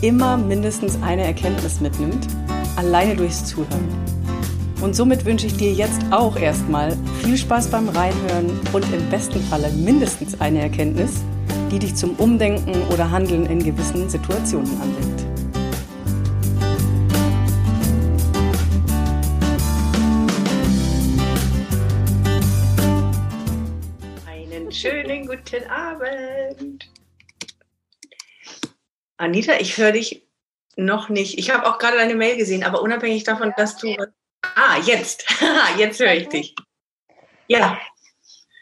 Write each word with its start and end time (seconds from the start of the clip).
immer 0.00 0.36
mindestens 0.36 0.98
eine 1.02 1.24
Erkenntnis 1.24 1.80
mitnimmt, 1.80 2.26
alleine 2.76 3.16
durchs 3.16 3.44
Zuhören. 3.44 3.88
Und 4.80 4.94
somit 4.94 5.24
wünsche 5.24 5.46
ich 5.46 5.56
dir 5.56 5.72
jetzt 5.72 6.00
auch 6.10 6.36
erstmal 6.36 6.96
viel 7.22 7.38
Spaß 7.38 7.68
beim 7.68 7.88
Reinhören 7.88 8.50
und 8.72 8.84
im 8.92 9.08
besten 9.08 9.40
Falle 9.40 9.70
mindestens 9.70 10.38
eine 10.40 10.60
Erkenntnis, 10.60 11.22
die 11.70 11.78
dich 11.78 11.94
zum 11.94 12.10
Umdenken 12.16 12.74
oder 12.92 13.10
Handeln 13.10 13.46
in 13.46 13.62
gewissen 13.62 14.08
Situationen 14.10 14.70
anregt. 14.82 15.24
Einen 24.26 24.70
schönen 24.70 25.26
guten 25.26 25.64
Abend. 25.70 26.93
Anita, 29.16 29.54
ich 29.54 29.78
höre 29.78 29.92
dich 29.92 30.26
noch 30.76 31.08
nicht. 31.08 31.38
Ich 31.38 31.50
habe 31.50 31.66
auch 31.66 31.78
gerade 31.78 31.96
deine 31.96 32.14
Mail 32.14 32.36
gesehen, 32.36 32.64
aber 32.64 32.82
unabhängig 32.82 33.24
davon, 33.24 33.48
ja. 33.48 33.54
dass 33.56 33.76
du. 33.76 33.94
Ah, 34.42 34.78
jetzt. 34.84 35.24
jetzt 35.78 36.00
höre 36.00 36.14
ich 36.14 36.28
dich. 36.28 36.54
Ja. 37.46 37.78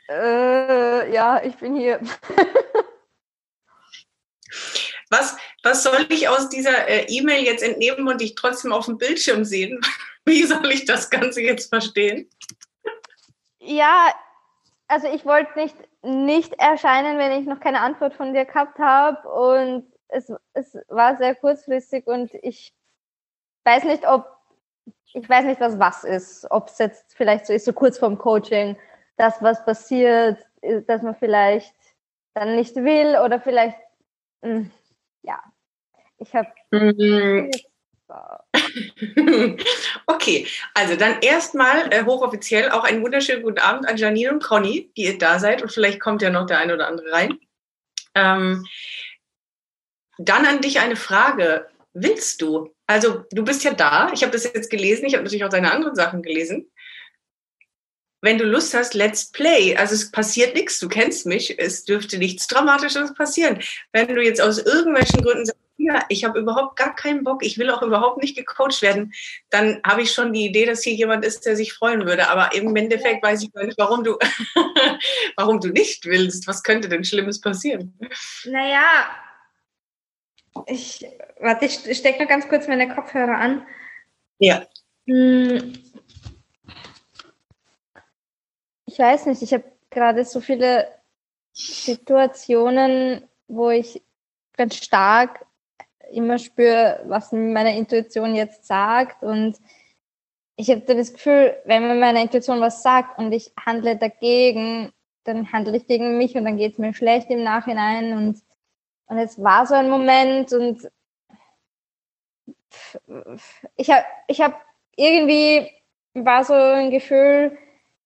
Äh, 0.08 1.12
ja, 1.12 1.42
ich 1.42 1.56
bin 1.56 1.76
hier. 1.76 2.00
was, 5.10 5.36
was 5.62 5.82
soll 5.82 6.06
ich 6.08 6.28
aus 6.28 6.48
dieser 6.48 6.88
äh, 6.88 7.06
E-Mail 7.08 7.44
jetzt 7.44 7.62
entnehmen 7.62 8.08
und 8.08 8.20
dich 8.20 8.34
trotzdem 8.34 8.72
auf 8.72 8.86
dem 8.86 8.98
Bildschirm 8.98 9.44
sehen? 9.44 9.80
Wie 10.24 10.44
soll 10.44 10.70
ich 10.70 10.84
das 10.84 11.10
Ganze 11.10 11.40
jetzt 11.40 11.68
verstehen? 11.68 12.28
Ja, 13.58 14.12
also 14.88 15.12
ich 15.12 15.24
wollte 15.24 15.58
nicht, 15.58 15.76
nicht 16.02 16.52
erscheinen, 16.54 17.18
wenn 17.18 17.40
ich 17.40 17.46
noch 17.46 17.60
keine 17.60 17.80
Antwort 17.80 18.14
von 18.14 18.32
dir 18.32 18.44
gehabt 18.44 18.78
habe. 18.78 19.28
Und 19.28 19.91
es, 20.12 20.32
es 20.54 20.78
war 20.88 21.16
sehr 21.16 21.34
kurzfristig 21.34 22.06
und 22.06 22.32
ich 22.42 22.74
weiß 23.64 23.84
nicht, 23.84 24.06
ob, 24.06 24.26
ich 25.12 25.28
weiß 25.28 25.44
nicht, 25.44 25.60
was 25.60 25.78
was 25.78 26.04
ist. 26.04 26.46
Ob 26.50 26.68
es 26.68 26.78
jetzt 26.78 27.14
vielleicht 27.14 27.46
so 27.46 27.52
ist, 27.52 27.64
so 27.64 27.72
kurz 27.72 27.98
vorm 27.98 28.18
Coaching, 28.18 28.76
dass 29.16 29.42
was 29.42 29.64
passiert, 29.64 30.38
dass 30.86 31.02
man 31.02 31.14
vielleicht 31.16 31.74
dann 32.34 32.56
nicht 32.56 32.74
will 32.76 33.16
oder 33.24 33.40
vielleicht, 33.40 33.78
hm, 34.42 34.70
ja, 35.22 35.42
ich 36.18 36.34
habe. 36.34 36.48
Mhm. 36.70 37.50
Okay, 40.06 40.46
also 40.74 40.96
dann 40.96 41.20
erstmal 41.22 41.92
äh, 41.92 42.04
hochoffiziell 42.04 42.70
auch 42.70 42.84
einen 42.84 43.02
wunderschönen 43.02 43.42
guten 43.42 43.58
Abend 43.58 43.88
an 43.88 43.96
Janine 43.96 44.30
und 44.32 44.42
Conny, 44.42 44.92
die 44.96 45.04
ihr 45.04 45.18
da 45.18 45.38
seid 45.38 45.62
und 45.62 45.72
vielleicht 45.72 46.00
kommt 46.00 46.20
ja 46.20 46.28
noch 46.30 46.46
der 46.46 46.58
eine 46.58 46.74
oder 46.74 46.88
andere 46.88 47.10
rein. 47.10 47.38
Ähm, 48.14 48.66
dann 50.18 50.46
an 50.46 50.60
dich 50.60 50.80
eine 50.80 50.96
Frage. 50.96 51.66
Willst 51.94 52.40
du? 52.40 52.74
Also 52.86 53.24
du 53.30 53.44
bist 53.44 53.64
ja 53.64 53.72
da. 53.72 54.10
Ich 54.12 54.22
habe 54.22 54.32
das 54.32 54.44
jetzt 54.44 54.70
gelesen. 54.70 55.06
Ich 55.06 55.14
habe 55.14 55.24
natürlich 55.24 55.44
auch 55.44 55.50
deine 55.50 55.72
anderen 55.72 55.94
Sachen 55.94 56.22
gelesen. 56.22 56.70
Wenn 58.20 58.38
du 58.38 58.44
Lust 58.44 58.72
hast, 58.72 58.94
let's 58.94 59.30
play. 59.32 59.76
Also 59.76 59.94
es 59.94 60.10
passiert 60.10 60.54
nichts. 60.54 60.78
Du 60.78 60.88
kennst 60.88 61.26
mich. 61.26 61.58
Es 61.58 61.84
dürfte 61.84 62.18
nichts 62.18 62.46
Dramatisches 62.46 63.14
passieren. 63.14 63.60
Wenn 63.92 64.14
du 64.14 64.22
jetzt 64.22 64.40
aus 64.40 64.58
irgendwelchen 64.58 65.22
Gründen 65.22 65.46
sagst, 65.46 65.58
ja, 65.78 66.04
ich 66.08 66.24
habe 66.24 66.38
überhaupt 66.38 66.76
gar 66.76 66.94
keinen 66.94 67.24
Bock, 67.24 67.44
ich 67.44 67.58
will 67.58 67.70
auch 67.70 67.82
überhaupt 67.82 68.22
nicht 68.22 68.36
gecoacht 68.36 68.82
werden, 68.82 69.12
dann 69.50 69.80
habe 69.84 70.02
ich 70.02 70.12
schon 70.12 70.32
die 70.32 70.46
Idee, 70.46 70.64
dass 70.64 70.82
hier 70.82 70.94
jemand 70.94 71.24
ist, 71.24 71.44
der 71.44 71.56
sich 71.56 71.72
freuen 71.72 72.06
würde. 72.06 72.28
Aber 72.28 72.54
im 72.54 72.74
Endeffekt 72.76 73.22
weiß 73.22 73.42
ich 73.42 73.52
gar 73.52 73.64
nicht, 73.64 73.78
warum 73.78 74.04
du, 74.04 74.16
warum 75.36 75.60
du 75.60 75.68
nicht 75.68 76.04
willst. 76.04 76.46
Was 76.46 76.62
könnte 76.62 76.88
denn 76.88 77.04
Schlimmes 77.04 77.40
passieren? 77.40 77.98
Naja, 78.44 79.10
ich, 80.66 81.06
warte, 81.40 81.66
ich 81.66 81.74
stecke 81.74 82.22
noch 82.22 82.28
ganz 82.28 82.48
kurz 82.48 82.68
meine 82.68 82.94
Kopfhörer 82.94 83.36
an. 83.36 83.66
Ja. 84.38 84.66
Hm. 85.06 85.72
Ich 88.86 88.98
weiß 88.98 89.26
nicht, 89.26 89.42
ich 89.42 89.52
habe 89.52 89.64
gerade 89.90 90.24
so 90.24 90.40
viele 90.40 90.88
Situationen, 91.52 93.28
wo 93.48 93.70
ich 93.70 94.02
ganz 94.56 94.76
stark 94.76 95.46
immer 96.12 96.38
spüre, 96.38 97.00
was 97.06 97.32
meine 97.32 97.76
Intuition 97.76 98.34
jetzt 98.34 98.66
sagt. 98.66 99.22
Und 99.22 99.58
ich 100.56 100.70
habe 100.70 100.80
das 100.80 101.12
Gefühl, 101.12 101.56
wenn 101.64 101.86
mir 101.86 101.94
meine 101.94 102.22
Intuition 102.22 102.60
was 102.60 102.82
sagt 102.82 103.18
und 103.18 103.32
ich 103.32 103.52
handle 103.64 103.96
dagegen, 103.96 104.92
dann 105.24 105.52
handle 105.52 105.76
ich 105.76 105.86
gegen 105.86 106.18
mich 106.18 106.34
und 106.34 106.44
dann 106.44 106.56
geht 106.56 106.72
es 106.72 106.78
mir 106.78 106.92
schlecht 106.94 107.30
im 107.30 107.42
Nachhinein. 107.42 108.16
Und 108.16 108.42
und 109.12 109.18
es 109.18 109.42
war 109.42 109.66
so 109.66 109.74
ein 109.74 109.90
Moment 109.90 110.54
und 110.54 110.88
ich 113.76 113.90
habe 113.90 114.04
ich 114.26 114.40
hab 114.40 114.58
irgendwie 114.96 115.70
war 116.14 116.44
so 116.44 116.54
ein 116.54 116.90
Gefühl, 116.90 117.58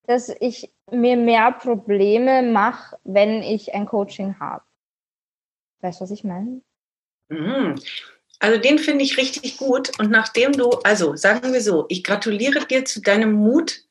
dass 0.09 0.35
ich 0.41 0.73
mir 0.91 1.17
mehr 1.17 1.53
Probleme 1.53 2.43
mache, 2.43 2.99
wenn 3.05 3.43
ich 3.45 3.73
ein 3.73 3.87
Coaching 3.87 4.41
habe. 4.41 4.65
Weißt 5.81 6.01
du, 6.01 6.05
was 6.05 6.11
ich 6.11 6.25
meine? 6.25 6.61
Mhm. 7.29 7.77
Also 8.41 8.61
den 8.61 8.79
finde 8.79 9.05
ich 9.05 9.17
richtig 9.17 9.59
gut. 9.59 9.97
Und 10.01 10.11
nachdem 10.11 10.53
du, 10.53 10.71
also 10.83 11.15
sagen 11.15 11.53
wir 11.53 11.61
so, 11.61 11.87
ich 11.89 12.03
gratuliere 12.03 12.67
dir 12.67 12.85
zu 12.85 13.01
deinem 13.01 13.33
Mut 13.33 13.83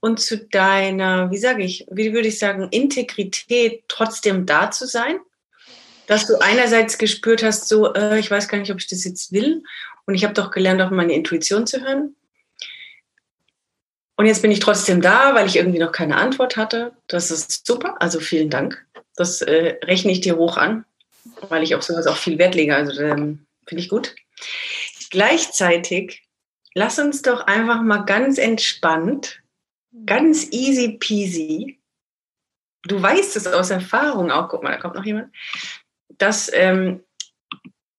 und 0.00 0.20
zu 0.20 0.36
deiner, 0.36 1.30
wie 1.30 1.38
sage 1.38 1.62
ich, 1.62 1.86
wie 1.90 2.12
würde 2.12 2.28
ich 2.28 2.38
sagen, 2.38 2.68
Integrität, 2.70 3.84
trotzdem 3.88 4.44
da 4.44 4.70
zu 4.70 4.86
sein 4.86 5.18
dass 6.08 6.26
du 6.26 6.40
einerseits 6.40 6.96
gespürt 6.96 7.42
hast, 7.42 7.68
so, 7.68 7.92
äh, 7.92 8.18
ich 8.18 8.30
weiß 8.30 8.48
gar 8.48 8.58
nicht, 8.58 8.72
ob 8.72 8.78
ich 8.80 8.88
das 8.88 9.04
jetzt 9.04 9.30
will. 9.30 9.62
Und 10.06 10.14
ich 10.14 10.24
habe 10.24 10.32
doch 10.32 10.50
gelernt, 10.50 10.80
auf 10.80 10.90
meine 10.90 11.12
Intuition 11.12 11.66
zu 11.66 11.82
hören. 11.82 12.16
Und 14.16 14.24
jetzt 14.24 14.40
bin 14.40 14.50
ich 14.50 14.58
trotzdem 14.58 15.02
da, 15.02 15.34
weil 15.34 15.46
ich 15.46 15.56
irgendwie 15.56 15.78
noch 15.78 15.92
keine 15.92 16.16
Antwort 16.16 16.56
hatte. 16.56 16.92
Das 17.08 17.30
ist 17.30 17.66
super. 17.66 17.96
Also 18.00 18.20
vielen 18.20 18.48
Dank. 18.48 18.84
Das 19.16 19.42
äh, 19.42 19.76
rechne 19.84 20.10
ich 20.10 20.22
dir 20.22 20.36
hoch 20.38 20.56
an, 20.56 20.86
weil 21.50 21.62
ich 21.62 21.74
auf 21.74 21.82
sowas 21.82 22.06
auch 22.06 22.16
viel 22.16 22.38
Wert 22.38 22.54
lege. 22.54 22.74
Also 22.74 23.00
ähm, 23.02 23.46
finde 23.66 23.82
ich 23.82 23.90
gut. 23.90 24.16
Gleichzeitig 25.10 26.26
lass 26.72 26.98
uns 26.98 27.20
doch 27.20 27.46
einfach 27.46 27.82
mal 27.82 28.06
ganz 28.06 28.38
entspannt, 28.38 29.42
ganz 30.06 30.48
easy 30.52 30.96
peasy. 30.98 31.78
Du 32.84 33.00
weißt 33.00 33.36
es 33.36 33.46
aus 33.46 33.68
Erfahrung 33.68 34.30
auch. 34.30 34.48
Guck 34.48 34.62
mal, 34.62 34.72
da 34.72 34.78
kommt 34.78 34.94
noch 34.94 35.04
jemand 35.04 35.30
dass, 36.18 36.50
ähm, 36.52 37.04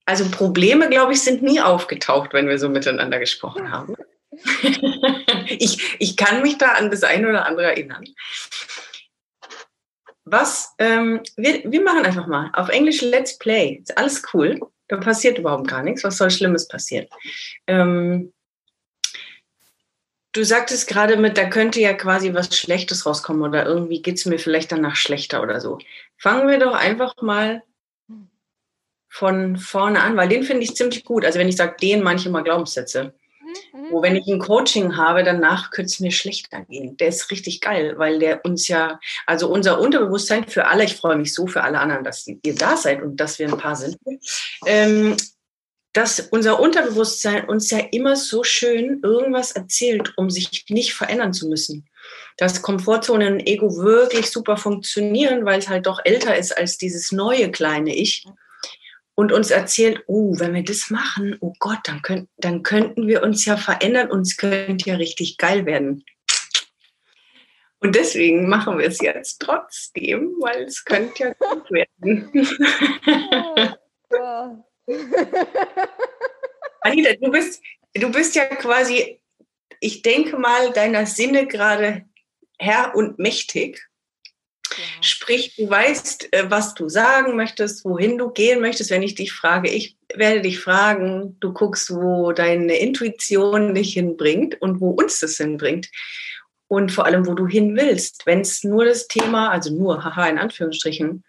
also 0.06 0.30
Probleme, 0.30 0.90
glaube 0.90 1.13
ich, 1.13 1.22
sind 1.22 1.41
nie 1.41 1.62
aufgetaucht, 1.62 2.34
wenn 2.34 2.47
wir 2.47 2.57
so 2.57 2.69
miteinander 2.69 3.19
gesprochen 3.19 3.72
haben. 3.72 3.96
ich, 5.47 5.96
ich 6.00 6.18
kann 6.18 6.41
mich 6.41 6.58
da 6.58 6.74
an 6.74 6.91
das 6.91 7.03
eine 7.03 7.29
oder 7.29 7.46
andere 7.46 7.68
erinnern. 7.68 8.06
Was, 10.25 10.75
ähm, 10.78 11.22
wir, 11.38 11.64
wir 11.66 11.82
machen 11.82 12.05
einfach 12.05 12.28
mal 12.28 12.52
auf 12.53 12.70
Englisch 12.70 13.02
Let's 13.02 13.38
Play. 13.38 13.79
Ist 13.82 13.97
alles 13.97 14.23
cool. 14.34 14.59
Da 14.88 14.97
passiert 14.97 15.38
überhaupt 15.38 15.67
gar 15.67 15.84
nichts. 15.84 16.03
Was 16.03 16.17
soll 16.17 16.29
Schlimmes 16.29 16.67
passieren? 16.67 17.08
Ähm, 17.67 18.34
du 20.32 20.44
sagtest 20.44 20.88
gerade 20.88 21.17
mit, 21.17 21.38
da 21.38 21.49
könnte 21.49 21.79
ja 21.79 21.94
quasi 21.94 22.34
was 22.34 22.55
Schlechtes 22.55 23.05
rauskommen 23.05 23.44
oder 23.44 23.66
irgendwie 23.66 24.02
geht 24.02 24.17
es 24.17 24.26
mir 24.26 24.40
vielleicht 24.40 24.72
danach 24.72 24.96
schlechter 24.96 25.41
oder 25.41 25.61
so. 25.61 25.79
Fangen 26.17 26.47
wir 26.47 26.59
doch 26.59 26.73
einfach 26.73 27.16
mal 27.22 27.64
von 29.09 29.58
vorne 29.58 30.02
an, 30.02 30.16
weil 30.16 30.29
den 30.29 30.44
finde 30.44 30.64
ich 30.64 30.76
ziemlich 30.76 31.03
gut. 31.03 31.26
Also 31.26 31.40
wenn 31.40 31.50
ich 31.50 31.58
sage, 31.58 31.76
den 31.82 32.03
manche 32.03 32.29
mal 32.29 32.44
Glaubenssätze. 32.44 33.14
Mhm. 33.73 33.91
Wo 33.91 34.02
wenn 34.02 34.16
ich 34.16 34.28
ein 34.28 34.40
Coaching 34.40 34.96
habe, 34.96 35.23
danach 35.23 35.72
könnte 35.72 35.88
es 35.88 36.00
mir 36.00 36.11
schlechter 36.11 36.61
gehen. 36.66 36.96
Der 36.97 37.08
ist 37.08 37.32
richtig 37.32 37.61
geil, 37.61 37.96
weil 37.97 38.20
der 38.20 38.46
uns 38.46 38.67
ja, 38.67 39.00
also 39.26 39.50
unser 39.50 39.79
Unterbewusstsein 39.79 40.47
für 40.47 40.67
alle, 40.67 40.84
ich 40.84 40.96
freue 40.96 41.17
mich 41.17 41.34
so 41.34 41.47
für 41.47 41.64
alle 41.64 41.79
anderen, 41.79 42.03
dass 42.03 42.28
ihr 42.28 42.56
da 42.56 42.78
seid 42.78 43.02
und 43.02 43.17
dass 43.17 43.40
wir 43.40 43.47
ein 43.47 43.58
paar 43.58 43.76
sind, 43.76 43.97
ähm, 44.66 45.17
dass 45.94 46.20
unser 46.20 46.59
Unterbewusstsein 46.59 47.50
uns 47.50 47.72
ja 47.72 47.79
immer 47.91 48.16
so 48.16 48.44
schön 48.44 49.00
irgendwas 49.02 49.53
erzählt, 49.53 50.14
um 50.17 50.29
sich 50.29 50.66
nicht 50.70 50.94
verändern 50.94 51.34
zu 51.34 51.47
müssen. 51.47 51.90
Dass 52.38 52.61
Komfortzone 52.61 53.28
und 53.28 53.40
Ego 53.47 53.76
wirklich 53.78 54.29
super 54.29 54.56
funktionieren, 54.56 55.46
weil 55.46 55.59
es 55.59 55.67
halt 55.67 55.88
doch 55.88 56.00
älter 56.03 56.38
ist 56.38 56.56
als 56.56 56.78
dieses 56.78 57.11
neue 57.11 57.50
kleine 57.50 57.96
Ich 57.96 58.23
und 59.20 59.34
uns 59.34 59.52
erzählt, 59.52 60.02
oh, 60.08 60.40
wenn 60.40 60.54
wir 60.54 60.64
das 60.64 60.90
machen, 60.90 61.36
oh 61.42 61.52
Gott, 61.60 61.80
dann, 61.84 62.02
könnt, 62.02 62.30
dann 62.38 62.64
könnten 62.64 63.06
wir 63.06 63.22
uns 63.22 63.44
ja 63.44 63.58
verändern 63.58 64.10
und 64.10 64.22
es 64.22 64.38
könnte 64.38 64.90
ja 64.90 64.96
richtig 64.96 65.38
geil 65.38 65.66
werden. 65.66 66.06
Und 67.80 67.98
deswegen 67.98 68.48
machen 68.48 68.78
wir 68.78 68.88
es 68.88 69.02
jetzt 69.02 69.42
trotzdem, 69.42 70.38
weil 70.40 70.64
es 70.64 70.86
könnte 70.86 71.22
ja 71.22 71.34
gut 71.34 71.70
werden. 71.70 72.32
Anita, 76.80 77.14
du 77.22 77.30
bist, 77.30 77.62
du 77.96 78.10
bist 78.14 78.36
ja 78.36 78.46
quasi, 78.46 79.22
ich 79.82 80.02
denke 80.02 80.38
mal, 80.38 80.72
deiner 80.72 81.06
Sinne 81.06 81.46
gerade 81.46 82.06
Herr 82.58 82.96
und 82.96 83.20
mächtig. 83.20 83.89
Sprich, 85.02 85.55
du 85.55 85.70
weißt, 85.70 86.34
äh, 86.34 86.49
was 86.49 86.73
du 86.73 86.90
sagen 86.90 87.35
möchtest, 87.35 87.85
wohin 87.85 88.17
du 88.17 88.29
gehen 88.29 88.61
möchtest. 88.61 88.90
Wenn 88.90 89.03
ich 89.03 89.16
dich 89.16 89.31
frage, 89.31 89.70
ich 89.70 89.97
werde 90.14 90.41
dich 90.41 90.59
fragen, 90.59 91.37
du 91.40 91.53
guckst, 91.53 91.91
wo 91.91 92.31
deine 92.31 92.78
Intuition 92.78 93.73
dich 93.73 93.93
hinbringt 93.93 94.61
und 94.61 94.81
wo 94.81 94.91
uns 94.91 95.20
das 95.20 95.37
hinbringt. 95.37 95.90
Und 96.67 96.91
vor 96.91 97.05
allem, 97.05 97.26
wo 97.26 97.34
du 97.34 97.47
hin 97.47 97.76
willst. 97.76 98.26
Wenn 98.26 98.41
es 98.41 98.64
nur 98.64 98.85
das 98.85 99.08
Thema, 99.08 99.49
also 99.49 99.73
nur, 99.73 100.03
haha, 100.03 100.28
in 100.28 100.37
Anführungsstrichen, 100.37 101.23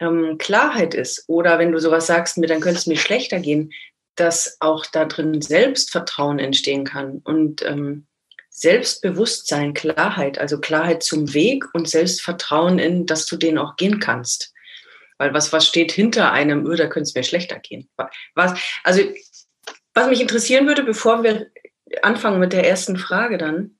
ähm, 0.00 0.38
Klarheit 0.38 0.94
ist. 0.94 1.24
Oder 1.28 1.58
wenn 1.58 1.72
du 1.72 1.78
sowas 1.78 2.06
sagst, 2.06 2.38
mir, 2.38 2.46
dann 2.46 2.60
könnte 2.60 2.78
es 2.78 2.86
mir 2.86 2.96
schlechter 2.96 3.38
gehen, 3.38 3.72
dass 4.16 4.56
auch 4.60 4.86
da 4.86 5.04
drin 5.04 5.40
Selbstvertrauen 5.40 6.38
entstehen 6.38 6.84
kann. 6.84 7.18
Und 7.22 7.62
ähm, 7.62 8.06
Selbstbewusstsein, 8.50 9.74
Klarheit, 9.74 10.38
also 10.38 10.60
Klarheit 10.60 11.02
zum 11.02 11.32
Weg 11.32 11.64
und 11.72 11.88
Selbstvertrauen 11.88 12.78
in, 12.78 13.06
dass 13.06 13.26
du 13.26 13.36
den 13.36 13.56
auch 13.56 13.76
gehen 13.76 14.00
kannst. 14.00 14.52
Weil 15.18 15.32
was, 15.32 15.52
was 15.52 15.66
steht 15.66 15.92
hinter 15.92 16.32
einem, 16.32 16.66
öh, 16.66 16.76
da 16.76 16.86
könnte 16.86 17.08
es 17.08 17.14
mir 17.14 17.22
schlechter 17.22 17.58
gehen. 17.58 17.88
Was, 18.34 18.58
also, 18.84 19.02
was 19.94 20.08
mich 20.08 20.20
interessieren 20.20 20.66
würde, 20.66 20.82
bevor 20.82 21.22
wir 21.22 21.50
anfangen 22.02 22.40
mit 22.40 22.52
der 22.52 22.66
ersten 22.66 22.96
Frage 22.96 23.38
dann, 23.38 23.78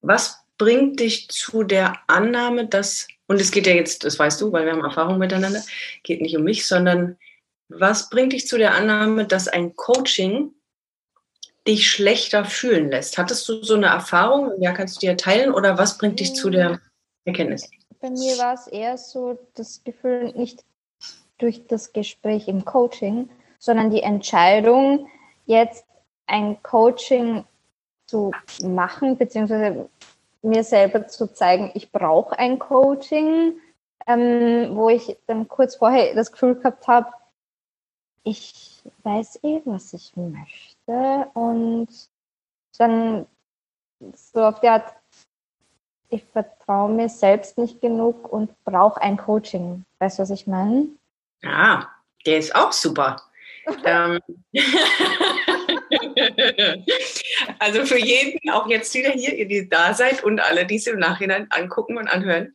was 0.00 0.38
bringt 0.56 1.00
dich 1.00 1.28
zu 1.28 1.64
der 1.64 1.98
Annahme, 2.06 2.66
dass, 2.68 3.06
und 3.26 3.40
es 3.40 3.50
geht 3.50 3.66
ja 3.66 3.74
jetzt, 3.74 4.04
das 4.04 4.18
weißt 4.18 4.40
du, 4.40 4.52
weil 4.52 4.64
wir 4.64 4.72
haben 4.72 4.84
Erfahrung 4.84 5.18
miteinander, 5.18 5.62
geht 6.02 6.20
nicht 6.20 6.36
um 6.36 6.44
mich, 6.44 6.66
sondern 6.66 7.16
was 7.68 8.10
bringt 8.10 8.32
dich 8.32 8.46
zu 8.46 8.58
der 8.58 8.74
Annahme, 8.74 9.26
dass 9.26 9.48
ein 9.48 9.76
Coaching 9.76 10.52
dich 11.68 11.90
schlechter 11.90 12.46
fühlen 12.46 12.90
lässt. 12.90 13.18
Hattest 13.18 13.46
du 13.48 13.62
so 13.62 13.74
eine 13.74 13.86
Erfahrung? 13.86 14.52
Ja, 14.58 14.72
kannst 14.72 14.96
du 14.96 15.06
dir 15.06 15.16
teilen 15.16 15.52
oder 15.52 15.76
was 15.76 15.98
bringt 15.98 16.18
dich 16.18 16.34
zu 16.34 16.48
der 16.48 16.80
Erkenntnis? 17.26 17.70
Bei 18.00 18.08
mir 18.08 18.38
war 18.38 18.54
es 18.54 18.66
eher 18.68 18.96
so 18.96 19.38
das 19.54 19.84
Gefühl, 19.84 20.32
nicht 20.34 20.64
durch 21.36 21.66
das 21.66 21.92
Gespräch 21.92 22.48
im 22.48 22.64
Coaching, 22.64 23.28
sondern 23.58 23.90
die 23.90 24.02
Entscheidung, 24.02 25.08
jetzt 25.44 25.84
ein 26.26 26.62
Coaching 26.62 27.44
zu 28.06 28.32
machen, 28.62 29.18
beziehungsweise 29.18 29.90
mir 30.40 30.64
selber 30.64 31.06
zu 31.06 31.32
zeigen, 31.32 31.70
ich 31.74 31.92
brauche 31.92 32.38
ein 32.38 32.58
Coaching, 32.58 33.60
ähm, 34.06 34.74
wo 34.74 34.88
ich 34.88 35.18
dann 35.26 35.48
kurz 35.48 35.76
vorher 35.76 36.14
das 36.14 36.32
Gefühl 36.32 36.54
gehabt 36.54 36.86
habe, 36.86 37.12
ich 38.24 38.82
weiß 39.02 39.40
eh, 39.42 39.60
was 39.64 39.92
ich 39.92 40.16
möchte 40.16 40.77
möchte 40.88 41.30
und 41.34 41.88
dann 42.78 43.26
so 44.14 44.44
auf 44.44 44.60
die 44.60 44.68
Art, 44.68 44.94
ich 46.10 46.24
vertraue 46.32 46.90
mir 46.90 47.08
selbst 47.08 47.58
nicht 47.58 47.80
genug 47.80 48.32
und 48.32 48.52
brauche 48.64 49.00
ein 49.00 49.16
Coaching. 49.16 49.84
Weißt 49.98 50.18
du, 50.18 50.22
was 50.22 50.30
ich 50.30 50.46
meine? 50.46 50.86
Ja, 51.42 51.92
der 52.24 52.38
ist 52.38 52.54
auch 52.54 52.72
super. 52.72 53.20
ähm. 53.84 54.20
also 57.58 57.84
für 57.84 57.98
jeden, 57.98 58.50
auch 58.50 58.66
jetzt 58.68 58.94
wieder 58.94 59.10
hier, 59.10 59.34
ihr 59.36 59.46
die 59.46 59.68
da 59.68 59.92
seid 59.94 60.24
und 60.24 60.40
alle, 60.40 60.64
die 60.66 60.76
es 60.76 60.86
im 60.86 60.98
Nachhinein 60.98 61.48
angucken 61.50 61.98
und 61.98 62.08
anhören. 62.08 62.54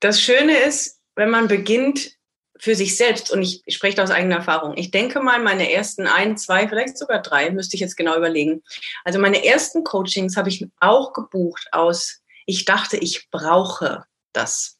Das 0.00 0.20
Schöne 0.20 0.58
ist, 0.58 1.00
wenn 1.14 1.30
man 1.30 1.48
beginnt, 1.48 2.15
für 2.58 2.74
sich 2.74 2.96
selbst, 2.96 3.30
und 3.30 3.42
ich, 3.42 3.62
spreche 3.68 4.02
aus 4.02 4.10
eigener 4.10 4.36
Erfahrung, 4.36 4.76
ich 4.76 4.90
denke 4.90 5.20
mal, 5.20 5.40
meine 5.40 5.72
ersten 5.72 6.06
ein, 6.06 6.36
zwei, 6.36 6.68
vielleicht 6.68 6.98
sogar 6.98 7.20
drei, 7.20 7.50
müsste 7.50 7.76
ich 7.76 7.80
jetzt 7.80 7.96
genau 7.96 8.16
überlegen. 8.16 8.62
Also 9.04 9.18
meine 9.18 9.44
ersten 9.44 9.84
Coachings 9.84 10.36
habe 10.36 10.48
ich 10.48 10.66
auch 10.80 11.12
gebucht 11.12 11.68
aus, 11.72 12.22
ich 12.46 12.64
dachte, 12.64 12.96
ich 12.96 13.28
brauche 13.30 14.04
das. 14.32 14.78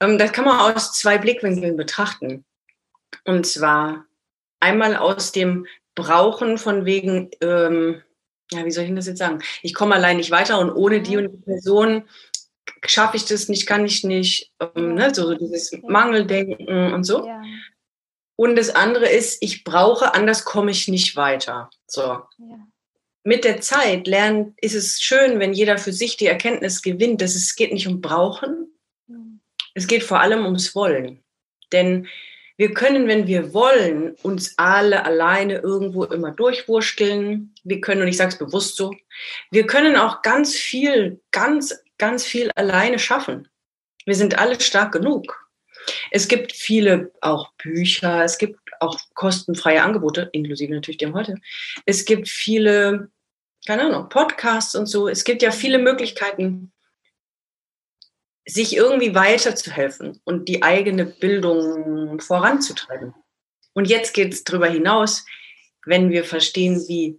Ähm, 0.00 0.18
das 0.18 0.32
kann 0.32 0.44
man 0.44 0.74
aus 0.74 0.92
zwei 0.92 1.18
Blickwinkeln 1.18 1.76
betrachten. 1.76 2.44
Und 3.24 3.46
zwar 3.46 4.04
einmal 4.60 4.96
aus 4.96 5.32
dem 5.32 5.66
Brauchen 5.94 6.58
von 6.58 6.84
wegen, 6.84 7.30
ähm, 7.40 8.02
ja, 8.52 8.64
wie 8.64 8.70
soll 8.70 8.84
ich 8.84 8.94
das 8.94 9.06
jetzt 9.06 9.18
sagen? 9.18 9.42
Ich 9.62 9.74
komme 9.74 9.94
allein 9.94 10.18
nicht 10.18 10.30
weiter 10.30 10.58
und 10.58 10.70
ohne 10.70 11.00
die 11.00 11.16
und 11.16 11.32
die 11.32 11.42
Person 11.42 12.04
schaffe 12.84 13.16
ich 13.16 13.24
das 13.24 13.48
nicht, 13.48 13.66
kann 13.66 13.84
ich 13.84 14.04
nicht, 14.04 14.52
ähm, 14.60 14.94
ne, 14.94 15.14
so, 15.14 15.34
dieses 15.34 15.72
Mangeldenken 15.82 16.92
und 16.92 17.04
so. 17.04 17.26
Ja. 17.26 17.42
Und 18.36 18.56
das 18.56 18.74
andere 18.74 19.08
ist, 19.08 19.38
ich 19.42 19.64
brauche, 19.64 20.14
anders 20.14 20.44
komme 20.44 20.70
ich 20.70 20.88
nicht 20.88 21.16
weiter. 21.16 21.70
So. 21.86 22.02
Ja. 22.02 22.28
Mit 23.24 23.44
der 23.44 23.60
Zeit 23.60 24.06
lernen, 24.06 24.54
ist 24.60 24.74
es 24.74 25.00
schön, 25.00 25.40
wenn 25.40 25.52
jeder 25.52 25.78
für 25.78 25.92
sich 25.92 26.16
die 26.16 26.26
Erkenntnis 26.26 26.82
gewinnt, 26.82 27.22
dass 27.22 27.34
es 27.34 27.56
geht 27.56 27.72
nicht 27.72 27.88
um 27.88 28.00
Brauchen, 28.00 28.68
mhm. 29.08 29.40
es 29.74 29.86
geht 29.86 30.04
vor 30.04 30.20
allem 30.20 30.44
ums 30.44 30.74
Wollen. 30.74 31.24
Denn 31.72 32.06
wir 32.58 32.72
können, 32.72 33.06
wenn 33.06 33.26
wir 33.26 33.52
wollen, 33.52 34.14
uns 34.22 34.54
alle 34.56 35.04
alleine 35.04 35.58
irgendwo 35.58 36.04
immer 36.04 36.30
durchwursteln. 36.30 37.54
Wir 37.64 37.80
können, 37.80 38.02
und 38.02 38.08
ich 38.08 38.16
sage 38.16 38.30
es 38.30 38.38
bewusst 38.38 38.76
so, 38.76 38.94
wir 39.50 39.66
können 39.66 39.96
auch 39.96 40.22
ganz 40.22 40.54
viel, 40.54 41.20
ganz 41.32 41.74
ganz 41.98 42.24
viel 42.24 42.50
alleine 42.52 42.98
schaffen. 42.98 43.48
Wir 44.04 44.14
sind 44.14 44.38
alle 44.38 44.60
stark 44.60 44.92
genug. 44.92 45.48
Es 46.10 46.28
gibt 46.28 46.52
viele 46.52 47.12
auch 47.20 47.52
Bücher, 47.54 48.24
es 48.24 48.38
gibt 48.38 48.58
auch 48.80 48.98
kostenfreie 49.14 49.82
Angebote, 49.82 50.28
inklusive 50.32 50.72
natürlich 50.72 50.98
dem 50.98 51.14
heute. 51.14 51.36
Es 51.86 52.04
gibt 52.04 52.28
viele, 52.28 53.10
keine 53.66 53.84
Ahnung, 53.84 54.08
Podcasts 54.08 54.74
und 54.74 54.86
so. 54.86 55.08
Es 55.08 55.24
gibt 55.24 55.42
ja 55.42 55.50
viele 55.50 55.78
Möglichkeiten, 55.78 56.72
sich 58.46 58.76
irgendwie 58.76 59.14
weiterzuhelfen 59.14 60.20
und 60.24 60.48
die 60.48 60.62
eigene 60.62 61.04
Bildung 61.04 62.20
voranzutreiben. 62.20 63.14
Und 63.74 63.88
jetzt 63.88 64.14
geht 64.14 64.32
es 64.32 64.44
darüber 64.44 64.68
hinaus, 64.68 65.24
wenn 65.84 66.10
wir 66.10 66.24
verstehen, 66.24 66.76
wie 66.88 67.18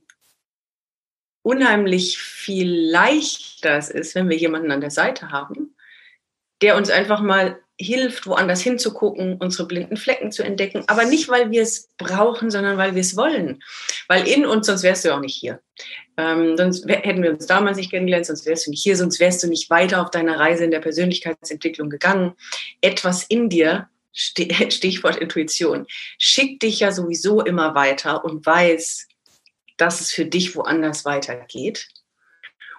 unheimlich 1.48 2.18
viel 2.18 2.70
leichter 2.70 3.78
es 3.78 3.90
ist, 3.90 4.16
wenn 4.16 4.30
wir 4.30 4.36
jemanden 4.36 4.70
an 4.70 4.82
der 4.82 4.92
Seite 4.92 5.32
haben, 5.32 5.76
der 6.62 6.76
uns 6.76 6.90
einfach 6.90 7.22
mal 7.22 7.58
hilft, 7.80 8.28
woanders 8.28 8.62
hinzugucken, 8.62 9.38
unsere 9.38 9.66
blinden 9.66 9.96
Flecken 9.96 10.34
zu 10.34 10.44
entdecken. 10.44 10.84
Aber 10.88 11.06
nicht, 11.06 11.30
weil 11.30 11.50
wir 11.50 11.62
es 11.62 11.90
brauchen, 11.98 12.52
sondern 12.52 12.78
weil 12.78 12.96
wir 12.96 13.02
es 13.02 13.16
wollen. 13.16 13.64
Weil 14.10 14.28
in 14.28 14.46
uns, 14.46 14.66
sonst 14.66 14.84
wärst 14.84 15.06
du 15.06 15.14
auch 15.14 15.22
nicht 15.22 15.36
hier. 15.36 15.62
Ähm, 16.18 16.58
sonst 16.58 16.86
hätten 16.86 17.24
wir 17.24 17.30
uns 17.30 17.46
damals 17.46 17.78
nicht 17.78 17.92
kennengelernt, 17.92 18.26
sonst 18.26 18.46
wärst 18.46 18.68
du 18.68 18.72
nicht 18.72 18.84
hier, 18.84 18.98
sonst 18.98 19.22
wärst 19.22 19.42
du 19.42 19.48
nicht 19.48 19.70
weiter 19.70 20.02
auf 20.02 20.12
deiner 20.12 20.38
Reise 20.38 20.66
in 20.66 20.72
der 20.72 20.80
Persönlichkeitsentwicklung 20.80 21.90
gegangen. 21.90 22.34
Etwas 22.82 23.24
in 23.24 23.48
dir, 23.48 23.88
Stichwort 24.12 25.16
Intuition, 25.16 25.86
schickt 26.18 26.64
dich 26.64 26.82
ja 26.82 26.92
sowieso 26.92 27.42
immer 27.42 27.74
weiter 27.74 28.26
und 28.26 28.46
weiß, 28.46 29.08
dass 29.78 30.02
es 30.02 30.12
für 30.12 30.26
dich 30.26 30.56
woanders 30.56 31.06
weitergeht. 31.06 31.88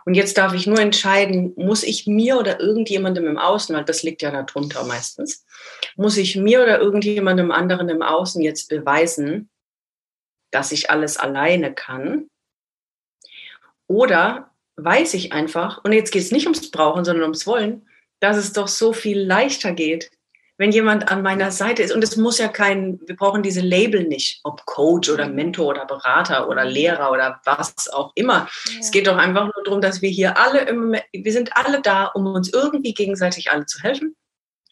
Und 0.04 0.14
jetzt 0.14 0.38
darf 0.38 0.54
ich 0.54 0.66
nur 0.66 0.78
entscheiden, 0.78 1.52
muss 1.56 1.82
ich 1.82 2.06
mir 2.06 2.38
oder 2.38 2.60
irgendjemandem 2.60 3.26
im 3.26 3.38
Außen, 3.38 3.76
weil 3.76 3.84
das 3.84 4.02
liegt 4.02 4.22
ja 4.22 4.30
darunter 4.30 4.84
meistens, 4.84 5.44
muss 5.96 6.16
ich 6.16 6.34
mir 6.36 6.62
oder 6.62 6.78
irgendjemandem 6.78 7.50
anderen 7.50 7.88
im 7.88 8.02
Außen 8.02 8.40
jetzt 8.42 8.68
beweisen, 8.68 9.50
dass 10.50 10.72
ich 10.72 10.90
alles 10.90 11.18
alleine 11.18 11.74
kann? 11.74 12.30
Oder 13.86 14.50
weiß 14.76 15.14
ich 15.14 15.32
einfach, 15.32 15.84
und 15.84 15.92
jetzt 15.92 16.10
geht 16.10 16.22
es 16.22 16.32
nicht 16.32 16.46
ums 16.46 16.70
Brauchen, 16.70 17.04
sondern 17.04 17.24
ums 17.24 17.46
Wollen, 17.46 17.86
dass 18.20 18.36
es 18.36 18.52
doch 18.52 18.68
so 18.68 18.92
viel 18.92 19.20
leichter 19.20 19.72
geht, 19.72 20.10
wenn 20.58 20.72
jemand 20.72 21.10
an 21.10 21.22
meiner 21.22 21.50
Seite 21.52 21.82
ist. 21.82 21.94
Und 21.94 22.02
es 22.04 22.16
muss 22.16 22.38
ja 22.38 22.48
kein, 22.48 23.00
wir 23.06 23.16
brauchen 23.16 23.42
diese 23.42 23.60
Label 23.60 24.02
nicht, 24.02 24.40
ob 24.42 24.66
Coach 24.66 25.08
oder 25.08 25.28
Mentor 25.28 25.68
oder 25.68 25.86
Berater 25.86 26.48
oder 26.48 26.64
Lehrer 26.64 27.12
oder 27.12 27.40
was 27.44 27.88
auch 27.88 28.12
immer. 28.16 28.48
Ja. 28.70 28.80
Es 28.80 28.90
geht 28.90 29.06
doch 29.06 29.16
einfach 29.16 29.44
nur 29.44 29.64
darum, 29.64 29.80
dass 29.80 30.02
wir 30.02 30.10
hier 30.10 30.36
alle, 30.36 30.60
im, 30.62 30.96
wir 31.12 31.32
sind 31.32 31.56
alle 31.56 31.80
da, 31.80 32.06
um 32.06 32.26
uns 32.26 32.52
irgendwie 32.52 32.92
gegenseitig 32.92 33.50
alle 33.52 33.66
zu 33.66 33.80
helfen. 33.80 34.16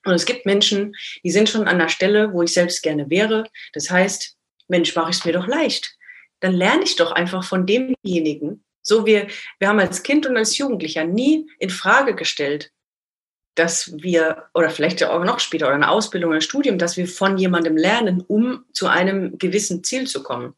Und 0.04 0.14
es 0.14 0.26
gibt 0.26 0.44
Menschen, 0.44 0.94
die 1.24 1.30
sind 1.30 1.48
schon 1.48 1.66
an 1.68 1.78
der 1.78 1.88
Stelle, 1.88 2.32
wo 2.32 2.42
ich 2.42 2.52
selbst 2.52 2.82
gerne 2.82 3.08
wäre. 3.08 3.44
Das 3.72 3.90
heißt, 3.90 4.36
Mensch, 4.68 4.94
mache 4.94 5.10
ich 5.10 5.18
es 5.18 5.24
mir 5.24 5.32
doch 5.32 5.46
leicht. 5.46 5.94
Dann 6.40 6.52
lerne 6.52 6.82
ich 6.82 6.96
doch 6.96 7.12
einfach 7.12 7.44
von 7.44 7.64
demjenigen. 7.64 8.64
So 8.82 9.06
wir, 9.06 9.28
wir 9.58 9.68
haben 9.68 9.80
als 9.80 10.02
Kind 10.02 10.26
und 10.26 10.36
als 10.36 10.58
Jugendlicher 10.58 11.04
nie 11.04 11.48
in 11.58 11.70
Frage 11.70 12.14
gestellt, 12.14 12.70
dass 13.56 13.92
wir, 13.96 14.44
oder 14.54 14.70
vielleicht 14.70 15.02
auch 15.02 15.24
noch 15.24 15.40
später, 15.40 15.66
oder 15.66 15.74
eine 15.74 15.90
Ausbildung, 15.90 16.32
ein 16.32 16.40
Studium, 16.40 16.78
dass 16.78 16.96
wir 16.96 17.08
von 17.08 17.36
jemandem 17.38 17.76
lernen, 17.76 18.22
um 18.26 18.64
zu 18.72 18.86
einem 18.86 19.38
gewissen 19.38 19.82
Ziel 19.82 20.06
zu 20.06 20.22
kommen. 20.22 20.54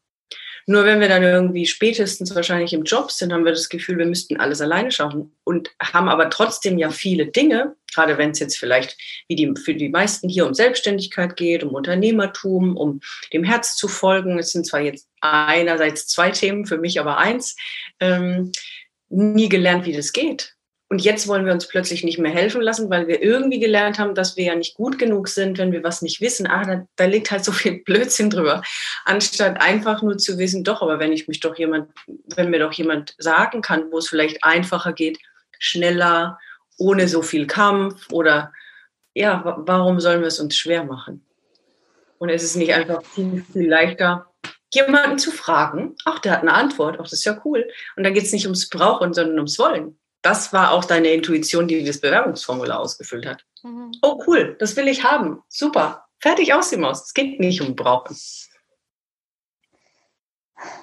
Nur 0.69 0.85
wenn 0.85 0.99
wir 0.99 1.07
dann 1.07 1.23
irgendwie 1.23 1.65
spätestens 1.65 2.35
wahrscheinlich 2.35 2.73
im 2.73 2.83
Job 2.83 3.09
sind, 3.09 3.33
haben 3.33 3.43
wir 3.43 3.53
das 3.53 3.69
Gefühl, 3.69 3.97
wir 3.97 4.05
müssten 4.05 4.39
alles 4.39 4.61
alleine 4.61 4.91
schaffen 4.91 5.35
und 5.43 5.71
haben 5.81 6.07
aber 6.07 6.29
trotzdem 6.29 6.77
ja 6.77 6.91
viele 6.91 7.25
Dinge, 7.25 7.75
gerade 7.91 8.19
wenn 8.19 8.29
es 8.31 8.39
jetzt 8.39 8.59
vielleicht 8.59 8.95
wie 9.27 9.35
die, 9.35 9.51
für 9.65 9.73
die 9.73 9.89
meisten 9.89 10.29
hier 10.29 10.45
um 10.45 10.53
Selbstständigkeit 10.53 11.35
geht, 11.37 11.63
um 11.63 11.73
Unternehmertum, 11.73 12.77
um 12.77 12.99
dem 13.33 13.43
Herz 13.43 13.77
zu 13.77 13.87
folgen. 13.87 14.37
Es 14.37 14.51
sind 14.51 14.67
zwar 14.67 14.81
jetzt 14.81 15.07
einerseits 15.21 16.05
zwei 16.05 16.29
Themen, 16.29 16.67
für 16.67 16.77
mich 16.77 16.99
aber 16.99 17.17
eins, 17.17 17.55
ähm, 17.99 18.51
nie 19.09 19.49
gelernt, 19.49 19.87
wie 19.87 19.93
das 19.93 20.13
geht. 20.13 20.55
Und 20.91 21.03
jetzt 21.03 21.27
wollen 21.27 21.45
wir 21.45 21.53
uns 21.53 21.67
plötzlich 21.67 22.03
nicht 22.03 22.17
mehr 22.17 22.31
helfen 22.31 22.61
lassen, 22.61 22.89
weil 22.89 23.07
wir 23.07 23.21
irgendwie 23.21 23.59
gelernt 23.59 23.99
haben, 23.99 24.15
dass 24.15 24.35
wir 24.37 24.45
ja 24.45 24.55
nicht 24.55 24.73
gut 24.73 24.97
genug 24.97 25.27
sind, 25.27 25.59
wenn 25.59 25.71
wir 25.71 25.83
was 25.83 26.01
nicht 26.01 26.19
wissen. 26.19 26.47
Ah, 26.47 26.65
da, 26.65 26.87
da 26.95 27.05
liegt 27.05 27.29
halt 27.29 27.45
so 27.45 27.51
viel 27.51 27.83
Blödsinn 27.85 28.31
drüber. 28.31 28.63
Anstatt 29.05 29.61
einfach 29.61 30.01
nur 30.01 30.17
zu 30.17 30.39
wissen, 30.39 30.63
doch, 30.63 30.81
aber 30.81 30.97
wenn 30.97 31.13
ich 31.13 31.27
mich 31.27 31.41
doch 31.41 31.55
jemand, 31.59 31.91
wenn 32.35 32.49
mir 32.49 32.57
doch 32.57 32.73
jemand 32.73 33.13
sagen 33.19 33.61
kann, 33.61 33.91
wo 33.91 33.99
es 33.99 34.09
vielleicht 34.09 34.43
einfacher 34.43 34.93
geht, 34.93 35.19
schneller, 35.59 36.39
ohne 36.79 37.07
so 37.07 37.21
viel 37.21 37.45
Kampf 37.45 38.11
oder 38.11 38.51
ja, 39.13 39.43
warum 39.59 39.99
sollen 39.99 40.21
wir 40.21 40.27
es 40.27 40.39
uns 40.39 40.55
schwer 40.55 40.83
machen? 40.85 41.23
Und 42.17 42.29
es 42.29 42.41
ist 42.41 42.55
nicht 42.55 42.73
einfach 42.73 43.03
viel, 43.03 43.45
viel 43.53 43.69
leichter, 43.69 44.25
jemanden 44.73 45.19
zu 45.19 45.29
fragen. 45.29 45.95
Ach, 46.05 46.17
der 46.17 46.31
hat 46.31 46.41
eine 46.41 46.53
Antwort. 46.53 46.95
Ach, 46.99 47.03
das 47.03 47.13
ist 47.13 47.25
ja 47.25 47.39
cool. 47.45 47.67
Und 47.95 48.03
dann 48.03 48.13
geht 48.15 48.23
es 48.23 48.33
nicht 48.33 48.45
ums 48.45 48.69
Brauchen, 48.69 49.13
sondern 49.13 49.37
ums 49.37 49.59
Wollen 49.59 49.98
das 50.21 50.51
war 50.51 50.71
auch 50.71 50.85
deine 50.85 51.09
Intuition, 51.09 51.67
die 51.67 51.83
das 51.83 52.01
Bewerbungsformular 52.01 52.79
ausgefüllt 52.79 53.25
hat. 53.25 53.45
Mhm. 53.63 53.91
Oh, 54.01 54.21
cool, 54.27 54.55
das 54.59 54.75
will 54.75 54.87
ich 54.87 55.03
haben. 55.03 55.41
Super. 55.47 56.05
Fertig 56.19 56.53
aus 56.53 56.69
die 56.69 56.77
Maus. 56.77 57.05
Es 57.05 57.13
geht 57.13 57.39
nicht 57.39 57.61
um 57.61 57.75
Brauchen. 57.75 58.15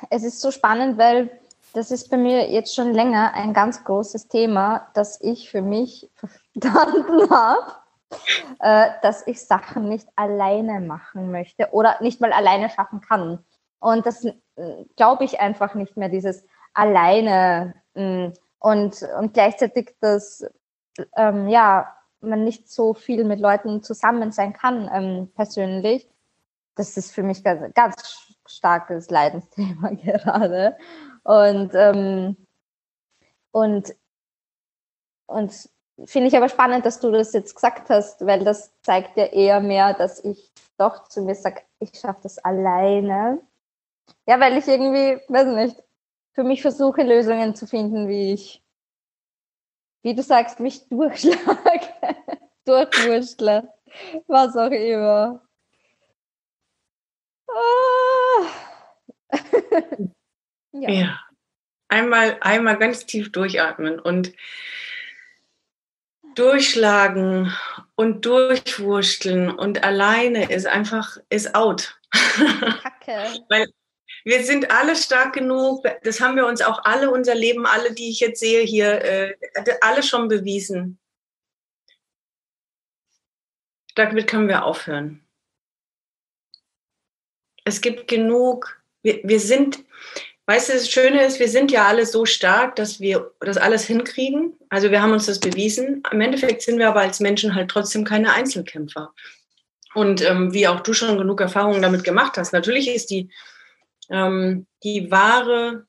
Es 0.09 0.23
ist 0.25 0.41
so 0.41 0.51
spannend, 0.51 0.97
weil 0.97 1.31
das 1.75 1.91
ist 1.91 2.11
bei 2.11 2.17
mir 2.17 2.51
jetzt 2.51 2.75
schon 2.75 2.95
länger 2.95 3.35
ein 3.35 3.53
ganz 3.53 3.85
großes 3.85 4.29
Thema, 4.29 4.89
das 4.95 5.21
ich 5.21 5.51
für 5.51 5.61
mich 5.61 6.09
verstanden 6.15 7.29
habe, 7.31 7.73
äh, 8.61 8.89
dass 9.03 9.27
ich 9.27 9.45
Sachen 9.45 9.87
nicht 9.91 10.09
alleine 10.17 10.81
machen 10.81 11.31
möchte 11.31 11.69
oder 11.73 11.99
nicht 12.01 12.23
mal 12.23 12.33
alleine 12.33 12.71
schaffen 12.71 13.03
kann. 13.03 13.45
Und 13.79 14.07
das 14.07 14.25
äh, 14.25 14.35
glaube 14.97 15.25
ich 15.25 15.39
einfach 15.39 15.75
nicht 15.75 15.99
mehr, 15.99 16.09
dieses 16.09 16.47
alleine. 16.73 17.75
Mh, 17.93 18.03
hm, 18.03 18.33
und, 18.59 19.03
und 19.19 19.35
gleichzeitig, 19.35 19.95
dass 20.01 20.45
ähm, 21.17 21.49
ja, 21.49 21.97
man 22.21 22.45
nicht 22.45 22.71
so 22.71 22.95
viel 22.95 23.25
mit 23.25 23.41
Leuten 23.41 23.83
zusammen 23.83 24.33
sein 24.33 24.53
kann 24.53 24.91
ähm, 24.93 25.31
persönlich. 25.35 26.09
Das 26.75 26.97
ist 26.97 27.13
für 27.13 27.23
mich 27.23 27.43
ganz, 27.43 27.75
ganz 27.75 28.37
starkes 28.47 29.11
Leidensthema 29.11 29.91
gerade. 30.03 30.77
Und, 31.23 31.73
ähm, 31.75 32.37
und, 33.51 33.95
und 35.27 35.69
finde 36.05 36.29
ich 36.29 36.37
aber 36.37 36.49
spannend, 36.49 36.85
dass 36.85 37.01
du 37.01 37.11
das 37.11 37.33
jetzt 37.33 37.55
gesagt 37.55 37.89
hast, 37.91 38.25
weil 38.27 38.45
das 38.45 38.73
zeigt 38.83 39.17
ja 39.17 39.25
eher 39.25 39.61
mehr, 39.61 39.95
dass 39.95 40.23
ich 40.25 40.53
doch 40.79 41.09
zu 41.09 41.23
mir 41.23 41.35
sage, 41.35 41.63
ich 41.79 41.99
schaffe 41.99 42.21
das 42.25 42.39
alleine. 42.39 43.41
Ja, 44.27 44.39
weil 44.41 44.57
ich 44.57 44.69
irgendwie, 44.69 45.21
weiß 45.29 45.47
nicht, 45.49 45.83
für 46.37 46.45
mich 46.45 46.61
versuche, 46.61 47.03
Lösungen 47.03 47.55
zu 47.55 47.67
finden, 47.67 48.09
wie 48.09 48.35
ich, 48.35 48.63
wie 50.03 50.15
du 50.15 50.23
sagst, 50.23 50.61
mich 50.61 50.87
durchschlage, 50.91 51.89
durchwurstle, 52.67 53.73
was 54.27 54.55
auch 54.55 54.71
immer. 54.71 55.43
Ah. 57.49 58.47
ja. 60.73 60.91
ja. 60.91 61.21
Einmal, 61.89 62.37
einmal 62.43 62.77
ganz 62.77 63.07
tief 63.07 63.33
durchatmen 63.33 63.99
und 63.99 64.35
durchschlagen 66.35 67.51
und 67.95 68.27
durchwursteln 68.27 69.51
und 69.51 69.85
alleine 69.85 70.51
ist 70.51 70.67
einfach, 70.67 71.17
ist 71.31 71.55
out. 71.55 71.99
Kacke. 72.13 73.41
Weil 73.49 73.69
wir 74.27 74.43
sind 74.43 74.73
alle 74.73 74.97
stark 74.97 75.35
genug. 75.35 75.87
Das 76.03 76.21
haben 76.21 76.35
wir 76.35 76.49
uns 76.49 76.61
auch 76.61 76.81
alle 76.83 77.13
unser 77.13 77.37
Leben, 77.37 77.65
alle, 77.65 77.95
die 77.95 78.11
ich 78.11 78.19
jetzt 78.19 78.41
sehe 78.41 78.63
hier, 78.63 79.01
äh, 79.05 79.37
alle 79.81 80.03
schon 80.03 80.27
bewiesen. 80.27 80.99
Damit 83.95 84.27
können 84.27 84.49
wir 84.49 84.65
aufhören. 84.65 85.25
Es 87.65 87.81
gibt 87.81 88.09
genug. 88.09 88.83
Wir, 89.03 89.21
wir 89.23 89.39
sind, 89.39 89.85
weißt 90.47 90.71
du, 90.71 90.73
das 90.73 90.91
Schöne 90.91 91.25
ist, 91.25 91.39
wir 91.39 91.49
sind 91.49 91.71
ja 91.71 91.87
alle 91.87 92.05
so 92.05 92.27
stark, 92.27 92.75
dass 92.75 92.99
wir 92.99 93.33
das 93.39 93.59
alles 93.59 93.85
hinkriegen. 93.85 94.55
Also 94.71 94.91
wir 94.91 95.03
haben 95.03 95.13
uns 95.13 95.27
das 95.27 95.39
bewiesen. 95.39 96.03
Im 96.11 96.21
Endeffekt 96.21 96.63
sind 96.63 96.81
wir 96.81 96.89
aber 96.89 97.03
als 97.03 97.21
Menschen 97.21 97.55
halt 97.55 97.71
trotzdem 97.71 98.03
keine 98.03 98.33
Einzelkämpfer. 98.33 99.15
Und 99.95 100.21
ähm, 100.21 100.53
wie 100.53 100.67
auch 100.67 100.81
du 100.81 100.93
schon 100.95 101.17
genug 101.17 101.41
Erfahrungen 101.41 101.81
damit 101.81 102.03
gemacht 102.03 102.37
hast, 102.37 102.53
natürlich 102.53 102.89
ist 102.89 103.11
die 103.11 103.31
ähm, 104.11 104.67
die 104.83 105.11
wahre, 105.11 105.87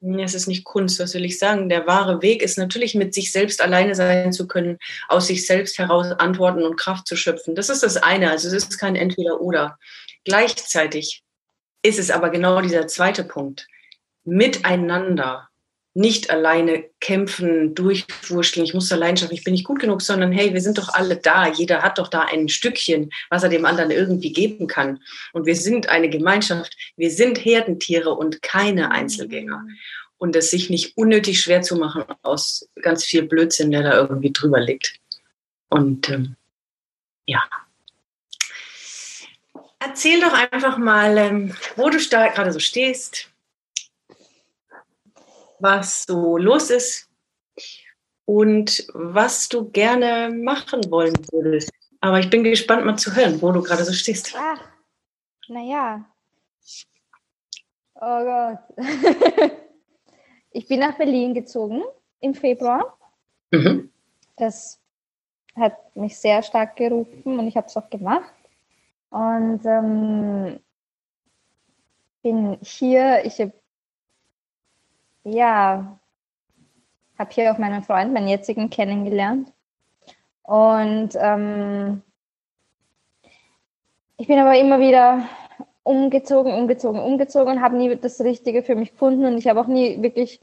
es 0.00 0.34
ist 0.34 0.48
nicht 0.48 0.64
Kunst, 0.64 0.98
was 1.00 1.14
will 1.14 1.24
ich 1.24 1.38
sagen, 1.38 1.68
der 1.68 1.86
wahre 1.86 2.20
Weg 2.20 2.42
ist 2.42 2.58
natürlich 2.58 2.94
mit 2.94 3.14
sich 3.14 3.32
selbst 3.32 3.62
alleine 3.62 3.94
sein 3.94 4.32
zu 4.32 4.46
können, 4.46 4.78
aus 5.08 5.28
sich 5.28 5.46
selbst 5.46 5.78
heraus 5.78 6.12
Antworten 6.12 6.62
und 6.62 6.76
Kraft 6.76 7.06
zu 7.06 7.16
schöpfen. 7.16 7.54
Das 7.54 7.70
ist 7.70 7.82
das 7.82 7.96
eine, 7.96 8.30
also 8.30 8.48
es 8.48 8.54
ist 8.54 8.78
kein 8.78 8.96
Entweder-Oder. 8.96 9.78
Gleichzeitig 10.24 11.22
ist 11.82 11.98
es 11.98 12.10
aber 12.10 12.30
genau 12.30 12.60
dieser 12.60 12.86
zweite 12.86 13.24
Punkt. 13.24 13.66
Miteinander 14.24 15.48
nicht 15.94 16.30
alleine 16.30 16.84
kämpfen, 17.00 17.74
durchwurschteln, 17.74 18.66
ich 18.66 18.74
muss 18.74 18.90
allein 18.90 19.16
schaffen, 19.16 19.34
ich 19.34 19.44
bin 19.44 19.52
nicht 19.52 19.64
gut 19.64 19.78
genug, 19.78 20.02
sondern 20.02 20.32
hey, 20.32 20.52
wir 20.52 20.60
sind 20.60 20.76
doch 20.76 20.88
alle 20.88 21.16
da. 21.16 21.46
Jeder 21.48 21.82
hat 21.82 21.98
doch 21.98 22.08
da 22.08 22.22
ein 22.22 22.48
Stückchen, 22.48 23.10
was 23.30 23.44
er 23.44 23.48
dem 23.48 23.64
anderen 23.64 23.92
irgendwie 23.92 24.32
geben 24.32 24.66
kann. 24.66 25.00
Und 25.32 25.46
wir 25.46 25.54
sind 25.54 25.88
eine 25.88 26.10
Gemeinschaft. 26.10 26.76
Wir 26.96 27.10
sind 27.10 27.38
Herdentiere 27.38 28.10
und 28.10 28.42
keine 28.42 28.90
Einzelgänger. 28.90 29.64
Und 30.18 30.34
es 30.34 30.50
sich 30.50 30.68
nicht 30.68 30.96
unnötig 30.96 31.40
schwer 31.40 31.62
zu 31.62 31.76
machen 31.76 32.04
aus 32.22 32.68
ganz 32.82 33.04
viel 33.04 33.22
Blödsinn, 33.22 33.70
der 33.70 33.82
da 33.82 33.94
irgendwie 33.94 34.32
drüber 34.32 34.60
liegt. 34.60 34.98
Und 35.68 36.08
ähm, 36.10 36.34
ja. 37.26 37.42
Erzähl 39.78 40.20
doch 40.20 40.32
einfach 40.32 40.76
mal, 40.76 41.16
ähm, 41.18 41.54
wo 41.76 41.88
du 41.88 41.98
da 42.08 42.28
gerade 42.28 42.52
so 42.52 42.58
stehst, 42.58 43.28
was 45.64 46.04
so 46.04 46.36
los 46.36 46.70
ist 46.70 47.08
und 48.26 48.86
was 48.92 49.48
du 49.48 49.70
gerne 49.70 50.30
machen 50.30 50.90
wollen 50.90 51.14
würdest. 51.32 51.70
Aber 52.00 52.20
ich 52.20 52.28
bin 52.28 52.44
gespannt 52.44 52.84
mal 52.84 52.96
zu 52.96 53.16
hören, 53.16 53.40
wo 53.40 53.50
du 53.50 53.62
gerade 53.62 53.84
so 53.84 53.92
stehst. 53.92 54.34
Ach, 54.36 54.60
naja. 55.48 56.04
Oh 57.94 58.24
Gott. 58.24 58.58
ich 60.50 60.68
bin 60.68 60.80
nach 60.80 60.98
Berlin 60.98 61.32
gezogen 61.32 61.82
im 62.20 62.34
Februar. 62.34 62.98
Mhm. 63.50 63.90
Das 64.36 64.78
hat 65.56 65.96
mich 65.96 66.18
sehr 66.18 66.42
stark 66.42 66.76
gerufen 66.76 67.38
und 67.38 67.48
ich 67.48 67.56
habe 67.56 67.68
es 67.68 67.76
auch 67.76 67.88
gemacht. 67.88 68.34
Und 69.08 69.64
ähm, 69.64 70.60
bin 72.22 72.58
hier, 72.60 73.24
ich 73.24 73.40
habe 73.40 73.52
ja, 75.24 75.98
habe 77.18 77.30
hier 77.32 77.52
auch 77.52 77.58
meinen 77.58 77.82
Freund, 77.82 78.12
meinen 78.12 78.28
jetzigen, 78.28 78.70
kennengelernt. 78.70 79.52
Und 80.42 81.10
ähm, 81.16 82.02
ich 84.16 84.26
bin 84.26 84.38
aber 84.38 84.58
immer 84.58 84.78
wieder 84.78 85.28
umgezogen, 85.82 86.54
umgezogen, 86.54 87.00
umgezogen 87.00 87.56
und 87.56 87.62
habe 87.62 87.76
nie 87.76 87.96
das 87.96 88.20
Richtige 88.20 88.62
für 88.62 88.74
mich 88.74 88.92
gefunden. 88.92 89.24
Und 89.24 89.38
ich 89.38 89.48
habe 89.48 89.60
auch 89.60 89.66
nie 89.66 90.02
wirklich, 90.02 90.40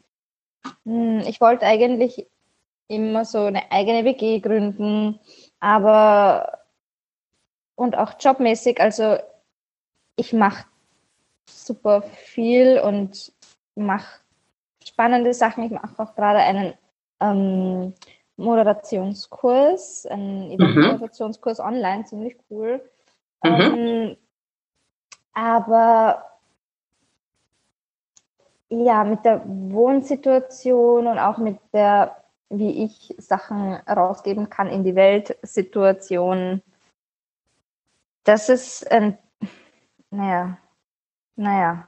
hm, 0.85 1.21
ich 1.27 1.41
wollte 1.41 1.65
eigentlich 1.65 2.27
immer 2.87 3.25
so 3.25 3.45
eine 3.45 3.71
eigene 3.71 4.03
WG 4.03 4.39
gründen, 4.39 5.19
aber 5.59 6.59
und 7.75 7.97
auch 7.97 8.13
jobmäßig, 8.19 8.81
also 8.81 9.17
ich 10.15 10.33
mache 10.33 10.65
super 11.49 12.01
viel 12.01 12.79
und 12.79 13.31
mache 13.75 14.20
spannende 14.83 15.33
Sachen. 15.33 15.63
Ich 15.63 15.71
mache 15.71 15.97
auch 15.97 16.15
gerade 16.15 16.39
einen 16.39 16.73
ähm, 17.19 17.93
Moderationskurs, 18.37 20.05
einen 20.05 20.45
mhm. 20.45 20.51
Event-Moderationskurs 20.51 21.59
mhm. 21.59 21.65
online, 21.65 22.05
ziemlich 22.05 22.37
cool. 22.49 22.81
Mhm. 23.43 23.51
Ähm, 23.51 24.17
aber 25.33 26.25
ja, 28.69 29.03
mit 29.03 29.25
der 29.25 29.41
Wohnsituation 29.45 31.07
und 31.07 31.19
auch 31.19 31.37
mit 31.37 31.59
der 31.73 32.21
wie 32.51 32.83
ich 32.83 33.15
Sachen 33.17 33.75
rausgeben 33.87 34.49
kann 34.49 34.67
in 34.67 34.83
die 34.83 34.95
Weltsituation. 34.95 36.61
Das 38.25 38.49
ist, 38.49 38.91
ein, 38.91 39.17
naja, 40.09 40.57
naja, 41.37 41.87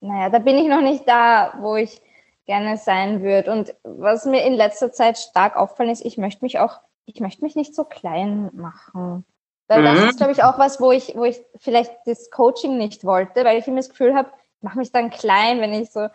naja, 0.00 0.28
da 0.28 0.38
bin 0.40 0.58
ich 0.58 0.66
noch 0.66 0.82
nicht 0.82 1.08
da, 1.08 1.54
wo 1.60 1.76
ich 1.76 2.02
gerne 2.46 2.76
sein 2.78 3.22
würde. 3.22 3.52
Und 3.52 3.74
was 3.82 4.24
mir 4.24 4.44
in 4.44 4.54
letzter 4.54 4.92
Zeit 4.92 5.18
stark 5.18 5.56
auffallen 5.56 5.90
ist, 5.90 6.04
ich 6.04 6.16
möchte 6.16 6.44
mich 6.44 6.58
auch, 6.58 6.80
ich 7.04 7.20
möchte 7.20 7.44
mich 7.44 7.56
nicht 7.56 7.74
so 7.74 7.84
klein 7.84 8.50
machen. 8.54 9.24
Weil 9.68 9.80
mhm. 9.80 9.84
das 9.84 10.10
ist, 10.10 10.16
glaube 10.18 10.32
ich, 10.32 10.44
auch 10.44 10.58
was, 10.58 10.80
wo 10.80 10.92
ich, 10.92 11.16
wo 11.16 11.24
ich 11.24 11.40
vielleicht 11.58 11.92
das 12.06 12.30
Coaching 12.30 12.78
nicht 12.78 13.04
wollte, 13.04 13.44
weil 13.44 13.58
ich 13.58 13.66
immer 13.66 13.78
das 13.78 13.90
Gefühl 13.90 14.14
habe, 14.14 14.30
ich 14.58 14.62
mache 14.62 14.78
mich 14.78 14.92
dann 14.92 15.10
klein, 15.10 15.60
wenn 15.60 15.74
ich 15.74 15.90
so, 15.90 16.08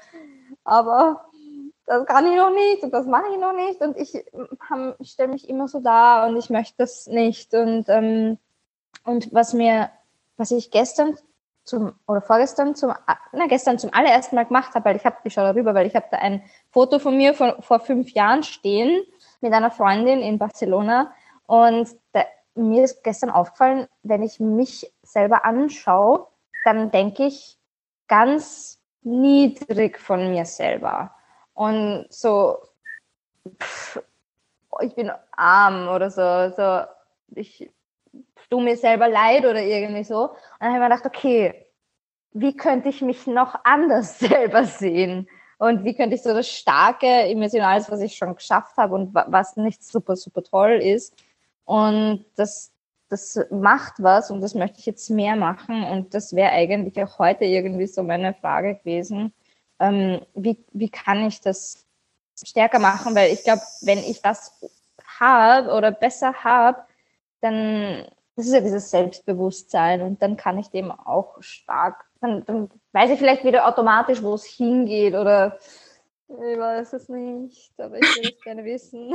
aber 0.63 1.25
das 1.85 2.05
kann 2.05 2.25
ich 2.25 2.37
noch 2.37 2.53
nicht 2.53 2.83
und 2.83 2.93
das 2.93 3.05
mache 3.05 3.25
ich 3.33 3.39
noch 3.39 3.53
nicht 3.53 3.81
und 3.81 3.97
ich, 3.97 4.15
ich 4.15 5.11
stelle 5.11 5.33
mich 5.33 5.49
immer 5.49 5.67
so 5.67 5.81
da 5.81 6.25
und 6.25 6.37
ich 6.37 6.49
möchte 6.49 6.75
das 6.77 7.07
nicht. 7.07 7.53
Und, 7.53 7.89
ähm, 7.89 8.37
und 9.03 9.33
was 9.33 9.53
mir, 9.53 9.89
was 10.37 10.51
ich 10.51 10.71
gestern 10.71 11.17
zum, 11.63 11.93
oder 12.07 12.21
vorgestern 12.21 12.75
zum, 12.75 12.93
na, 13.31 13.47
gestern 13.47 13.79
zum 13.79 13.93
allerersten 13.93 14.35
Mal 14.35 14.45
gemacht 14.45 14.73
habe, 14.75 14.85
weil 14.85 14.95
ich 14.95 15.05
habe, 15.05 15.17
ich 15.23 15.33
schaue 15.33 15.45
darüber, 15.45 15.73
weil 15.73 15.87
ich 15.87 15.95
habe 15.95 16.07
da 16.11 16.17
ein 16.17 16.43
Foto 16.69 16.99
von 16.99 17.15
mir 17.15 17.33
von, 17.33 17.61
vor 17.61 17.79
fünf 17.79 18.11
Jahren 18.11 18.43
stehen 18.43 19.03
mit 19.41 19.53
einer 19.53 19.71
Freundin 19.71 20.21
in 20.21 20.37
Barcelona 20.37 21.13
und 21.45 21.89
da, 22.13 22.23
mir 22.55 22.83
ist 22.83 23.03
gestern 23.03 23.29
aufgefallen, 23.29 23.87
wenn 24.03 24.23
ich 24.23 24.39
mich 24.39 24.91
selber 25.03 25.45
anschaue, 25.45 26.27
dann 26.65 26.91
denke 26.91 27.25
ich 27.25 27.57
ganz 28.07 28.79
niedrig 29.03 29.99
von 29.99 30.31
mir 30.31 30.45
selber. 30.45 31.11
Und 31.53 32.07
so, 32.09 32.57
pff, 33.59 34.01
ich 34.81 34.95
bin 34.95 35.11
arm 35.31 35.87
oder 35.87 36.09
so, 36.09 36.55
so 36.55 36.85
ich 37.35 37.69
tue 38.51 38.61
mir 38.61 38.77
selber 38.77 39.07
leid 39.07 39.45
oder 39.45 39.63
irgendwie 39.63 40.03
so. 40.03 40.29
Und 40.29 40.37
dann 40.59 40.73
habe 40.73 40.75
ich 40.75 40.79
mir 40.79 40.89
gedacht, 40.89 41.05
okay, 41.05 41.65
wie 42.33 42.55
könnte 42.55 42.89
ich 42.89 43.01
mich 43.01 43.25
noch 43.25 43.55
anders 43.63 44.19
selber 44.19 44.65
sehen? 44.65 45.27
Und 45.57 45.83
wie 45.83 45.95
könnte 45.95 46.15
ich 46.15 46.23
so 46.23 46.33
das 46.33 46.49
starke, 46.49 47.05
emotionales, 47.05 47.89
was 47.89 48.01
ich 48.01 48.15
schon 48.15 48.35
geschafft 48.35 48.77
habe 48.77 48.95
und 48.95 49.13
was 49.13 49.57
nicht 49.57 49.83
super, 49.83 50.15
super 50.15 50.43
toll 50.43 50.71
ist. 50.71 51.13
Und 51.65 52.25
das, 52.35 52.71
das 53.09 53.39
macht 53.51 53.93
was 53.99 54.31
und 54.31 54.41
das 54.41 54.55
möchte 54.55 54.79
ich 54.79 54.87
jetzt 54.87 55.09
mehr 55.11 55.35
machen. 55.35 55.83
Und 55.83 56.15
das 56.15 56.35
wäre 56.35 56.51
eigentlich 56.51 57.01
auch 57.03 57.19
heute 57.19 57.45
irgendwie 57.45 57.85
so 57.85 58.01
meine 58.01 58.33
Frage 58.33 58.75
gewesen. 58.75 59.33
Ähm, 59.79 60.21
wie, 60.33 60.57
wie 60.73 60.89
kann 60.89 61.27
ich 61.27 61.41
das 61.41 61.85
stärker 62.43 62.79
machen? 62.79 63.13
Weil 63.13 63.31
ich 63.31 63.43
glaube, 63.43 63.61
wenn 63.81 63.99
ich 63.99 64.21
das 64.23 64.59
habe 65.19 65.69
oder 65.75 65.91
besser 65.91 66.33
habe, 66.43 66.81
dann 67.41 68.07
das 68.35 68.47
ist 68.47 68.53
ja 68.53 68.61
dieses 68.61 68.89
Selbstbewusstsein 68.89 70.01
und 70.01 70.21
dann 70.21 70.37
kann 70.37 70.57
ich 70.57 70.69
dem 70.69 70.91
auch 70.91 71.41
stark, 71.41 72.05
dann, 72.21 72.45
dann 72.45 72.69
weiß 72.93 73.11
ich 73.11 73.19
vielleicht 73.19 73.43
wieder 73.43 73.67
automatisch, 73.67 74.21
wo 74.23 74.33
es 74.33 74.45
hingeht 74.45 75.15
oder 75.15 75.59
ich 76.29 76.57
weiß 76.57 76.93
es 76.93 77.09
nicht, 77.09 77.73
aber 77.77 77.97
ich 77.97 78.15
will 78.15 78.31
es 78.33 78.41
gerne 78.43 78.63
wissen. 78.63 79.13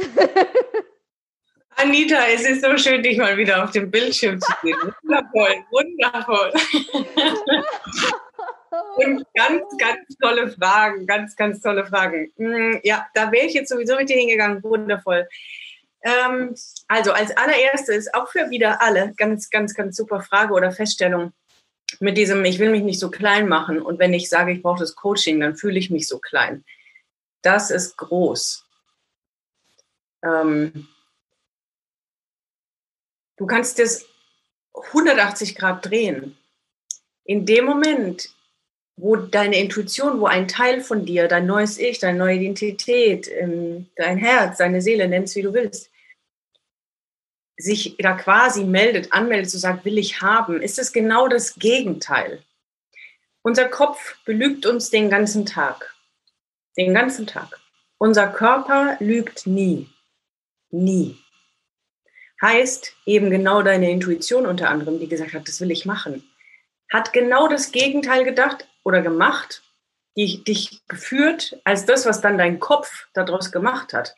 Anita, 1.77 2.17
es 2.33 2.49
ist 2.49 2.63
so 2.63 2.77
schön, 2.77 3.03
dich 3.03 3.19
mal 3.19 3.37
wieder 3.37 3.63
auf 3.63 3.71
dem 3.71 3.91
Bildschirm 3.91 4.41
zu 4.41 4.53
sehen. 4.63 4.77
Wundervoll, 5.03 5.65
wundervoll. 5.71 6.53
Und 8.97 9.25
ganz, 9.35 9.63
ganz 9.79 10.17
tolle 10.21 10.49
Fragen, 10.49 11.07
ganz, 11.07 11.37
ganz 11.37 11.61
tolle 11.61 11.85
Fragen. 11.85 12.33
Hm, 12.37 12.81
ja, 12.83 13.07
da 13.15 13.31
wäre 13.31 13.47
ich 13.47 13.55
jetzt 13.55 13.69
sowieso 13.69 13.97
mit 13.97 14.09
dir 14.09 14.17
hingegangen. 14.17 14.63
Wundervoll. 14.63 15.29
Ähm, 16.07 16.55
also 16.87 17.11
als 17.13 17.37
allererstes, 17.37 18.15
auch 18.15 18.31
für 18.31 18.49
wieder 18.49 18.81
alle, 18.81 19.13
ganz, 19.17 19.51
ganz, 19.51 19.75
ganz 19.75 19.97
super 19.97 20.21
Frage 20.21 20.55
oder 20.55 20.71
Feststellung 20.71 21.33
mit 21.99 22.17
diesem, 22.17 22.45
ich 22.45 22.61
will 22.61 22.71
mich 22.71 22.85
nicht 22.85 23.01
so 23.01 23.11
klein 23.11 23.49
machen 23.49 23.83
und 23.83 23.99
wenn 23.99 24.15
ich 24.15 24.29
sage, 24.29 24.53
ich 24.53 24.63
brauche 24.63 24.79
das 24.79 24.95
Coaching, 24.95 25.41
dann 25.41 25.57
fühle 25.57 25.81
ich 25.81 25.91
mich 25.91 26.07
so 26.07 26.21
klein. 26.21 26.65
Das 27.43 27.73
ist 27.73 27.97
groß. 27.97 28.65
Ähm, 30.25 30.87
du 33.37 33.47
kannst 33.47 33.81
das 33.81 34.07
180 34.75 35.57
Grad 35.57 35.87
drehen. 35.87 36.39
In 37.25 37.47
dem 37.47 37.65
Moment, 37.65 38.31
wo 38.97 39.17
deine 39.17 39.59
Intuition, 39.59 40.21
wo 40.21 40.27
ein 40.27 40.47
Teil 40.47 40.83
von 40.83 41.05
dir, 41.05 41.27
dein 41.27 41.47
neues 41.47 41.79
Ich, 41.79 41.99
deine 41.99 42.19
neue 42.19 42.37
Identität, 42.37 43.29
ähm, 43.29 43.91
dein 43.97 44.19
Herz, 44.19 44.59
deine 44.59 44.81
Seele, 44.81 45.09
nennst 45.09 45.35
wie 45.35 45.43
du 45.43 45.53
willst, 45.53 45.91
sich 47.57 47.97
da 47.99 48.13
quasi 48.13 48.65
meldet, 48.65 49.13
anmeldet, 49.13 49.51
so 49.51 49.59
sagt, 49.59 49.85
will 49.85 49.99
ich 49.99 50.21
haben, 50.21 50.61
ist 50.61 50.79
es 50.79 50.93
genau 50.93 51.29
das 51.29 51.55
Gegenteil. 51.55 52.43
Unser 53.43 53.69
Kopf 53.69 54.17
belügt 54.25 54.67
uns 54.67 54.91
den 54.91 55.09
ganzen 55.09 55.47
Tag. 55.47 55.95
Den 56.77 56.93
ganzen 56.93 57.27
Tag. 57.27 57.61
Unser 57.99 58.29
Körper 58.29 58.97
lügt 59.01 59.47
nie. 59.47 59.89
Nie. 60.71 61.17
Heißt 62.43 62.95
eben 63.07 63.31
genau 63.31 63.63
deine 63.63 63.91
Intuition 63.91 64.47
unter 64.47 64.69
anderem, 64.69 64.99
die 64.99 65.09
gesagt 65.09 65.33
hat, 65.33 65.49
das 65.49 65.61
will 65.61 65.71
ich 65.71 65.87
machen, 65.87 66.29
hat 66.93 67.15
genau 67.15 67.49
das 67.49 67.73
Gegenteil 67.73 68.25
gedacht 68.25 68.69
oder 68.85 69.01
gemacht, 69.01 69.63
die 70.17 70.45
dich 70.45 70.83
geführt 70.89 71.59
als 71.65 71.87
das, 71.87 72.05
was 72.05 72.21
dann 72.21 72.37
dein 72.37 72.61
Kopf 72.61 73.07
daraus 73.15 73.53
gemacht 73.53 73.95
hat 73.95 74.15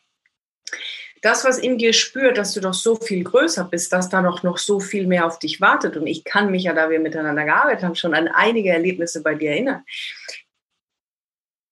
das, 1.22 1.44
was 1.44 1.58
in 1.58 1.78
dir 1.78 1.92
spürt, 1.92 2.38
dass 2.38 2.52
du 2.52 2.60
doch 2.60 2.74
so 2.74 2.96
viel 2.96 3.24
größer 3.24 3.64
bist, 3.64 3.92
dass 3.92 4.08
da 4.08 4.22
noch, 4.22 4.42
noch 4.42 4.58
so 4.58 4.80
viel 4.80 5.06
mehr 5.06 5.26
auf 5.26 5.38
dich 5.38 5.60
wartet. 5.60 5.96
Und 5.96 6.06
ich 6.06 6.24
kann 6.24 6.50
mich 6.50 6.64
ja, 6.64 6.72
da 6.72 6.90
wir 6.90 7.00
miteinander 7.00 7.44
gearbeitet 7.44 7.84
haben, 7.84 7.94
schon 7.94 8.14
an 8.14 8.28
einige 8.28 8.70
Erlebnisse 8.70 9.22
bei 9.22 9.34
dir 9.34 9.50
erinnern. 9.50 9.84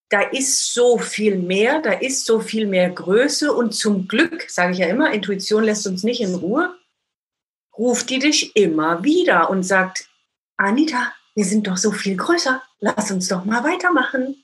Da 0.09 0.20
ist 0.20 0.72
so 0.72 0.98
viel 0.98 1.37
mehr, 1.37 1.80
da 1.80 1.92
ist 1.92 2.26
so 2.26 2.40
viel 2.40 2.66
mehr 2.66 2.90
Größe 2.90 3.52
und 3.52 3.74
zum 3.74 4.06
Glück, 4.06 4.48
sage 4.48 4.72
ich 4.72 4.78
ja 4.78 4.87
immer, 4.87 5.12
Intuition 5.12 5.64
lässt 5.64 5.87
uns 5.87 6.04
nicht 6.04 6.20
in 6.20 6.35
Ruhe, 6.35 6.76
ruft 7.76 8.09
die 8.11 8.20
dich 8.20 8.54
immer 8.54 9.02
wieder 9.02 9.50
und 9.50 9.64
sagt, 9.64 10.09
Anita, 10.56 11.12
wir 11.35 11.44
sind 11.44 11.66
doch 11.66 11.76
so 11.76 11.90
viel 11.90 12.16
größer, 12.16 12.62
lass 12.78 13.11
uns 13.11 13.28
doch 13.28 13.44
mal 13.44 13.64
weitermachen. 13.64 14.42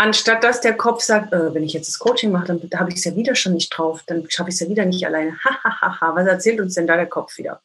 Anstatt 0.00 0.44
dass 0.44 0.60
der 0.60 0.76
Kopf 0.76 1.02
sagt, 1.02 1.32
äh, 1.32 1.52
wenn 1.52 1.64
ich 1.64 1.72
jetzt 1.72 1.88
das 1.88 1.98
Coaching 1.98 2.30
mache, 2.30 2.46
dann 2.46 2.60
habe 2.78 2.90
ich 2.90 2.96
es 2.96 3.04
ja 3.04 3.16
wieder 3.16 3.34
schon 3.34 3.54
nicht 3.54 3.70
drauf, 3.70 4.04
dann 4.06 4.30
schaffe 4.30 4.48
ich 4.48 4.54
es 4.54 4.60
ja 4.60 4.68
wieder 4.68 4.84
nicht 4.84 5.04
alleine. 5.04 5.36
Hahaha, 5.44 6.14
was 6.14 6.26
erzählt 6.26 6.60
uns 6.60 6.74
denn 6.74 6.86
da 6.86 6.94
der 6.94 7.06
Kopf 7.06 7.36
wieder? 7.36 7.60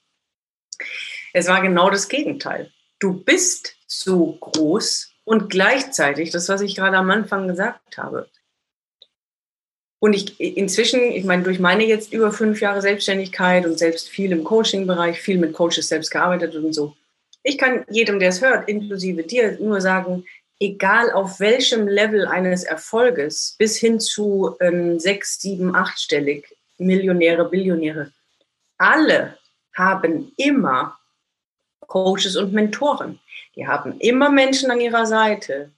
Es 1.31 1.47
war 1.47 1.61
genau 1.61 1.91
das 1.91 2.09
Gegenteil. 2.09 2.71
Du 2.97 3.13
bist 3.13 3.75
so 3.85 4.33
groß 4.41 5.11
und 5.25 5.49
gleichzeitig, 5.51 6.31
das, 6.31 6.49
was 6.49 6.61
ich 6.61 6.75
gerade 6.75 6.97
am 6.97 7.11
Anfang 7.11 7.47
gesagt 7.47 7.97
habe. 7.97 8.27
Und 9.99 10.13
ich 10.13 10.39
inzwischen, 10.39 11.01
ich 11.01 11.25
meine, 11.25 11.43
durch 11.43 11.59
meine 11.59 11.85
jetzt 11.85 12.11
über 12.13 12.31
fünf 12.31 12.61
Jahre 12.61 12.81
Selbstständigkeit 12.81 13.65
und 13.65 13.77
selbst 13.77 14.09
viel 14.09 14.31
im 14.31 14.43
Coaching-Bereich, 14.43 15.21
viel 15.21 15.37
mit 15.37 15.53
Coaches 15.53 15.87
selbst 15.87 16.09
gearbeitet 16.09 16.55
und 16.55 16.73
so. 16.73 16.95
Ich 17.43 17.59
kann 17.59 17.85
jedem, 17.89 18.19
der 18.19 18.29
es 18.29 18.41
hört, 18.41 18.67
inklusive 18.67 19.21
dir, 19.21 19.57
nur 19.59 19.81
sagen, 19.81 20.25
egal 20.63 21.11
auf 21.11 21.41
welchem 21.41 21.87
Level 21.87 22.25
eines 22.25 22.63
Erfolges, 22.63 23.55
bis 23.59 23.77
hin 23.77 23.99
zu 23.99 24.55
ähm, 24.61 24.97
sechs, 24.97 25.39
sieben, 25.41 25.75
achtstellig, 25.75 26.55
Millionäre, 26.77 27.49
Billionäre, 27.49 28.11
alle 28.77 29.37
haben 29.73 30.31
immer 30.37 30.97
Coaches 31.81 32.37
und 32.37 32.53
Mentoren. 32.53 33.19
Die 33.55 33.67
haben 33.67 33.99
immer 33.99 34.29
Menschen 34.29 34.71
an 34.71 34.79
ihrer 34.79 35.05
Seite, 35.05 35.71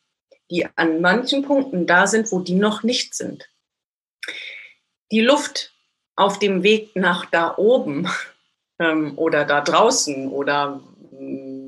die 0.52 0.68
an 0.76 1.02
manchen 1.02 1.44
Punkten 1.44 1.88
da 1.88 2.06
sind, 2.06 2.32
wo 2.32 2.40
die 2.40 2.56
noch 2.56 2.84
nicht 2.84 3.16
sind. 3.16 3.50
Die 5.12 5.22
Luft 5.22 5.74
auf 6.16 6.38
dem 6.38 6.62
Weg 6.62 6.96
nach 6.96 7.26
da 7.26 7.58
oben 7.58 8.08
ähm, 8.80 9.18
oder 9.18 9.46
da 9.46 9.62
draußen 9.62 10.30
oder 10.30 10.80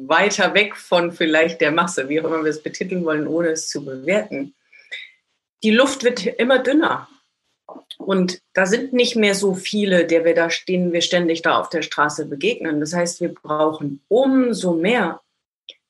weiter 0.08 0.54
weg 0.54 0.76
von 0.76 1.12
vielleicht 1.12 1.62
der 1.62 1.72
Masse, 1.72 2.10
wie 2.10 2.20
auch 2.20 2.26
immer 2.26 2.44
wir 2.44 2.50
es 2.50 2.64
betiteln 2.64 3.04
wollen, 3.06 3.28
ohne 3.28 3.50
es 3.50 3.70
zu 3.70 3.84
bewerten. 3.84 4.56
Die 5.64 5.72
Luft 5.72 6.04
wird 6.04 6.26
immer 6.26 6.60
dünner. 6.60 7.08
Und 7.98 8.42
da 8.54 8.66
sind 8.66 8.94
nicht 8.94 9.16
mehr 9.16 9.36
so 9.36 9.56
viele, 9.56 10.06
der 10.06 10.24
wir 10.24 10.36
da 10.36 10.50
stehen, 10.50 10.94
wir 10.94 11.02
ständig 11.02 11.42
da 11.42 11.60
auf 11.60 11.70
der 11.70 11.82
Straße 11.82 12.26
begegnen. 12.26 12.80
Das 12.80 12.94
heißt, 12.94 13.20
wir 13.22 13.34
brauchen 13.34 14.02
umso 14.08 14.74
mehr 14.74 15.22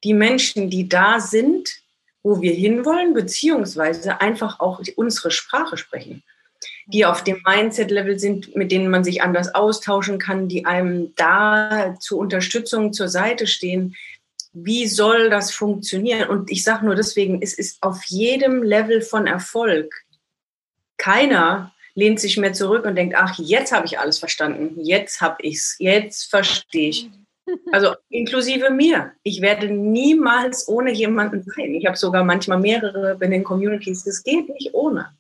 die 0.04 0.14
Menschen, 0.14 0.70
die 0.70 0.90
da 0.90 1.20
sind, 1.20 1.82
wo 2.24 2.42
wir 2.42 2.54
hinwollen, 2.54 3.14
beziehungsweise 3.14 4.22
einfach 4.22 4.60
auch 4.60 4.82
unsere 4.96 5.32
Sprache 5.32 5.78
sprechen 5.78 6.24
die 6.88 7.06
auf 7.06 7.24
dem 7.24 7.42
Mindset-Level 7.46 8.18
sind, 8.18 8.56
mit 8.56 8.72
denen 8.72 8.90
man 8.90 9.04
sich 9.04 9.22
anders 9.22 9.54
austauschen 9.54 10.20
kann, 10.20 10.48
die 10.48 10.66
einem 10.66 11.14
da 11.16 11.96
zur 12.00 12.20
Unterstützung 12.20 12.94
zur 12.94 13.10
Seite 13.10 13.46
stehen. 13.46 13.96
Wie 14.54 14.88
soll 14.88 15.30
das 15.30 15.52
funktionieren? 15.52 16.30
Und 16.30 16.50
ich 16.50 16.64
sage 16.64 16.86
nur 16.86 16.96
deswegen, 16.96 17.42
es 17.42 17.54
ist 17.54 17.78
auf 17.82 18.04
jedem 18.06 18.64
Level 18.64 19.02
von 19.02 19.28
Erfolg 19.28 19.94
keiner, 20.98 21.74
lehnt 21.94 22.20
sich 22.20 22.38
mehr 22.38 22.54
zurück 22.54 22.86
und 22.86 22.96
denkt, 22.96 23.16
ach, 23.18 23.38
jetzt 23.38 23.72
habe 23.72 23.86
ich 23.86 24.00
alles 24.00 24.20
verstanden, 24.20 24.80
jetzt 24.82 25.20
habe 25.20 25.38
ich 25.42 25.56
es, 25.56 25.76
jetzt 25.80 26.30
verstehe 26.30 26.90
ich. 26.90 27.10
Also 27.72 27.96
inklusive 28.10 28.70
mir. 28.70 29.14
Ich 29.24 29.42
werde 29.42 29.70
niemals 29.70 30.68
ohne 30.68 30.92
jemanden 30.92 31.44
sein. 31.44 31.74
Ich 31.76 31.86
habe 31.86 31.98
sogar 31.98 32.24
manchmal 32.24 32.60
mehrere 32.60 33.18
in 33.22 33.32
den 33.32 33.44
Communities. 33.44 34.04
Das 34.04 34.22
geht 34.24 34.50
nicht 34.50 34.74
ohne. 34.74 35.17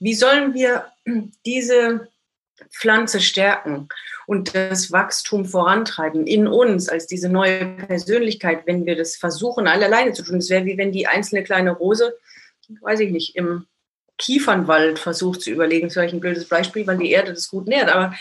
Wie 0.00 0.14
sollen 0.14 0.54
wir 0.54 0.86
diese 1.44 2.08
Pflanze 2.70 3.20
stärken 3.20 3.88
und 4.26 4.54
das 4.54 4.92
Wachstum 4.92 5.44
vorantreiben 5.44 6.26
in 6.26 6.46
uns 6.46 6.88
als 6.88 7.06
diese 7.06 7.28
neue 7.28 7.66
Persönlichkeit, 7.66 8.66
wenn 8.66 8.84
wir 8.86 8.96
das 8.96 9.16
versuchen, 9.16 9.66
alle 9.66 9.86
alleine 9.86 10.12
zu 10.12 10.22
tun? 10.22 10.38
Es 10.38 10.50
wäre 10.50 10.64
wie 10.64 10.78
wenn 10.78 10.92
die 10.92 11.06
einzelne 11.06 11.44
kleine 11.44 11.72
Rose, 11.72 12.16
weiß 12.80 13.00
ich 13.00 13.10
nicht, 13.10 13.36
im 13.36 13.66
Kiefernwald 14.18 14.98
versucht 14.98 15.42
zu 15.42 15.50
überlegen. 15.50 15.86
Das 15.86 15.92
ist 15.92 15.94
vielleicht 15.94 16.14
ein 16.14 16.20
blödes 16.20 16.48
Beispiel, 16.48 16.86
weil 16.86 16.98
die 16.98 17.10
Erde 17.10 17.32
das 17.32 17.48
gut 17.48 17.68
nährt, 17.68 17.88
aber 17.88 18.14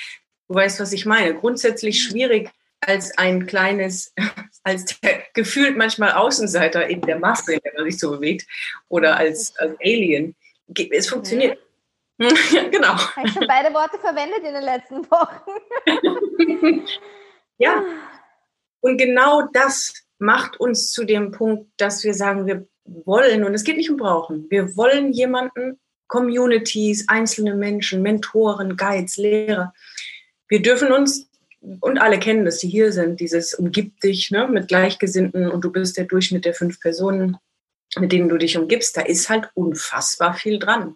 du 0.48 0.56
weißt, 0.56 0.80
was 0.80 0.94
ich 0.94 1.06
meine. 1.06 1.34
Grundsätzlich 1.34 2.02
schwierig 2.02 2.52
als 2.80 3.18
ein 3.18 3.48
kleines, 3.48 4.14
als 4.64 5.00
der 5.00 5.24
gefühlt 5.34 5.76
manchmal 5.76 6.12
Außenseiter 6.12 6.88
in 6.88 7.02
der 7.02 7.20
Masse, 7.20 7.54
in 7.54 7.60
der 7.64 7.74
man 7.76 7.86
sich 7.86 8.00
so 8.00 8.12
bewegt, 8.12 8.48
oder 8.88 9.18
als, 9.18 9.56
als 9.58 9.76
Alien. 9.82 10.36
Es 10.92 11.10
funktioniert. 11.10 11.58
Mhm. 12.18 12.28
genau. 12.72 12.98
Habe 12.98 13.28
ich 13.28 13.34
schon 13.34 13.48
beide 13.48 13.74
Worte 13.74 13.98
verwendet 14.00 14.40
in 14.40 14.54
den 14.54 14.64
letzten 14.64 15.10
Wochen. 15.10 15.52
ja. 17.58 17.84
Und 18.82 18.98
genau 18.98 19.44
das 19.54 19.94
macht 20.20 20.60
uns 20.60 20.92
zu 20.92 21.04
dem 21.04 21.32
Punkt, 21.32 21.70
dass 21.78 22.04
wir 22.04 22.14
sagen, 22.14 22.46
wir 22.48 22.68
wollen, 22.86 23.44
und 23.44 23.54
es 23.54 23.64
geht 23.64 23.78
nicht 23.78 23.90
um 23.90 23.98
brauchen, 23.98 24.48
wir 24.50 24.76
wollen 24.76 25.12
jemanden, 25.12 25.80
Communities, 26.08 27.06
einzelne 27.10 27.54
Menschen, 27.54 28.02
Mentoren, 28.02 28.78
Guides, 28.78 29.18
Lehrer. 29.18 29.74
Wir 30.48 30.62
dürfen 30.62 30.92
uns, 30.92 31.30
und 31.82 31.98
alle 31.98 32.18
kennen 32.20 32.46
das, 32.46 32.60
die 32.60 32.70
hier 32.70 32.94
sind, 32.94 33.20
dieses 33.20 33.54
umgibt 33.54 34.04
dich 34.04 34.32
ne, 34.32 34.48
mit 34.48 34.70
Gleichgesinnten 34.70 35.50
und 35.50 35.62
du 35.62 35.72
bist 35.72 35.98
der 35.98 36.06
Durchschnitt 36.06 36.46
der 36.46 36.54
fünf 36.54 36.80
Personen, 36.80 37.38
mit 38.00 38.14
denen 38.14 38.30
du 38.30 38.38
dich 38.38 38.58
umgibst. 38.58 38.96
Da 38.96 39.02
ist 39.02 39.30
halt 39.30 39.50
unfassbar 39.54 40.34
viel 40.34 40.60
dran. 40.60 40.96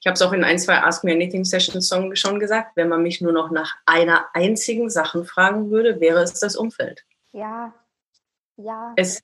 Ich 0.00 0.06
habe 0.06 0.14
es 0.14 0.22
auch 0.22 0.32
in 0.32 0.44
ein, 0.44 0.58
zwei 0.58 0.78
Ask 0.78 1.04
Me 1.04 1.12
Anything 1.12 1.44
Sessions 1.44 1.92
schon 2.14 2.40
gesagt, 2.40 2.72
wenn 2.74 2.88
man 2.88 3.02
mich 3.02 3.20
nur 3.20 3.32
noch 3.32 3.50
nach 3.50 3.76
einer 3.84 4.26
einzigen 4.32 4.88
Sache 4.88 5.24
fragen 5.24 5.70
würde, 5.70 6.00
wäre 6.00 6.22
es 6.22 6.40
das 6.40 6.56
Umfeld. 6.56 7.04
Ja, 7.32 7.74
ja. 8.56 8.94
Es, 8.96 9.22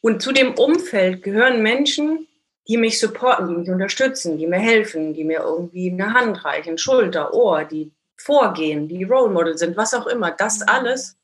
und 0.00 0.22
zu 0.22 0.32
dem 0.32 0.54
Umfeld 0.54 1.22
gehören 1.22 1.62
Menschen, 1.62 2.28
die 2.68 2.76
mich 2.76 3.00
supporten, 3.00 3.48
die 3.48 3.54
mich 3.56 3.70
unterstützen, 3.70 4.38
die 4.38 4.46
mir 4.46 4.58
helfen, 4.58 5.12
die 5.14 5.24
mir 5.24 5.40
irgendwie 5.40 5.90
eine 5.90 6.14
Hand 6.14 6.44
reichen, 6.44 6.78
Schulter, 6.78 7.34
Ohr, 7.34 7.64
die 7.64 7.92
vorgehen, 8.16 8.88
die 8.88 9.02
Role 9.02 9.32
Model 9.32 9.58
sind, 9.58 9.76
was 9.76 9.94
auch 9.94 10.06
immer. 10.06 10.30
Das 10.30 10.60
mhm. 10.60 10.66
alles 10.68 11.18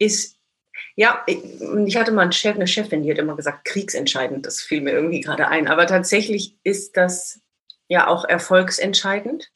ist, 0.00 0.36
ja, 0.96 1.24
ich 1.26 1.96
hatte 1.96 2.10
mal 2.10 2.22
einen 2.22 2.32
Chef, 2.32 2.56
eine 2.56 2.66
Chefin, 2.66 3.04
die 3.04 3.10
hat 3.10 3.18
immer 3.18 3.36
gesagt, 3.36 3.64
kriegsentscheidend, 3.64 4.46
das 4.46 4.60
fiel 4.60 4.80
mir 4.80 4.92
irgendwie 4.92 5.20
gerade 5.20 5.46
ein. 5.46 5.68
Aber 5.68 5.86
tatsächlich 5.86 6.56
ist 6.64 6.96
das 6.96 7.40
ja 7.88 8.06
auch 8.06 8.24
erfolgsentscheidend, 8.24 9.50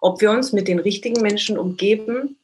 ob 0.00 0.20
wir 0.20 0.30
uns 0.30 0.52
mit 0.52 0.68
den 0.68 0.78
richtigen 0.78 1.22
Menschen 1.22 1.58
umgeben 1.58 2.36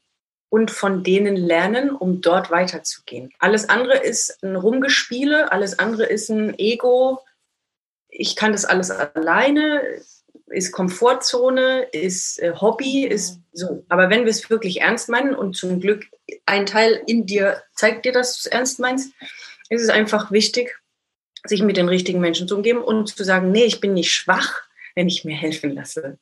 und 0.49 0.71
von 0.71 1.03
denen 1.03 1.37
lernen, 1.37 1.91
um 1.91 2.21
dort 2.21 2.51
weiterzugehen. 2.51 3.33
Alles 3.39 3.69
andere 3.69 3.99
ist 3.99 4.43
ein 4.43 4.57
Rumgespiele, 4.57 5.51
alles 5.53 5.79
andere 5.79 6.05
ist 6.05 6.31
ein 6.31 6.59
Ego, 6.59 7.21
ich 8.09 8.37
kann 8.37 8.53
das 8.53 8.65
alles 8.65 8.91
alleine, 8.91 9.83
ist 10.47 10.73
Komfortzone, 10.73 11.83
ist 11.93 12.41
äh, 12.41 12.53
Hobby, 12.61 13.05
ist 13.05 13.41
so. 13.53 13.85
Aber 13.89 14.11
wenn 14.11 14.25
wir 14.25 14.31
es 14.31 14.49
wirklich 14.51 14.83
ernst 14.83 15.09
meinen 15.09 15.35
und 15.35 15.57
zum 15.57 15.81
Glück 15.81 16.07
ein 16.47 16.67
Teil 16.67 17.03
in 17.07 17.27
dir 17.27 17.63
zeigt 17.75 18.05
dir, 18.05 18.13
dass 18.13 18.35
du 18.35 18.47
es 18.47 18.53
ernst 18.53 18.79
meinst, 18.79 19.13
ist 19.69 19.83
es 19.83 19.89
einfach 19.89 20.31
wichtig, 20.31 20.79
sich 21.45 21.63
mit 21.63 21.77
den 21.77 21.89
richtigen 21.89 22.21
Menschen 22.21 22.47
zu 22.47 22.57
umgeben 22.57 22.83
und 22.83 23.09
zu 23.09 23.25
sagen, 23.25 23.51
nee, 23.51 23.65
ich 23.65 23.81
bin 23.81 23.95
nicht 23.95 24.13
schwach, 24.13 24.63
wenn 24.95 25.09
ich 25.09 25.25
mir 25.25 25.37
helfen 25.37 25.75
lasse, 25.75 26.19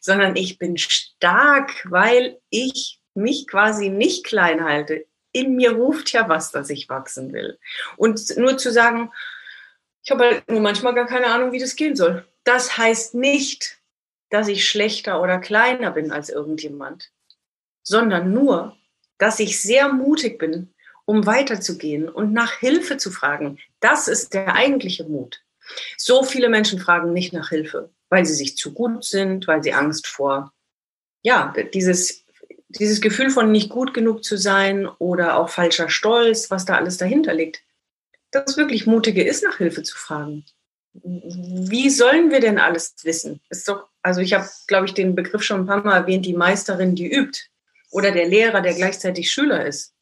sondern 0.00 0.36
ich 0.36 0.58
bin 0.58 0.76
stark, 0.78 1.86
weil 1.90 2.40
ich 2.50 3.00
mich 3.14 3.46
quasi 3.46 3.88
nicht 3.88 4.24
klein 4.24 4.64
halte. 4.64 5.06
In 5.32 5.56
mir 5.56 5.72
ruft 5.72 6.12
ja 6.12 6.28
was, 6.28 6.52
dass 6.52 6.70
ich 6.70 6.88
wachsen 6.88 7.32
will. 7.32 7.58
Und 7.96 8.36
nur 8.36 8.56
zu 8.56 8.72
sagen, 8.72 9.10
ich 10.02 10.10
habe 10.10 10.24
halt 10.24 10.50
nur 10.50 10.60
manchmal 10.60 10.94
gar 10.94 11.06
keine 11.06 11.26
Ahnung, 11.26 11.52
wie 11.52 11.58
das 11.58 11.76
gehen 11.76 11.96
soll. 11.96 12.26
Das 12.44 12.76
heißt 12.76 13.14
nicht, 13.14 13.78
dass 14.30 14.48
ich 14.48 14.68
schlechter 14.68 15.20
oder 15.20 15.38
kleiner 15.38 15.90
bin 15.90 16.12
als 16.12 16.28
irgendjemand, 16.28 17.10
sondern 17.82 18.32
nur, 18.32 18.76
dass 19.18 19.40
ich 19.40 19.60
sehr 19.60 19.92
mutig 19.92 20.38
bin, 20.38 20.74
um 21.04 21.26
weiterzugehen 21.26 22.08
und 22.08 22.32
nach 22.32 22.52
Hilfe 22.52 22.96
zu 22.96 23.10
fragen. 23.10 23.58
Das 23.80 24.08
ist 24.08 24.34
der 24.34 24.54
eigentliche 24.54 25.04
Mut. 25.04 25.42
So 25.96 26.22
viele 26.22 26.48
Menschen 26.48 26.78
fragen 26.78 27.12
nicht 27.12 27.32
nach 27.32 27.48
Hilfe, 27.48 27.90
weil 28.14 28.24
sie 28.24 28.34
sich 28.34 28.56
zu 28.56 28.72
gut 28.72 29.04
sind, 29.04 29.46
weil 29.46 29.62
sie 29.62 29.74
Angst 29.74 30.06
vor, 30.06 30.52
ja, 31.22 31.52
dieses, 31.74 32.24
dieses 32.68 33.00
Gefühl 33.00 33.30
von 33.30 33.52
nicht 33.52 33.68
gut 33.68 33.92
genug 33.92 34.24
zu 34.24 34.38
sein 34.38 34.86
oder 34.86 35.38
auch 35.38 35.50
falscher 35.50 35.90
Stolz, 35.90 36.50
was 36.50 36.64
da 36.64 36.76
alles 36.76 36.96
dahinter 36.96 37.34
liegt 37.34 37.62
das 38.34 38.56
wirklich 38.56 38.86
Mutige 38.86 39.22
ist, 39.22 39.42
nach 39.44 39.58
Hilfe 39.58 39.82
zu 39.82 39.96
fragen. 39.96 40.44
Wie 40.92 41.90
sollen 41.90 42.30
wir 42.30 42.40
denn 42.40 42.58
alles 42.58 42.94
wissen? 43.02 43.40
Ist 43.48 43.68
doch, 43.68 43.88
also 44.02 44.20
ich 44.20 44.32
habe, 44.34 44.48
glaube 44.66 44.86
ich, 44.86 44.94
den 44.94 45.14
Begriff 45.14 45.42
schon 45.42 45.60
ein 45.60 45.66
paar 45.66 45.82
Mal 45.82 45.96
erwähnt, 45.96 46.26
die 46.26 46.34
Meisterin, 46.34 46.94
die 46.94 47.10
übt. 47.12 47.40
Oder 47.90 48.10
der 48.10 48.28
Lehrer, 48.28 48.60
der 48.60 48.74
gleichzeitig 48.74 49.30
Schüler 49.30 49.64
ist. 49.66 49.94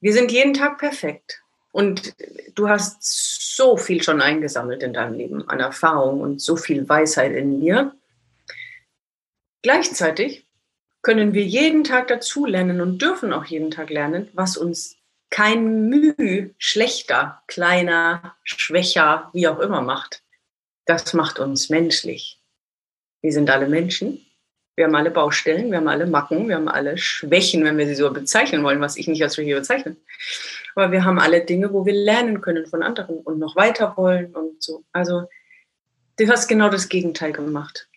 Wir 0.00 0.12
sind 0.12 0.32
jeden 0.32 0.54
Tag 0.54 0.78
perfekt. 0.78 1.42
Und 1.76 2.14
du 2.54 2.70
hast 2.70 3.54
so 3.54 3.76
viel 3.76 4.02
schon 4.02 4.22
eingesammelt 4.22 4.82
in 4.82 4.94
deinem 4.94 5.12
Leben 5.12 5.46
an 5.46 5.60
Erfahrung 5.60 6.22
und 6.22 6.40
so 6.40 6.56
viel 6.56 6.88
Weisheit 6.88 7.32
in 7.32 7.60
dir. 7.60 7.94
Gleichzeitig 9.60 10.48
können 11.02 11.34
wir 11.34 11.44
jeden 11.44 11.84
Tag 11.84 12.08
dazu 12.08 12.46
lernen 12.46 12.80
und 12.80 13.02
dürfen 13.02 13.30
auch 13.30 13.44
jeden 13.44 13.70
Tag 13.70 13.90
lernen, 13.90 14.30
was 14.32 14.56
uns 14.56 14.96
kein 15.28 15.90
Mühe 15.90 16.54
schlechter, 16.56 17.42
kleiner, 17.46 18.34
schwächer, 18.42 19.28
wie 19.34 19.46
auch 19.46 19.58
immer 19.58 19.82
macht. 19.82 20.22
Das 20.86 21.12
macht 21.12 21.38
uns 21.38 21.68
menschlich. 21.68 22.40
Wir 23.20 23.32
sind 23.32 23.50
alle 23.50 23.68
Menschen. 23.68 24.25
Wir 24.76 24.84
haben 24.84 24.94
alle 24.94 25.10
Baustellen, 25.10 25.70
wir 25.70 25.78
haben 25.78 25.88
alle 25.88 26.06
Macken, 26.06 26.48
wir 26.48 26.56
haben 26.56 26.68
alle 26.68 26.98
Schwächen, 26.98 27.64
wenn 27.64 27.78
wir 27.78 27.86
sie 27.86 27.94
so 27.94 28.12
bezeichnen 28.12 28.62
wollen, 28.62 28.80
was 28.80 28.96
ich 28.96 29.08
nicht 29.08 29.22
als 29.22 29.34
Schwäche 29.34 29.56
bezeichne. 29.56 29.96
Aber 30.74 30.92
wir 30.92 31.04
haben 31.04 31.18
alle 31.18 31.40
Dinge, 31.40 31.72
wo 31.72 31.86
wir 31.86 31.94
lernen 31.94 32.42
können 32.42 32.66
von 32.66 32.82
anderen 32.82 33.18
und 33.20 33.38
noch 33.38 33.56
weiter 33.56 33.96
wollen 33.96 34.34
und 34.34 34.62
so. 34.62 34.84
Also, 34.92 35.24
du 36.18 36.28
hast 36.28 36.46
genau 36.46 36.68
das 36.68 36.88
Gegenteil 36.88 37.32
gemacht. 37.32 37.88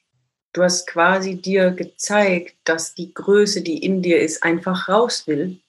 Du 0.54 0.64
hast 0.64 0.88
quasi 0.88 1.36
dir 1.36 1.72
gezeigt, 1.72 2.56
dass 2.64 2.96
die 2.96 3.14
Größe, 3.14 3.62
die 3.62 3.84
in 3.84 4.02
dir 4.02 4.20
ist, 4.22 4.42
einfach 4.44 4.88
raus 4.88 5.28
will 5.28 5.60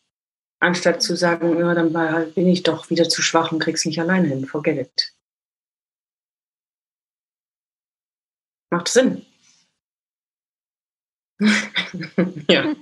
Anstatt 0.62 1.03
zu 1.03 1.16
sagen, 1.16 1.59
ja, 1.59 1.73
dann 1.73 1.92
bin 2.35 2.46
ich 2.46 2.62
doch 2.62 2.90
wieder 2.90 3.09
zu 3.09 3.23
schwach 3.23 3.51
und 3.51 3.61
krieg's 3.61 3.87
nicht 3.87 3.99
alleine 3.99 4.29
hin. 4.29 4.44
Forget 4.44 4.79
it. 4.79 5.14
Macht 8.70 8.88
Sinn. 8.88 9.25
ja. 12.48 12.74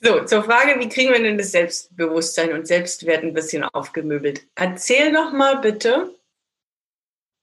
So, 0.00 0.24
zur 0.24 0.44
Frage, 0.44 0.78
wie 0.80 0.88
kriegen 0.88 1.12
wir 1.12 1.22
denn 1.22 1.38
das 1.38 1.52
Selbstbewusstsein 1.52 2.52
und 2.52 2.66
Selbstwert 2.66 3.24
ein 3.24 3.32
bisschen 3.32 3.64
aufgemöbelt? 3.64 4.46
Erzähl 4.54 5.12
doch 5.12 5.32
mal 5.32 5.60
bitte 5.60 6.14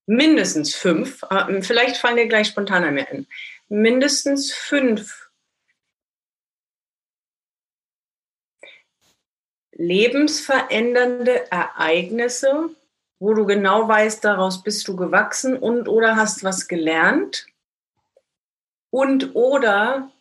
mindestens 0.06 0.76
fünf, 0.76 1.24
äh, 1.30 1.62
vielleicht 1.62 1.98
fallen 1.98 2.18
dir 2.18 2.28
gleich 2.28 2.48
spontaner 2.48 2.92
mehr 2.92 3.10
ein, 3.10 3.28
mindestens 3.70 4.54
fünf 4.54 5.30
lebensverändernde 9.72 11.52
Ereignisse, 11.52 12.70
wo 13.20 13.34
du 13.34 13.46
genau 13.46 13.88
weißt, 13.88 14.24
daraus 14.24 14.64
bist 14.64 14.88
du 14.88 14.96
gewachsen 14.96 15.58
und 15.58 15.88
oder 15.88 16.16
hast 16.16 16.44
was 16.44 16.68
gelernt 16.68 17.48
und 18.92 19.36
oder 19.36 20.12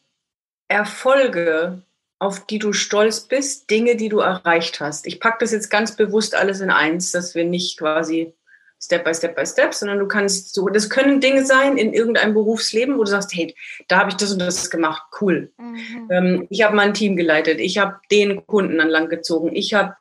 Erfolge, 0.68 1.82
auf 2.18 2.46
die 2.46 2.58
du 2.58 2.72
stolz 2.72 3.20
bist, 3.20 3.70
Dinge, 3.70 3.96
die 3.96 4.08
du 4.08 4.20
erreicht 4.20 4.80
hast. 4.80 5.06
Ich 5.06 5.20
packe 5.20 5.38
das 5.40 5.52
jetzt 5.52 5.70
ganz 5.70 5.96
bewusst 5.96 6.34
alles 6.34 6.60
in 6.60 6.70
eins, 6.70 7.12
dass 7.12 7.34
wir 7.34 7.44
nicht 7.44 7.78
quasi 7.78 8.34
Step 8.82 9.04
by 9.04 9.14
Step 9.14 9.36
by 9.36 9.44
Step, 9.44 9.74
sondern 9.74 9.98
du 9.98 10.08
kannst 10.08 10.54
so, 10.54 10.68
das 10.68 10.88
können 10.88 11.20
Dinge 11.20 11.44
sein 11.44 11.76
in 11.76 11.92
irgendeinem 11.92 12.32
Berufsleben, 12.32 12.96
wo 12.96 13.04
du 13.04 13.10
sagst, 13.10 13.34
hey, 13.34 13.54
da 13.88 13.98
habe 13.98 14.10
ich 14.10 14.16
das 14.16 14.32
und 14.32 14.38
das 14.38 14.70
gemacht, 14.70 15.02
cool. 15.20 15.52
Mhm. 15.58 16.08
Ähm, 16.10 16.46
ich 16.48 16.62
habe 16.62 16.74
mein 16.74 16.94
Team 16.94 17.16
geleitet, 17.16 17.60
ich 17.60 17.78
habe 17.78 17.96
den 18.10 18.46
Kunden 18.46 18.80
an 18.80 18.88
Land 18.88 19.10
gezogen, 19.10 19.54
ich 19.54 19.74
habe 19.74 19.96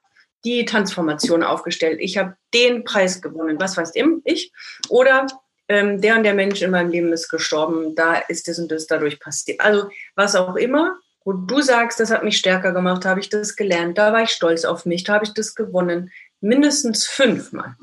die 0.45 0.63
Transformation 0.63 1.43
aufgestellt, 1.43 1.99
ich 2.01 2.17
habe 2.17 2.37
den 2.53 2.85
Preis 2.85 3.21
gewonnen, 3.21 3.59
was 3.59 3.75
weiß 3.75 3.91
ich. 4.23 4.53
Oder 4.87 5.27
ähm, 5.69 6.01
der 6.01 6.17
und 6.17 6.23
der 6.23 6.33
Mensch 6.33 6.61
in 6.61 6.71
meinem 6.71 6.89
Leben 6.89 7.13
ist 7.13 7.29
gestorben, 7.29 7.95
da 7.95 8.15
ist 8.15 8.47
das 8.47 8.59
und 8.59 8.71
das 8.71 8.87
dadurch 8.87 9.19
passiert. 9.19 9.61
Also 9.61 9.89
was 10.15 10.35
auch 10.35 10.55
immer, 10.55 10.97
wo 11.23 11.33
du 11.33 11.61
sagst, 11.61 11.99
das 11.99 12.11
hat 12.11 12.23
mich 12.23 12.37
stärker 12.37 12.73
gemacht, 12.73 13.05
habe 13.05 13.19
ich 13.19 13.29
das 13.29 13.55
gelernt, 13.55 13.97
da 13.97 14.11
war 14.11 14.23
ich 14.23 14.31
stolz 14.31 14.65
auf 14.65 14.85
mich, 14.85 15.03
da 15.03 15.13
habe 15.13 15.25
ich 15.25 15.33
das 15.33 15.53
gewonnen. 15.53 16.11
Mindestens 16.41 17.05
fünfmal. 17.05 17.75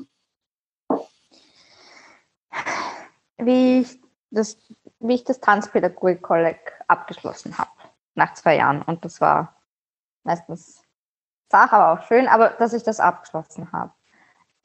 Wie 3.37 3.81
ich 3.81 3.99
das, 4.31 4.57
wie 4.99 5.15
ich 5.15 5.23
das 5.23 5.39
Tanzpädagogik-Kolleg 5.39 6.59
abgeschlossen 6.87 7.57
habe, 7.57 7.71
nach 8.15 8.33
zwei 8.33 8.57
Jahren. 8.57 8.81
Und 8.81 9.05
das 9.05 9.21
war 9.21 9.61
meistens 10.23 10.81
Sache, 11.49 11.77
aber 11.77 12.01
auch 12.01 12.07
schön, 12.07 12.27
aber 12.27 12.49
dass 12.49 12.73
ich 12.73 12.83
das 12.83 12.99
abgeschlossen 12.99 13.71
habe. 13.71 13.93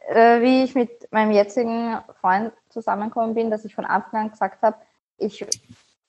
Äh, 0.08 0.40
wie 0.40 0.64
ich 0.64 0.74
mit 0.74 1.12
meinem 1.12 1.30
jetzigen 1.30 1.98
Freund 2.20 2.52
zusammengekommen 2.72 3.34
bin, 3.34 3.50
dass 3.50 3.64
ich 3.64 3.74
von 3.74 3.84
Anfang 3.84 4.20
an 4.20 4.30
gesagt 4.30 4.62
habe, 4.62 4.76
ich 5.18 5.46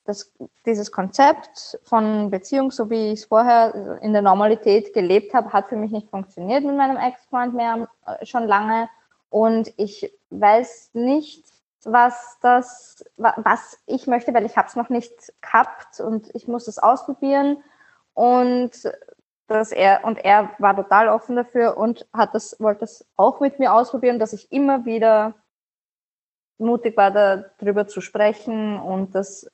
das, 0.05 0.33
dieses 0.65 0.91
Konzept 0.91 1.79
von 1.83 2.29
Beziehung, 2.29 2.71
so 2.71 2.89
wie 2.89 3.13
ich 3.13 3.21
es 3.21 3.25
vorher 3.25 3.99
in 4.01 4.13
der 4.13 4.21
Normalität 4.21 4.93
gelebt 4.93 5.33
habe, 5.33 5.53
hat 5.53 5.69
für 5.69 5.77
mich 5.77 5.91
nicht 5.91 6.09
funktioniert 6.09 6.63
mit 6.63 6.75
meinem 6.75 6.97
Ex-Freund 6.97 7.53
mehr 7.53 7.87
äh, 8.05 8.25
schon 8.25 8.43
lange. 8.43 8.89
Und 9.29 9.73
ich 9.77 10.13
weiß 10.29 10.91
nicht, 10.93 11.45
was 11.85 12.37
das, 12.41 13.05
was 13.17 13.79
ich 13.85 14.07
möchte, 14.07 14.33
weil 14.33 14.45
ich 14.45 14.57
habe 14.57 14.67
es 14.67 14.75
noch 14.75 14.89
nicht 14.89 15.13
gehabt 15.41 15.99
und 15.99 16.33
ich 16.33 16.47
muss 16.47 16.67
es 16.67 16.79
ausprobieren. 16.79 17.63
Und 18.13 18.71
dass 19.47 19.71
er 19.71 20.03
und 20.03 20.23
er 20.23 20.51
war 20.59 20.75
total 20.75 21.09
offen 21.09 21.35
dafür 21.35 21.77
und 21.77 22.07
hat 22.13 22.33
das, 22.33 22.57
wollte 22.59 22.81
das 22.81 23.05
auch 23.17 23.39
mit 23.39 23.59
mir 23.59 23.73
ausprobieren, 23.73 24.19
dass 24.19 24.33
ich 24.33 24.51
immer 24.51 24.85
wieder 24.85 25.35
mutig 26.57 26.95
war, 26.97 27.11
darüber 27.11 27.87
zu 27.87 28.01
sprechen 28.01 28.79
und 28.79 29.15
das 29.15 29.49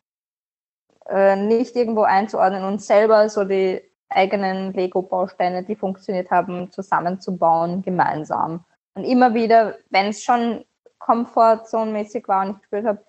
äh, 1.08 1.36
nicht 1.36 1.76
irgendwo 1.76 2.04
einzuordnen 2.04 2.64
und 2.64 2.82
selber 2.82 3.30
so 3.30 3.44
die 3.44 3.82
eigenen 4.10 4.74
Lego-Bausteine, 4.74 5.64
die 5.64 5.76
funktioniert 5.76 6.32
haben, 6.32 6.72
zusammenzubauen, 6.72 7.82
gemeinsam. 7.82 8.66
Und 8.96 9.04
immer 9.04 9.34
wieder, 9.34 9.78
wenn 9.90 10.08
es 10.08 10.24
schon 10.24 10.66
Komfortzone-mäßig 10.98 12.28
war 12.28 12.46
und 12.46 12.56
ich 12.56 12.62
gespürt 12.62 12.86
habe, 12.86 13.06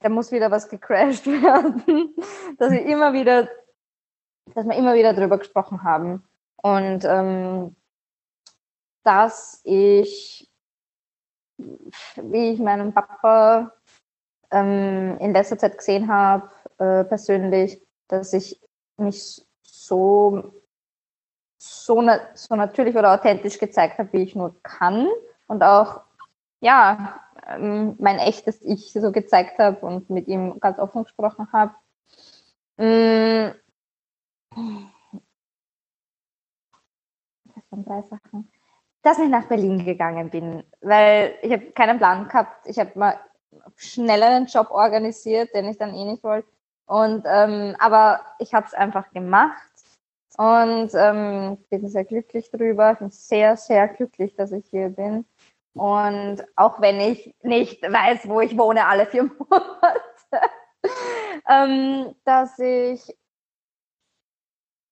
da 0.00 0.08
muss 0.08 0.32
wieder 0.32 0.50
was 0.50 0.68
gecrashed 0.68 1.26
werden, 1.42 2.14
dass 2.58 2.72
ich 2.72 2.84
immer 2.84 3.12
wieder 3.12 3.48
dass 4.54 4.66
wir 4.66 4.76
immer 4.76 4.94
wieder 4.94 5.12
darüber 5.12 5.38
gesprochen 5.38 5.82
haben. 5.82 6.24
Und 6.56 7.04
ähm, 7.04 7.76
dass 9.02 9.60
ich, 9.64 10.50
wie 11.58 12.50
ich 12.52 12.58
meinen 12.58 12.92
Papa 12.92 13.72
ähm, 14.50 15.16
in 15.20 15.32
letzter 15.32 15.58
Zeit 15.58 15.78
gesehen 15.78 16.08
habe, 16.08 16.50
äh, 16.78 17.04
persönlich, 17.04 17.80
dass 18.08 18.32
ich 18.32 18.60
mich 18.96 19.44
so, 19.62 20.52
so, 21.58 22.02
na 22.02 22.20
so 22.34 22.54
natürlich 22.54 22.96
oder 22.96 23.14
authentisch 23.14 23.58
gezeigt 23.58 23.98
habe, 23.98 24.12
wie 24.12 24.22
ich 24.22 24.34
nur 24.36 24.54
kann. 24.62 25.08
Und 25.46 25.62
auch, 25.62 26.02
ja, 26.60 27.20
ähm, 27.46 27.96
mein 27.98 28.18
echtes 28.18 28.60
Ich 28.62 28.92
so 28.92 29.12
gezeigt 29.12 29.58
habe 29.58 29.84
und 29.84 30.10
mit 30.10 30.28
ihm 30.28 30.58
ganz 30.60 30.78
offen 30.78 31.04
gesprochen 31.04 31.48
habe. 31.52 31.74
Mm, 32.78 33.52
das 37.54 37.64
waren 37.70 37.84
drei 37.84 38.02
Sachen. 38.02 38.50
Dass 39.06 39.20
ich 39.20 39.28
nach 39.28 39.44
Berlin 39.44 39.84
gegangen 39.84 40.30
bin, 40.30 40.64
weil 40.80 41.38
ich 41.40 41.52
habe 41.52 41.70
keinen 41.70 41.96
Plan 41.96 42.26
gehabt. 42.26 42.66
Ich 42.66 42.76
habe 42.80 42.90
mal 42.98 43.20
schnell 43.76 44.20
einen 44.20 44.46
Job 44.46 44.68
organisiert, 44.72 45.54
den 45.54 45.68
ich 45.68 45.78
dann 45.78 45.94
eh 45.94 46.04
nicht 46.04 46.24
wollte. 46.24 46.48
Und 46.86 47.22
ähm, 47.24 47.76
aber 47.78 48.20
ich 48.40 48.52
habe 48.52 48.66
es 48.66 48.74
einfach 48.74 49.08
gemacht 49.12 49.62
und 50.38 50.90
ähm, 50.94 51.56
bin 51.70 51.86
sehr 51.88 52.04
glücklich 52.04 52.50
drüber. 52.50 52.94
Ich 52.94 52.98
bin 52.98 53.10
sehr, 53.12 53.56
sehr 53.56 53.86
glücklich, 53.86 54.34
dass 54.34 54.50
ich 54.50 54.66
hier 54.70 54.88
bin. 54.88 55.24
Und 55.74 56.38
auch 56.56 56.80
wenn 56.80 56.98
ich 57.00 57.32
nicht 57.44 57.82
weiß, 57.84 58.28
wo 58.28 58.40
ich 58.40 58.58
wohne 58.58 58.86
alle 58.86 59.06
vier 59.06 59.22
Monate, 59.38 60.50
ähm, 61.48 62.12
dass 62.24 62.58
ich 62.58 63.16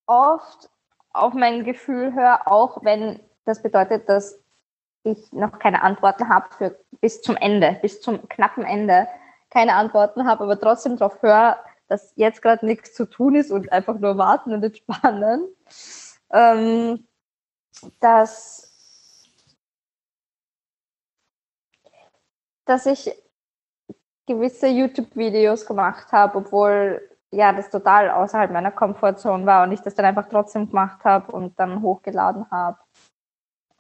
oft 0.07 0.71
auf 1.13 1.35
mein 1.35 1.65
Gefühl 1.65 2.15
höre, 2.15 2.47
auch 2.47 2.85
wenn 2.85 3.19
das 3.45 3.63
bedeutet, 3.63 4.09
dass 4.09 4.41
ich 5.05 5.33
noch 5.33 5.59
keine 5.59 5.83
Antworten 5.83 6.29
habe 6.29 6.47
für 6.57 6.79
bis 7.01 7.21
zum 7.23 7.37
Ende, 7.37 7.79
bis 7.83 8.01
zum 8.01 8.29
knappen 8.29 8.65
Ende 8.65 9.07
keine 9.51 9.75
Antworten 9.75 10.27
habe, 10.27 10.45
aber 10.45 10.59
trotzdem 10.59 10.97
darauf 10.97 11.23
höre, 11.23 11.59
dass 11.89 12.13
jetzt 12.17 12.43
gerade 12.43 12.65
nichts 12.65 12.95
zu 12.95 13.05
tun 13.07 13.35
ist 13.35 13.51
und 13.51 13.71
einfach 13.71 13.99
nur 13.99 14.17
warten 14.17 14.53
und 14.53 14.65
entspannen. 14.65 15.47
Ähm, 16.33 17.07
dass, 18.01 18.73
dass 22.65 22.87
ich 22.87 23.13
gewisse 24.27 24.69
YouTube-Videos 24.69 25.67
gemacht 25.67 26.13
habe, 26.13 26.39
obwohl 26.39 27.11
ja, 27.31 27.53
das 27.53 27.69
total 27.71 28.11
außerhalb 28.11 28.51
meiner 28.51 28.71
Komfortzone 28.71 29.45
war 29.45 29.65
und 29.65 29.73
ich 29.73 29.81
das 29.81 29.95
dann 29.95 30.07
einfach 30.07 30.29
trotzdem 30.29 30.69
gemacht 30.69 31.05
habe 31.05 31.33
und 31.33 31.59
dann 31.59 31.83
hochgeladen 31.83 32.51
habe. 32.51 32.79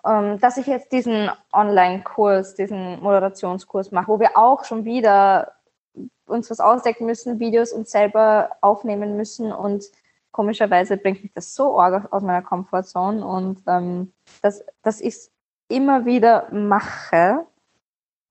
Ähm, 0.07 0.39
dass 0.41 0.57
ich 0.57 0.67
jetzt 0.67 0.93
diesen 0.93 1.31
Online-Kurs, 1.53 2.55
diesen 2.55 3.01
Moderationskurs 3.01 3.91
mache, 3.91 4.09
wo 4.09 4.21
wir 4.21 4.37
auch 4.37 4.65
schon 4.65 4.85
wieder 4.85 5.53
uns 6.27 6.51
was 6.51 6.61
ausdecken 6.61 7.07
müssen, 7.07 7.41
Videos 7.41 7.73
uns 7.73 7.91
selber 7.91 8.57
aufnehmen 8.61 9.17
müssen 9.17 9.53
und 9.53 9.85
komischerweise 10.31 10.97
bringt 10.97 11.23
mich 11.23 11.33
das 11.33 11.55
so 11.55 11.79
arg 11.79 12.13
aus 12.13 12.23
meiner 12.23 12.43
Komfortzone 12.43 13.25
und 13.25 13.63
ähm, 13.67 14.13
dass, 14.43 14.65
dass 14.83 15.01
ich 15.01 15.15
es 15.15 15.33
immer 15.69 16.05
wieder 16.05 16.49
mache. 16.53 17.47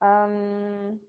Ähm, 0.01 1.01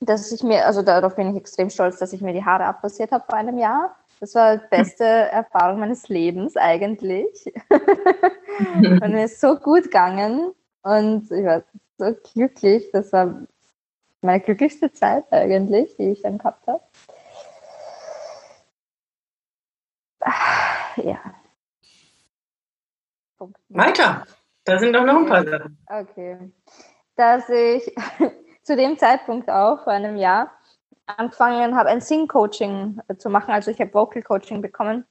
dass 0.00 0.30
ich 0.32 0.42
mir, 0.42 0.66
also 0.66 0.82
darauf 0.82 1.16
bin 1.16 1.30
ich 1.30 1.36
extrem 1.36 1.70
stolz, 1.70 1.98
dass 1.98 2.12
ich 2.12 2.20
mir 2.20 2.34
die 2.34 2.44
Haare 2.44 2.66
abrasiert 2.66 3.12
habe 3.12 3.24
vor 3.26 3.38
einem 3.38 3.58
Jahr. 3.58 3.96
Das 4.20 4.34
war 4.34 4.56
die 4.56 4.66
beste 4.68 5.04
Erfahrung 5.32 5.80
meines 5.80 6.08
Lebens 6.08 6.56
eigentlich. 6.56 7.52
und 8.78 9.12
mir 9.12 9.24
ist 9.24 9.40
so 9.40 9.56
gut 9.56 9.84
gegangen 9.84 10.52
und 10.82 11.30
ich 11.30 11.44
war 11.44 11.62
so 11.98 12.14
glücklich. 12.32 12.90
Das 12.92 13.12
war 13.12 13.46
meine 14.20 14.40
glücklichste 14.40 14.92
Zeit 14.92 15.24
eigentlich, 15.30 15.96
die 15.96 16.12
ich 16.12 16.22
dann 16.22 16.38
gehabt 16.38 16.66
habe. 16.66 16.82
Ja. 20.96 21.18
Weiter. 23.68 24.24
Da 24.64 24.78
sind 24.78 24.94
doch 24.94 25.04
noch 25.04 25.16
ein 25.16 25.26
paar 25.26 25.44
Sachen. 25.44 25.78
Okay. 25.86 26.52
Dass 27.16 27.48
ich 27.48 27.94
zu 28.62 28.76
dem 28.76 28.96
Zeitpunkt 28.96 29.50
auch, 29.50 29.84
vor 29.84 29.92
einem 29.92 30.16
Jahr, 30.16 30.50
angefangen 31.06 31.76
habe, 31.76 31.88
ein 31.88 32.00
Sing-Coaching 32.00 33.00
zu 33.18 33.30
machen. 33.30 33.52
Also 33.52 33.70
ich 33.70 33.80
habe 33.80 33.94
Vocal-Coaching 33.94 34.60
bekommen. 34.60 35.06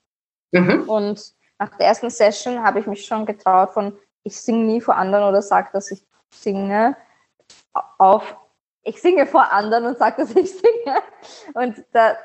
Mhm. 0.52 0.88
Und 0.88 1.34
nach 1.60 1.76
der 1.78 1.88
ersten 1.88 2.10
Session 2.10 2.64
habe 2.64 2.80
ich 2.80 2.88
mich 2.88 3.06
schon 3.06 3.26
getraut 3.26 3.72
von, 3.72 3.98
ich 4.24 4.40
singe 4.40 4.66
nie 4.66 4.82
vor 4.82 4.96
anderen 4.96 5.26
oder 5.26 5.42
sage, 5.42 5.70
dass 5.74 5.92
ich 5.92 6.06
singe, 6.32 6.96
auf, 7.98 8.38
ich 8.84 9.02
singe 9.02 9.26
vor 9.26 9.52
anderen 9.52 9.86
und 9.86 9.98
sage, 9.98 10.18
dass 10.18 10.36
ich 10.36 10.52
singe. 10.58 10.98
Und, 11.54 11.84
da, 11.92 12.16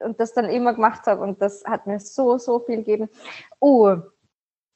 und 0.00 0.20
das 0.20 0.34
dann 0.34 0.46
immer 0.46 0.74
gemacht 0.74 1.06
habe. 1.06 1.22
Und 1.22 1.40
das 1.40 1.64
hat 1.64 1.86
mir 1.86 2.00
so, 2.00 2.38
so 2.38 2.60
viel 2.60 2.78
gegeben. 2.78 3.08
Oh, 3.60 3.96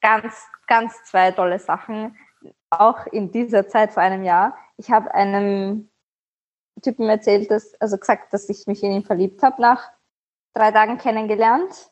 ganz, 0.01 0.45
ganz 0.67 0.93
zwei 1.05 1.31
tolle 1.31 1.59
Sachen. 1.59 2.15
Auch 2.69 3.05
in 3.07 3.31
dieser 3.31 3.67
Zeit 3.67 3.93
vor 3.93 4.03
einem 4.03 4.23
Jahr 4.23 4.57
ich 4.77 4.91
habe 4.91 5.13
einem 5.13 5.89
Typen 6.81 7.09
erzählt, 7.09 7.51
dass, 7.51 7.73
also 7.81 7.97
gesagt, 7.97 8.33
dass 8.33 8.49
ich 8.49 8.67
mich 8.67 8.83
in 8.83 8.91
ihn 8.91 9.03
verliebt 9.03 9.43
habe, 9.43 9.61
nach 9.61 9.91
drei 10.53 10.71
Tagen 10.71 10.97
kennengelernt. 10.97 11.91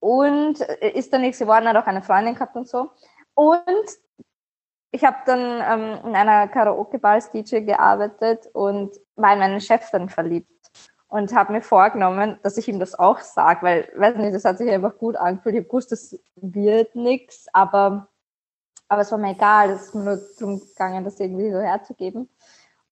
Und 0.00 0.60
ist 0.60 1.12
dann 1.12 1.20
nichts 1.20 1.38
geworden, 1.38 1.68
hat 1.68 1.76
auch 1.76 1.86
eine 1.86 2.02
Freundin 2.02 2.34
gehabt 2.34 2.56
und 2.56 2.68
so. 2.68 2.90
Und 3.34 3.86
ich 4.90 5.04
habe 5.04 5.18
dann 5.26 5.40
ähm, 5.40 6.06
in 6.08 6.16
einer 6.16 6.48
Karaoke-Bar 6.48 7.12
als 7.12 7.30
DJ 7.30 7.60
gearbeitet 7.60 8.48
und 8.52 8.96
war 9.14 9.32
in 9.32 9.38
meinen 9.38 9.60
Chef 9.60 9.90
dann 9.90 10.08
verliebt. 10.08 10.50
Und 11.06 11.34
habe 11.34 11.52
mir 11.52 11.62
vorgenommen, 11.62 12.40
dass 12.42 12.56
ich 12.56 12.68
ihm 12.68 12.80
das 12.80 12.98
auch 12.98 13.20
sage, 13.20 13.62
weil, 13.62 13.92
weiß 13.94 14.16
nicht, 14.16 14.34
das 14.34 14.44
hat 14.44 14.58
sich 14.58 14.70
einfach 14.70 14.98
gut 14.98 15.14
angefühlt. 15.14 15.54
Ich 15.54 15.60
habe 15.60 15.68
gewusst, 15.68 15.92
das 15.92 16.18
wird 16.36 16.96
nichts, 16.96 17.46
aber 17.52 18.08
aber 18.92 19.00
es 19.00 19.10
war 19.10 19.16
mir 19.16 19.30
egal, 19.30 19.70
es 19.70 19.84
ist 19.84 19.94
nur 19.94 20.20
darum 20.38 20.60
gegangen, 20.60 21.02
das 21.02 21.18
irgendwie 21.18 21.50
so 21.50 21.60
herzugeben. 21.60 22.28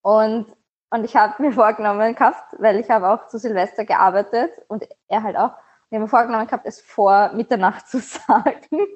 Und, 0.00 0.46
und 0.90 1.04
ich 1.04 1.16
habe 1.16 1.40
mir 1.42 1.52
vorgenommen 1.52 2.14
gehabt, 2.14 2.56
weil 2.58 2.78
ich 2.78 2.90
habe 2.90 3.08
auch 3.08 3.28
zu 3.28 3.38
Silvester 3.38 3.84
gearbeitet 3.84 4.50
und 4.68 4.86
er 5.08 5.22
halt 5.22 5.36
auch, 5.36 5.52
ich 5.88 5.94
habe 5.94 6.04
mir 6.04 6.08
vorgenommen 6.08 6.46
gehabt, 6.46 6.66
es 6.66 6.80
vor 6.80 7.30
Mitternacht 7.32 7.88
zu 7.88 8.00
sagen. 8.00 8.86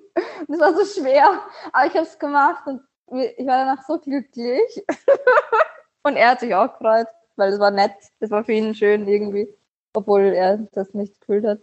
das 0.48 0.61
war 0.61 0.74
so 0.74 0.85
schwer, 0.85 1.40
aber 1.72 1.87
ich 1.87 1.94
habe 1.94 2.07
es 2.07 2.18
gemacht 2.18 2.66
und 2.66 2.83
ich 3.12 3.46
war 3.46 3.64
danach 3.64 3.83
so 3.87 3.98
glücklich. 3.98 4.85
und 6.02 6.16
er 6.16 6.30
hat 6.30 6.40
sich 6.40 6.54
auch 6.54 6.72
gefreut. 6.72 7.07
weil 7.37 7.52
es 7.52 7.61
war 7.61 7.70
nett, 7.70 7.94
es 8.20 8.30
war 8.30 8.44
für 8.44 8.52
ihn 8.52 8.74
schön 8.74 9.07
irgendwie, 9.07 9.48
obwohl 9.92 10.22
er 10.22 10.59
das 10.72 10.94
nicht 10.94 11.20
gefühlt 11.20 11.46
hat. 11.46 11.59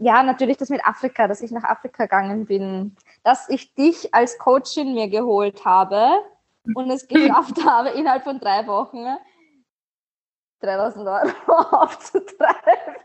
Ja, 0.00 0.24
natürlich 0.24 0.56
das 0.56 0.68
mit 0.68 0.84
Afrika, 0.84 1.28
dass 1.28 1.42
ich 1.42 1.52
nach 1.52 1.62
Afrika 1.62 2.04
gegangen 2.04 2.46
bin, 2.46 2.96
dass 3.22 3.48
ich 3.48 3.72
dich 3.74 4.12
als 4.12 4.36
Coachin 4.36 4.94
mir 4.94 5.08
geholt 5.08 5.64
habe 5.64 6.10
und 6.74 6.90
es 6.90 7.06
geschafft 7.06 7.64
habe, 7.64 7.88
innerhalb 7.96 8.24
von 8.24 8.38
drei 8.38 8.66
Wochen 8.66 9.06
3000 10.60 11.08
Euro 11.08 11.30
aufzutreiben. 11.76 12.96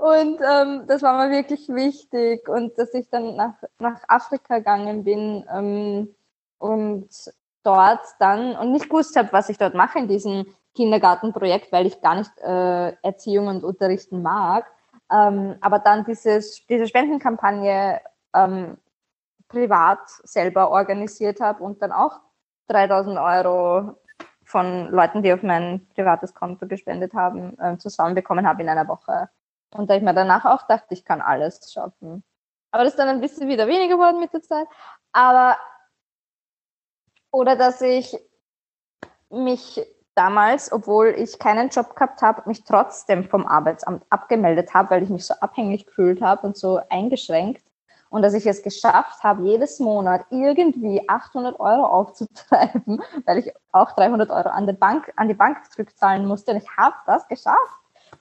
Und 0.00 0.40
ähm, 0.40 0.84
das 0.86 1.02
war 1.02 1.26
mir 1.26 1.30
wirklich 1.30 1.68
wichtig. 1.68 2.48
Und 2.48 2.78
dass 2.78 2.94
ich 2.94 3.08
dann 3.10 3.36
nach, 3.36 3.54
nach 3.78 4.00
Afrika 4.08 4.58
gegangen 4.58 5.04
bin 5.04 5.44
ähm, 5.52 6.14
und 6.58 7.08
dort 7.62 8.00
dann 8.18 8.56
und 8.56 8.72
nicht 8.72 8.88
gewusst 8.88 9.16
habe, 9.16 9.32
was 9.32 9.48
ich 9.48 9.58
dort 9.58 9.74
mache 9.74 9.98
in 9.98 10.08
diesem 10.08 10.46
Kindergartenprojekt, 10.74 11.72
weil 11.72 11.86
ich 11.86 12.00
gar 12.00 12.14
nicht 12.14 12.30
äh, 12.38 12.92
Erziehung 13.02 13.48
und 13.48 13.64
Unterrichten 13.64 14.22
mag. 14.22 14.66
Ähm, 15.10 15.56
aber 15.60 15.78
dann 15.78 16.04
dieses, 16.04 16.66
diese 16.66 16.86
Spendenkampagne 16.86 18.00
ähm, 18.34 18.78
privat 19.48 20.00
selber 20.24 20.70
organisiert 20.70 21.40
habe 21.40 21.64
und 21.64 21.82
dann 21.82 21.92
auch 21.92 22.20
3000 22.68 23.18
Euro 23.18 23.98
von 24.44 24.90
Leuten, 24.90 25.22
die 25.22 25.32
auf 25.32 25.42
mein 25.42 25.86
privates 25.94 26.34
Konto 26.34 26.66
gespendet 26.66 27.12
haben, 27.14 27.56
ähm, 27.60 27.78
zusammenbekommen 27.78 28.46
habe 28.46 28.62
in 28.62 28.68
einer 28.68 28.88
Woche. 28.88 29.28
Und 29.74 29.90
da 29.90 29.94
ich 29.94 30.02
mir 30.02 30.14
danach 30.14 30.44
auch 30.44 30.66
dachte, 30.66 30.94
ich 30.94 31.04
kann 31.04 31.20
alles 31.20 31.70
schaffen. 31.72 32.22
Aber 32.70 32.84
das 32.84 32.94
ist 32.94 32.98
dann 32.98 33.08
ein 33.08 33.20
bisschen 33.20 33.48
wieder 33.48 33.66
weniger 33.66 33.96
geworden 33.96 34.20
mit 34.20 34.32
der 34.32 34.42
Zeit. 34.42 34.66
Aber, 35.12 35.58
oder 37.30 37.56
dass 37.56 37.80
ich 37.82 38.16
mich 39.30 39.80
damals, 40.14 40.72
obwohl 40.72 41.08
ich 41.08 41.38
keinen 41.38 41.68
Job 41.68 41.94
gehabt 41.94 42.22
habe, 42.22 42.48
mich 42.48 42.64
trotzdem 42.64 43.28
vom 43.28 43.46
Arbeitsamt 43.46 44.04
abgemeldet 44.10 44.74
habe, 44.74 44.90
weil 44.90 45.02
ich 45.02 45.10
mich 45.10 45.26
so 45.26 45.34
abhängig 45.34 45.86
gefühlt 45.86 46.22
habe 46.22 46.46
und 46.46 46.56
so 46.56 46.80
eingeschränkt 46.88 47.67
und 48.10 48.22
dass 48.22 48.34
ich 48.34 48.46
es 48.46 48.62
geschafft 48.62 49.22
habe, 49.22 49.44
jedes 49.44 49.78
Monat 49.80 50.24
irgendwie 50.30 51.08
800 51.08 51.60
Euro 51.60 51.86
aufzutreiben, 51.86 53.02
weil 53.26 53.38
ich 53.38 53.52
auch 53.72 53.92
300 53.92 54.30
Euro 54.30 54.48
an, 54.48 54.66
der 54.66 54.74
Bank, 54.74 55.12
an 55.16 55.28
die 55.28 55.34
Bank 55.34 55.70
zurückzahlen 55.70 56.26
musste. 56.26 56.52
Und 56.52 56.58
ich 56.58 56.76
habe 56.76 56.96
das 57.06 57.28
geschafft. 57.28 57.56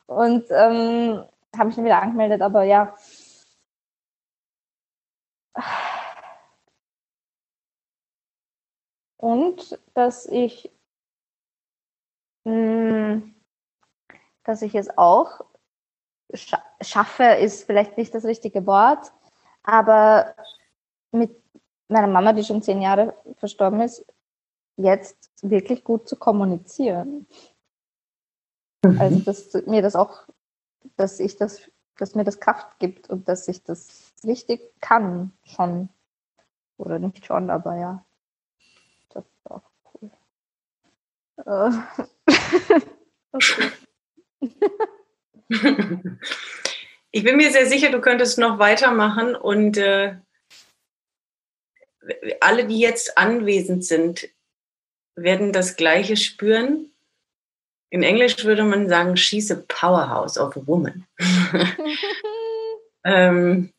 Und 0.06 0.46
ähm, 0.52 1.24
habe 1.56 1.68
mich 1.68 1.76
dann 1.76 1.86
wieder 1.86 2.02
angemeldet, 2.02 2.42
aber 2.42 2.64
ja. 2.64 2.96
Und 9.18 9.80
dass 9.94 10.26
ich, 10.28 10.72
mh, 12.44 12.52
hm, 12.54 13.36
dass 14.44 14.62
ich 14.62 14.76
es 14.76 14.98
auch 14.98 15.42
scha 16.34 16.62
schaffe, 16.82 17.24
ist 17.24 17.66
vielleicht 17.66 17.98
nicht 17.98 18.14
das 18.14 18.26
richtige 18.26 18.66
Wort, 18.68 19.12
aber 19.68 20.34
mit 21.12 21.32
meiner 21.90 22.08
Mama, 22.08 22.34
die 22.34 22.44
schon 22.44 22.62
zehn 22.62 22.82
Jahre 22.82 23.16
verstorben 23.36 23.82
ist, 23.82 24.06
jetzt 24.78 25.30
wirklich 25.42 25.84
gut 25.84 26.08
zu 26.08 26.16
kommunizieren. 26.16 27.28
Mhm. 28.84 29.02
Also, 29.02 29.20
dass 29.20 29.54
mir 29.68 29.82
das 29.82 29.96
auch, 29.96 30.28
dass 30.96 31.20
ich 31.20 31.36
das, 31.36 31.70
dass 31.98 32.16
mir 32.16 32.24
das 32.24 32.40
Kraft 32.40 32.80
gibt 32.80 33.10
und 33.10 33.28
dass 33.28 33.48
ich 33.48 33.62
das 33.64 34.14
richtig 34.24 34.62
kann, 34.80 35.34
schon. 35.44 35.90
Oder 36.78 37.00
nicht 37.00 37.26
schon, 37.26 37.50
aber 37.50 37.76
ja. 37.76 38.06
Das 39.10 39.26
ist 39.26 39.52
auch 39.52 39.70
cool. 39.94 40.12
Äh. 41.46 41.72
okay. 43.34 43.72
Ich 47.18 47.24
bin 47.24 47.38
mir 47.38 47.52
sehr 47.52 47.66
sicher, 47.66 47.90
du 47.90 48.00
könntest 48.00 48.38
noch 48.38 48.60
weitermachen 48.60 49.36
und 49.36 49.76
äh, 49.78 50.18
alle, 52.40 52.68
die 52.68 52.78
jetzt 52.78 53.18
anwesend 53.18 53.84
sind, 53.84 54.30
werden 55.16 55.52
das 55.52 55.78
Gleiche 55.78 56.16
spüren. 56.16 56.92
In 57.90 58.04
Englisch 58.04 58.46
würde 58.46 58.64
man 58.64 58.88
sagen, 58.88 59.18
she's 59.18 59.50
a 59.50 59.56
powerhouse 59.68 60.38
of 60.38 60.56
a 60.58 60.68
woman. 60.68 61.08
ähm, 63.04 63.74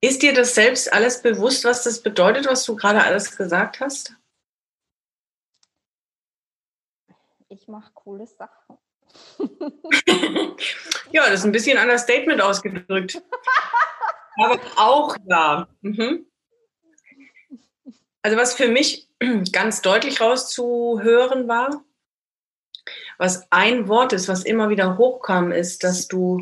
ist 0.00 0.22
dir 0.22 0.32
das 0.32 0.54
selbst 0.54 0.90
alles 0.90 1.20
bewusst, 1.20 1.66
was 1.66 1.84
das 1.84 2.02
bedeutet, 2.02 2.46
was 2.46 2.64
du 2.64 2.76
gerade 2.76 3.04
alles 3.04 3.36
gesagt 3.36 3.80
hast? 3.80 4.16
Ich 7.50 7.68
mache 7.68 7.92
coole 7.92 8.26
Sachen 8.26 8.78
ja, 11.12 11.28
das 11.28 11.40
ist 11.40 11.44
ein 11.44 11.52
bisschen 11.52 11.78
ein 11.78 11.98
Statement 11.98 12.40
ausgedrückt. 12.40 13.22
Aber 14.36 14.60
auch 14.76 15.16
ja. 15.26 15.68
Mhm. 15.82 16.26
Also 18.22 18.36
was 18.36 18.54
für 18.54 18.68
mich 18.68 19.08
ganz 19.52 19.82
deutlich 19.82 20.20
rauszuhören 20.20 21.46
war, 21.46 21.84
was 23.18 23.46
ein 23.50 23.88
Wort 23.88 24.12
ist, 24.12 24.28
was 24.28 24.44
immer 24.44 24.70
wieder 24.70 24.98
hochkam, 24.98 25.52
ist, 25.52 25.84
dass 25.84 26.08
du 26.08 26.40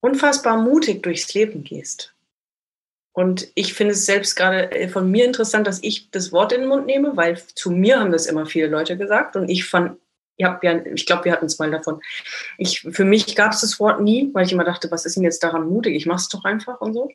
unfassbar 0.00 0.56
mutig 0.56 1.02
durchs 1.02 1.32
Leben 1.34 1.62
gehst. 1.62 2.14
Und 3.12 3.50
ich 3.54 3.72
finde 3.72 3.94
es 3.94 4.04
selbst 4.04 4.36
gerade 4.36 4.70
äh, 4.72 4.88
von 4.88 5.10
mir 5.10 5.24
interessant, 5.24 5.66
dass 5.66 5.82
ich 5.82 6.10
das 6.10 6.32
Wort 6.32 6.52
in 6.52 6.60
den 6.60 6.68
Mund 6.68 6.84
nehme, 6.84 7.16
weil 7.16 7.38
zu 7.54 7.70
mir 7.70 7.98
haben 7.98 8.12
das 8.12 8.26
immer 8.26 8.44
viele 8.44 8.66
Leute 8.66 8.98
gesagt. 8.98 9.36
Und 9.36 9.48
ich 9.48 9.64
fand 9.64 9.98
ich 10.36 10.44
habe 10.44 10.66
ja, 10.66 10.84
ich 10.84 11.06
glaube, 11.06 11.24
wir 11.24 11.32
hatten 11.32 11.46
es 11.46 11.58
mal 11.58 11.70
davon. 11.70 12.00
Ich, 12.58 12.80
für 12.80 13.04
mich 13.04 13.34
gab 13.36 13.52
es 13.52 13.60
das 13.60 13.80
Wort 13.80 14.00
nie, 14.00 14.30
weil 14.32 14.44
ich 14.44 14.52
immer 14.52 14.64
dachte, 14.64 14.90
was 14.90 15.06
ist 15.06 15.16
denn 15.16 15.24
jetzt 15.24 15.42
daran 15.42 15.68
mutig? 15.68 15.94
Ich 15.94 16.06
mache 16.06 16.18
es 16.18 16.28
doch 16.28 16.44
einfach 16.44 16.80
und 16.80 16.94
so. 16.94 17.10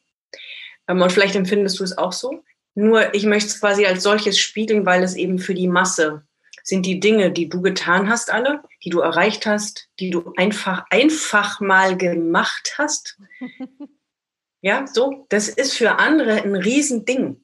Ähm, 0.88 1.02
und 1.02 1.12
vielleicht 1.12 1.36
empfindest 1.36 1.80
du 1.80 1.84
es 1.84 1.98
auch 1.98 2.14
so. 2.14 2.44
Nur 2.74 3.14
ich 3.14 3.26
möchte 3.26 3.50
es 3.50 3.60
quasi 3.60 3.86
als 3.86 4.04
solches 4.04 4.40
spiegeln, 4.40 4.86
weil 4.86 5.04
es 5.04 5.16
eben 5.16 5.40
für 5.40 5.54
die 5.54 5.68
Masse 5.68 6.24
sind 6.64 6.86
die 6.86 7.00
Dinge, 7.00 7.32
die 7.32 7.50
du 7.50 7.62
getan 7.62 8.10
hast, 8.10 8.32
alle, 8.32 8.64
die 8.84 8.90
du 8.90 9.00
erreicht 9.00 9.46
hast, 9.46 9.90
die 10.00 10.10
du 10.10 10.34
einfach, 10.38 10.86
einfach 10.90 11.60
mal 11.60 11.98
gemacht 11.98 12.76
hast. 12.78 13.20
ja, 14.62 14.86
so, 14.88 15.26
das 15.30 15.50
ist 15.50 15.76
für 15.76 15.98
andere 15.98 16.44
ein 16.44 16.56
Riesending. 16.56 17.44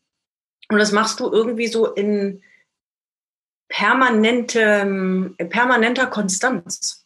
Und 0.70 0.78
das 0.78 0.92
machst 0.92 1.20
du 1.20 1.32
irgendwie 1.32 1.68
so 1.68 1.88
in, 1.94 2.44
permanente, 3.70 5.34
permanenter 5.50 6.08
Konstanz. 6.08 7.06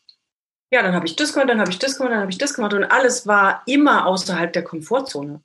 Ja, 0.71 0.81
dann 0.81 0.93
habe 0.93 1.05
ich 1.05 1.15
das 1.15 1.33
gemacht, 1.33 1.49
dann 1.49 1.59
habe 1.59 1.71
ich 1.71 1.79
das 1.79 1.97
gemacht, 1.97 2.13
dann 2.13 2.21
habe 2.21 2.31
ich 2.31 2.37
das 2.37 2.53
gemacht 2.53 2.73
und 2.73 2.85
alles 2.85 3.27
war 3.27 3.61
immer 3.65 4.05
außerhalb 4.05 4.53
der 4.53 4.63
Komfortzone. 4.63 5.41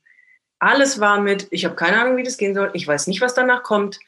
Alles 0.59 1.01
war 1.01 1.21
mit, 1.21 1.49
ich 1.51 1.65
habe 1.65 1.75
keine 1.75 2.01
Ahnung, 2.01 2.17
wie 2.17 2.23
das 2.23 2.39
gehen 2.39 2.55
soll, 2.55 2.71
ich 2.75 2.87
weiß 2.87 3.09
nicht, 3.09 3.21
was 3.21 3.35
danach 3.35 3.63
kommt, 3.63 3.99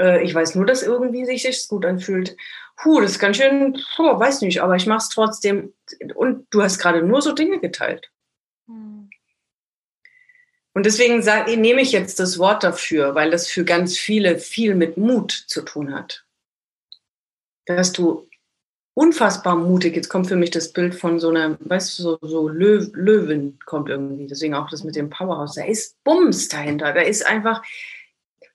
äh, 0.00 0.22
ich 0.22 0.34
weiß 0.34 0.54
nur, 0.54 0.64
dass 0.64 0.82
irgendwie 0.82 1.26
sich 1.26 1.42
das 1.42 1.68
gut 1.68 1.84
anfühlt. 1.84 2.36
Puh, 2.76 3.02
das 3.02 3.12
ist 3.12 3.18
ganz 3.18 3.36
schön, 3.36 3.78
puh, 3.96 4.18
weiß 4.18 4.40
nicht, 4.40 4.62
aber 4.62 4.76
ich 4.76 4.86
mache 4.86 4.98
es 4.98 5.08
trotzdem. 5.10 5.74
Und 6.14 6.46
du 6.50 6.62
hast 6.62 6.78
gerade 6.78 7.02
nur 7.02 7.20
so 7.20 7.32
Dinge 7.32 7.60
geteilt. 7.60 8.10
Hm. 8.66 9.10
Und 10.72 10.86
deswegen 10.86 11.22
sage, 11.22 11.54
nehme 11.58 11.82
ich 11.82 11.92
jetzt 11.92 12.18
das 12.18 12.38
Wort 12.38 12.64
dafür, 12.64 13.14
weil 13.14 13.30
das 13.30 13.46
für 13.46 13.64
ganz 13.64 13.98
viele 13.98 14.38
viel 14.38 14.74
mit 14.74 14.96
Mut 14.96 15.30
zu 15.32 15.60
tun 15.60 15.94
hat 15.94 16.24
dass 17.66 17.92
du 17.92 18.28
unfassbar 18.94 19.56
mutig, 19.56 19.96
jetzt 19.96 20.08
kommt 20.08 20.26
für 20.26 20.36
mich 20.36 20.50
das 20.50 20.72
Bild 20.72 20.94
von 20.94 21.18
so 21.18 21.30
einer, 21.30 21.56
weißt 21.60 21.98
du, 21.98 22.02
so, 22.02 22.18
so 22.20 22.48
Löw, 22.48 22.90
Löwen 22.92 23.58
kommt 23.64 23.88
irgendwie, 23.88 24.26
deswegen 24.26 24.54
auch 24.54 24.68
das 24.68 24.84
mit 24.84 24.96
dem 24.96 25.08
Powerhouse, 25.08 25.54
da 25.54 25.64
ist 25.64 26.02
Bums 26.04 26.48
dahinter, 26.48 26.92
da 26.92 27.00
ist 27.00 27.26
einfach, 27.26 27.62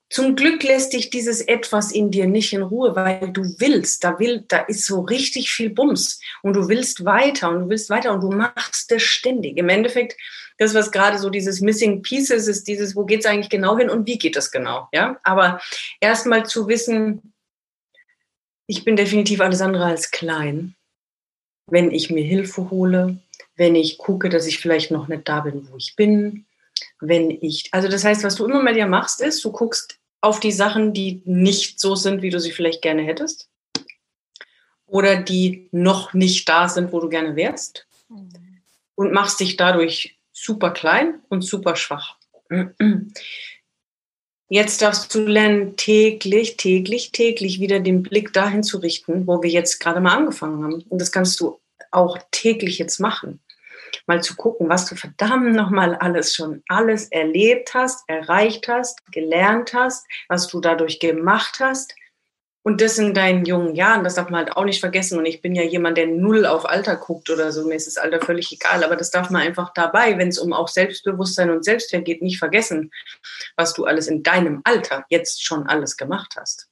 zum 0.10 0.36
Glück 0.36 0.64
lässt 0.64 0.94
dich 0.94 1.10
dieses 1.10 1.42
Etwas 1.42 1.92
in 1.92 2.12
dir 2.12 2.28
nicht 2.28 2.54
in 2.54 2.62
Ruhe, 2.62 2.96
weil 2.96 3.32
du 3.34 3.44
willst, 3.58 4.04
da 4.04 4.20
will, 4.20 4.46
da 4.48 4.60
ist 4.60 4.86
so 4.86 5.02
richtig 5.02 5.52
viel 5.52 5.70
Bums 5.70 6.22
und 6.44 6.54
du 6.54 6.70
willst 6.70 7.04
weiter 7.04 7.50
und 7.50 7.62
du 7.62 7.70
willst 7.70 7.90
weiter 7.90 8.14
und 8.14 8.22
du 8.22 8.32
machst 8.32 8.92
es 8.92 9.04
ständig. 9.04 9.58
Im 9.58 9.68
Endeffekt, 9.68 10.16
das, 10.60 10.74
was 10.74 10.92
gerade 10.92 11.20
so 11.20 11.30
dieses 11.30 11.60
Missing 11.60 12.04
Pieces 12.04 12.48
ist, 12.48 12.68
dieses, 12.68 12.96
wo 12.96 13.06
geht 13.06 13.20
es 13.20 13.26
eigentlich 13.26 13.50
genau 13.50 13.78
hin 13.78 13.90
und 13.90 14.08
wie 14.08 14.18
geht 14.18 14.36
das 14.38 14.50
genau, 14.50 14.88
ja? 14.94 15.18
Aber 15.24 15.60
erstmal 16.00 16.46
zu 16.46 16.68
wissen, 16.68 17.34
ich 18.68 18.84
bin 18.84 18.96
definitiv 18.96 19.42
alles 19.42 19.62
andere 19.62 19.86
als 19.86 20.12
klein. 20.12 20.76
Wenn 21.70 21.92
ich 21.92 22.10
mir 22.10 22.24
Hilfe 22.24 22.70
hole, 22.70 23.20
wenn 23.56 23.76
ich 23.76 23.98
gucke, 23.98 24.30
dass 24.30 24.46
ich 24.46 24.60
vielleicht 24.60 24.92
noch 24.92 25.08
nicht 25.08 25.28
da 25.28 25.42
bin, 25.42 25.68
wo 25.72 25.78
ich 25.78 25.96
bin, 25.96 26.46
wenn 27.00 27.32
ich, 27.32 27.70
also 27.72 27.88
das 27.88 28.04
heißt, 28.04 28.24
was 28.24 28.36
du 28.36 28.46
immer 28.46 28.62
mit 28.62 28.76
dir 28.76 28.88
machst, 28.88 29.22
ist, 29.22 29.44
du 29.44 29.52
guckst 29.52 30.00
auf 30.22 30.40
die 30.40 30.52
Sachen, 30.52 30.94
die 30.94 31.22
nicht 31.26 31.80
so 31.80 31.96
sind, 31.96 32.22
wie 32.22 32.30
du 32.30 32.40
sie 32.40 32.52
vielleicht 32.52 32.82
gerne 32.82 33.04
hättest 33.04 33.50
oder 34.86 35.18
die 35.18 35.68
noch 35.72 36.14
nicht 36.14 36.48
da 36.48 36.70
sind, 36.70 36.92
wo 36.92 37.00
du 37.00 37.10
gerne 37.10 37.36
wärst 37.36 37.88
mhm. 38.10 38.30
und 38.96 39.12
machst 39.12 39.40
dich 39.40 39.58
dadurch 39.58 40.18
super 40.32 40.72
klein 40.72 41.20
und 41.30 41.42
super 41.42 41.76
schwach. 41.76 42.18
Jetzt 44.50 44.82
darfst 44.82 45.14
du 45.14 45.20
lernen, 45.26 45.76
täglich, 45.76 46.56
täglich, 46.56 47.12
täglich 47.12 47.60
wieder 47.60 47.82
den 47.82 48.02
Blick 48.02 48.32
dahin 48.32 48.64
zu 48.64 48.78
richten, 48.78 49.28
wo 49.28 49.44
wir 49.44 49.50
jetzt 49.50 49.80
gerade 49.80 50.00
mal 50.00 50.16
angefangen 50.16 50.64
haben. 50.64 50.84
Und 50.88 51.02
das 51.02 51.12
kannst 51.12 51.40
du 51.42 51.60
auch 51.92 52.18
täglich 52.32 52.78
jetzt 52.78 53.00
machen. 53.00 53.42
Mal 54.06 54.24
zu 54.24 54.36
gucken, 54.36 54.70
was 54.70 54.86
du 54.86 54.96
verdammt 54.96 55.54
nochmal 55.54 55.96
alles 55.96 56.34
schon 56.34 56.64
alles 56.70 57.10
erlebt 57.10 57.74
hast, 57.74 58.04
erreicht 58.08 58.68
hast, 58.70 59.12
gelernt 59.12 59.74
hast, 59.74 60.06
was 60.30 60.48
du 60.48 60.62
dadurch 60.62 61.00
gemacht 61.00 61.58
hast 61.60 61.94
und 62.68 62.82
das 62.82 62.98
in 62.98 63.14
deinen 63.14 63.46
jungen 63.46 63.76
Jahren, 63.76 64.04
das 64.04 64.16
darf 64.16 64.30
man 64.30 64.40
halt 64.40 64.58
auch 64.58 64.66
nicht 64.66 64.82
vergessen. 64.82 65.18
Und 65.18 65.26
ich 65.26 65.42
bin 65.42 65.56
ja 65.56 65.64
jemand, 65.64 65.98
der 65.98 66.06
null 66.06 66.46
auf 66.46 66.68
Alter 66.68 66.98
guckt 66.98 67.30
oder 67.30 67.54
so. 67.54 67.66
Mir 67.66 67.76
ist 67.76 67.88
das 67.88 67.96
Alter 67.96 68.20
völlig 68.20 68.52
egal. 68.52 68.84
Aber 68.84 68.98
das 68.98 69.10
darf 69.10 69.30
man 69.30 69.42
einfach 69.42 69.72
dabei, 69.74 70.18
wenn 70.18 70.28
es 70.28 70.38
um 70.38 70.52
auch 70.52 70.68
Selbstbewusstsein 70.68 71.50
und 71.50 71.64
Selbstwert 71.64 72.04
geht, 72.04 72.22
nicht 72.22 72.40
vergessen, 72.40 72.92
was 73.56 73.74
du 73.74 73.86
alles 73.86 74.08
in 74.08 74.22
deinem 74.22 74.60
Alter 74.66 75.06
jetzt 75.08 75.46
schon 75.46 75.66
alles 75.66 75.96
gemacht 75.96 76.36
hast. 76.38 76.68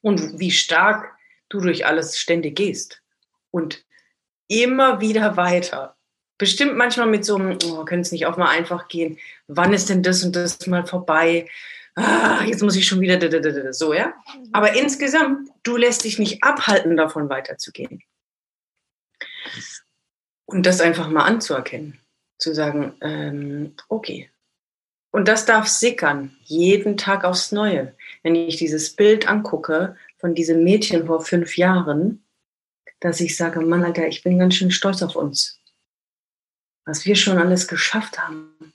Und 0.00 0.38
wie 0.38 0.50
stark 0.50 1.12
du 1.50 1.60
durch 1.60 1.84
alles 1.84 2.18
ständig 2.18 2.56
gehst. 2.56 3.02
Und 3.50 3.84
immer 4.48 5.02
wieder 5.02 5.36
weiter. 5.36 5.96
Bestimmt 6.38 6.76
manchmal 6.76 7.08
mit 7.08 7.26
so 7.26 7.36
einem, 7.36 7.58
oh, 7.66 7.84
könnte 7.84 8.06
es 8.06 8.12
nicht 8.12 8.24
auch 8.24 8.38
mal 8.38 8.48
einfach 8.48 8.88
gehen? 8.88 9.18
Wann 9.48 9.74
ist 9.74 9.90
denn 9.90 10.02
das 10.02 10.24
und 10.24 10.34
das 10.34 10.66
mal 10.66 10.86
vorbei? 10.86 11.46
Ah, 11.96 12.44
jetzt 12.44 12.62
muss 12.62 12.76
ich 12.76 12.86
schon 12.86 13.00
wieder 13.00 13.72
so, 13.72 13.92
ja. 13.92 14.08
Mhm. 14.08 14.48
Aber 14.52 14.74
insgesamt, 14.74 15.50
du 15.62 15.76
lässt 15.76 16.04
dich 16.04 16.18
nicht 16.18 16.42
abhalten, 16.42 16.96
davon 16.96 17.28
weiterzugehen. 17.28 18.02
Und 20.46 20.66
das 20.66 20.80
einfach 20.80 21.08
mal 21.08 21.24
anzuerkennen, 21.24 21.98
zu 22.38 22.54
sagen, 22.54 22.94
ähm, 23.00 23.74
okay. 23.88 24.30
Und 25.10 25.28
das 25.28 25.46
darf 25.46 25.68
sickern, 25.68 26.36
jeden 26.42 26.96
Tag 26.96 27.24
aufs 27.24 27.52
Neue. 27.52 27.94
Wenn 28.22 28.34
ich 28.34 28.56
dieses 28.56 28.94
Bild 28.94 29.28
angucke 29.28 29.96
von 30.18 30.34
diesem 30.34 30.64
Mädchen 30.64 31.06
vor 31.06 31.24
fünf 31.24 31.56
Jahren, 31.56 32.24
dass 33.00 33.20
ich 33.20 33.36
sage, 33.36 33.60
Mann, 33.60 33.84
Alter, 33.84 34.08
ich 34.08 34.22
bin 34.22 34.38
ganz 34.38 34.54
schön 34.54 34.70
stolz 34.70 35.02
auf 35.02 35.14
uns. 35.14 35.60
Was 36.84 37.06
wir 37.06 37.16
schon 37.16 37.38
alles 37.38 37.68
geschafft 37.68 38.18
haben. 38.18 38.72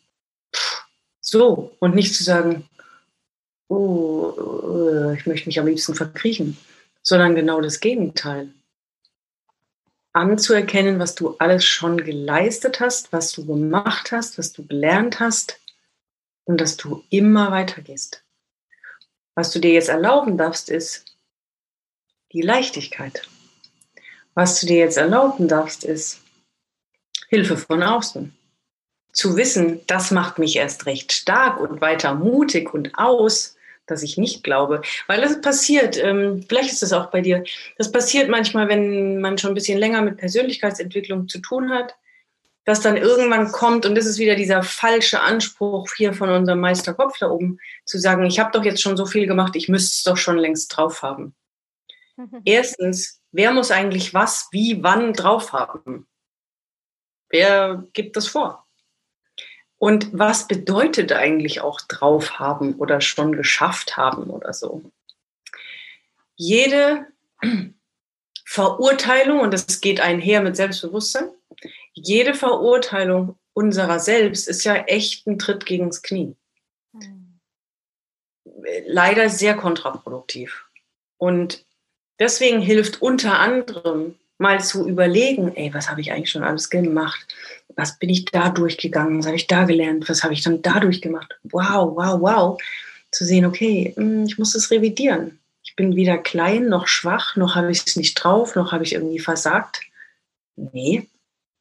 So, 1.20 1.76
und 1.80 1.93
nicht 1.93 2.15
zu 2.15 2.24
sagen, 2.24 2.67
oh, 3.70 5.13
ich 5.17 5.26
möchte 5.26 5.47
mich 5.47 5.59
am 5.59 5.67
liebsten 5.67 5.95
verkriechen, 5.95 6.57
sondern 7.01 7.36
genau 7.36 7.61
das 7.61 7.80
Gegenteil. 7.80 8.51
Anzuerkennen, 10.11 10.99
was 10.99 11.15
du 11.15 11.36
alles 11.38 11.63
schon 11.63 11.97
geleistet 11.97 12.80
hast, 12.80 13.13
was 13.13 13.32
du 13.32 13.45
gemacht 13.45 14.11
hast, 14.11 14.38
was 14.38 14.51
du 14.51 14.65
gelernt 14.65 15.20
hast 15.20 15.59
und 16.45 16.59
dass 16.59 16.78
du 16.78 17.03
immer 17.09 17.51
weitergehst. 17.51 18.24
Was 19.36 19.51
du 19.51 19.59
dir 19.59 19.72
jetzt 19.72 19.89
erlauben 19.89 20.38
darfst, 20.38 20.70
ist 20.70 21.05
die 22.34 22.41
Leichtigkeit. 22.41 23.30
Was 24.34 24.59
du 24.59 24.67
dir 24.67 24.78
jetzt 24.78 24.97
erlauben 24.97 25.47
darfst, 25.47 25.84
ist 25.84 26.22
Hilfe 27.30 27.55
von 27.55 27.84
außen 27.84 28.36
zu 29.20 29.36
wissen, 29.36 29.82
das 29.88 30.11
macht 30.11 30.39
mich 30.39 30.55
erst 30.55 30.86
recht 30.86 31.11
stark 31.11 31.59
und 31.59 31.82
weiter 31.82 32.15
mutig 32.15 32.74
und 32.74 32.97
aus, 32.97 33.57
dass 33.89 34.03
ich 34.03 34.17
nicht 34.17 34.43
glaube. 34.43 34.81
Weil 35.07 35.21
das 35.21 35.41
passiert, 35.41 35.97
ähm, 35.97 36.45
vielleicht 36.47 36.71
ist 36.71 36.81
das 36.81 36.93
auch 36.93 37.07
bei 37.07 37.21
dir, 37.21 37.43
das 37.77 37.91
passiert 37.91 38.29
manchmal, 38.29 38.67
wenn 38.69 39.19
man 39.21 39.37
schon 39.37 39.51
ein 39.51 39.55
bisschen 39.55 39.79
länger 39.79 40.01
mit 40.01 40.17
Persönlichkeitsentwicklung 40.17 41.27
zu 41.27 41.39
tun 41.39 41.71
hat, 41.71 41.95
dass 42.65 42.81
dann 42.81 42.97
irgendwann 42.97 43.51
kommt, 43.51 43.85
und 43.85 43.95
das 43.95 44.05
ist 44.05 44.19
wieder 44.19 44.35
dieser 44.35 44.61
falsche 44.61 45.21
Anspruch 45.21 45.89
hier 45.97 46.13
von 46.13 46.29
unserem 46.29 46.59
Meisterkopf 46.59 47.17
da 47.17 47.29
oben, 47.29 47.59
zu 47.85 47.97
sagen, 47.97 48.25
ich 48.25 48.39
habe 48.39 48.51
doch 48.51 48.63
jetzt 48.63 48.81
schon 48.81 48.95
so 48.95 49.05
viel 49.05 49.25
gemacht, 49.25 49.55
ich 49.55 49.69
müsste 49.69 49.95
es 49.95 50.03
doch 50.03 50.17
schon 50.17 50.37
längst 50.37 50.75
drauf 50.75 51.01
haben. 51.01 51.33
Erstens, 52.45 53.21
wer 53.31 53.51
muss 53.51 53.71
eigentlich 53.71 54.13
was, 54.13 54.49
wie, 54.51 54.83
wann 54.83 55.13
drauf 55.13 55.53
haben? 55.53 56.07
Wer 57.29 57.87
gibt 57.93 58.17
das 58.17 58.27
vor? 58.27 58.67
Und 59.80 60.09
was 60.11 60.47
bedeutet 60.47 61.13
eigentlich 61.13 61.61
auch 61.61 61.80
drauf 61.82 62.38
haben 62.38 62.75
oder 62.75 62.99
schon 62.99 63.32
geschafft 63.32 63.95
haben 63.95 64.30
oder 64.30 64.53
so? 64.53 64.91
Jede 66.36 67.07
Verurteilung, 68.45 69.39
und 69.39 69.53
das 69.53 69.80
geht 69.80 70.01
einher 70.01 70.41
mit 70.41 70.57
Selbstbewusstsein, 70.57 71.30
jede 71.93 72.34
Verurteilung 72.34 73.38
unserer 73.53 73.99
selbst 73.99 74.47
ist 74.47 74.63
ja 74.63 74.75
echt 74.75 75.27
ein 75.27 75.39
Tritt 75.39 75.65
gegens 75.65 76.01
Knie. 76.01 76.36
Hm. 76.93 77.39
Leider 78.86 79.30
sehr 79.30 79.55
kontraproduktiv. 79.55 80.65
Und 81.17 81.65
deswegen 82.19 82.59
hilft 82.59 83.01
unter 83.01 83.39
anderem 83.39 84.15
mal 84.38 84.61
zu 84.61 84.88
überlegen, 84.88 85.55
ey, 85.55 85.73
was 85.73 85.89
habe 85.89 86.01
ich 86.01 86.11
eigentlich 86.11 86.32
schon 86.32 86.43
alles 86.43 86.69
gemacht? 86.69 87.36
Was 87.80 87.97
bin 87.97 88.09
ich 88.09 88.25
da 88.25 88.49
durchgegangen, 88.49 89.19
was 89.19 89.25
habe 89.25 89.38
ich 89.38 89.47
da 89.47 89.63
gelernt, 89.63 90.09
was 90.09 90.23
habe 90.23 90.34
ich 90.34 90.43
dann 90.43 90.61
dadurch 90.61 91.01
gemacht. 91.01 91.39
Wow, 91.43 91.95
wow, 91.95 92.19
wow. 92.19 92.61
Zu 93.11 93.25
sehen, 93.25 93.45
okay, 93.45 93.93
hm, 93.95 94.25
ich 94.25 94.38
muss 94.38 94.53
das 94.53 94.69
revidieren. 94.69 95.39
Ich 95.63 95.75
bin 95.75 95.95
weder 95.95 96.17
klein 96.17 96.67
noch 96.67 96.88
schwach, 96.88 97.36
noch 97.36 97.55
habe 97.55 97.71
ich 97.71 97.84
es 97.86 97.95
nicht 97.95 98.15
drauf, 98.15 98.55
noch 98.55 98.71
habe 98.71 98.84
ich 98.84 98.93
irgendwie 98.93 99.19
versagt. 99.19 99.82
Nee, 100.55 101.07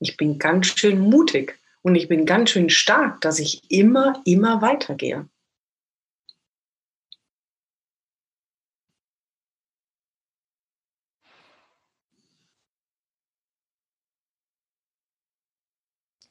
ich 0.00 0.16
bin 0.16 0.38
ganz 0.38 0.66
schön 0.66 0.98
mutig 0.98 1.56
und 1.82 1.94
ich 1.94 2.08
bin 2.08 2.26
ganz 2.26 2.50
schön 2.50 2.68
stark, 2.68 3.20
dass 3.20 3.38
ich 3.38 3.62
immer, 3.70 4.20
immer 4.24 4.60
weitergehe. 4.60 5.26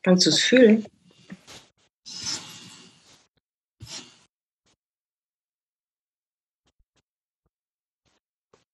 Kannst 0.03 0.25
du 0.25 0.29
es 0.29 0.39
fühlen? 0.39 0.85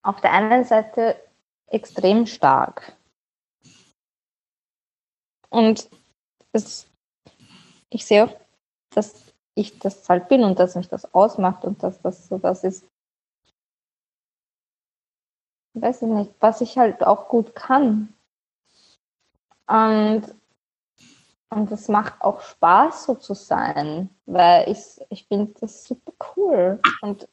Auf 0.04 0.20
der 0.22 0.34
einen 0.34 0.66
Seite 0.66 1.16
extrem 1.68 2.26
stark. 2.28 2.96
Und 5.50 5.90
es, 6.52 6.88
ich 7.90 8.06
sehe 8.06 8.26
auch, 8.26 8.40
dass 8.92 9.34
ich 9.56 9.80
das 9.80 10.08
halt 10.10 10.28
bin 10.28 10.44
und 10.44 10.60
dass 10.60 10.76
mich 10.76 10.88
das 10.88 11.14
ausmacht 11.14 11.64
und 11.64 11.82
dass 11.84 12.02
das 12.02 12.28
so 12.28 12.38
das 12.38 12.64
ist, 12.64 12.86
weiß 15.76 16.02
ich 16.04 16.08
nicht, 16.08 16.32
was 16.40 16.62
ich 16.62 16.78
halt 16.78 17.04
auch 17.04 17.30
gut 17.30 17.56
kann. 17.56 18.14
Und 19.68 20.24
und 21.56 21.72
es 21.72 21.88
macht 21.88 22.22
auch 22.22 22.42
Spaß, 22.42 23.06
so 23.06 23.16
zu 23.16 23.34
sein, 23.34 24.10
weil 24.26 24.70
ich, 24.70 24.80
ich 25.10 25.28
finde 25.28 25.54
das 25.60 25.86
super 25.86 26.14
cool. 26.36 26.80
Und, 27.02 27.28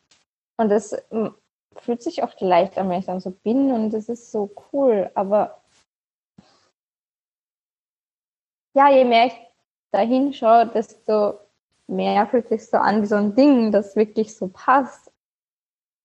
und 0.57 0.71
es 0.71 0.97
hm, 1.11 1.35
fühlt 1.77 2.03
sich 2.03 2.23
auch 2.23 2.39
leicht 2.41 2.79
an, 2.79 2.89
wenn 2.89 3.01
ich 3.01 3.07
dann 3.07 3.21
so 3.21 3.31
bin 3.31 3.73
und 3.73 3.95
es 3.95 4.09
ist 4.09 4.31
so 4.31 4.51
cool. 4.73 5.11
Aber 5.15 5.63
ja, 8.75 8.91
je 8.91 9.05
mehr 9.05 9.27
ich 9.27 9.41
da 9.91 10.01
hinschaue, 10.01 10.67
desto 10.67 11.39
mehr 11.87 12.27
fühlt 12.27 12.49
sich 12.49 12.67
so 12.67 12.77
an 12.77 13.03
wie 13.03 13.07
so 13.07 13.17
ein 13.17 13.35
Ding, 13.35 13.73
das 13.73 13.97
wirklich 13.97 14.37
so 14.37 14.49
passt. 14.49 15.11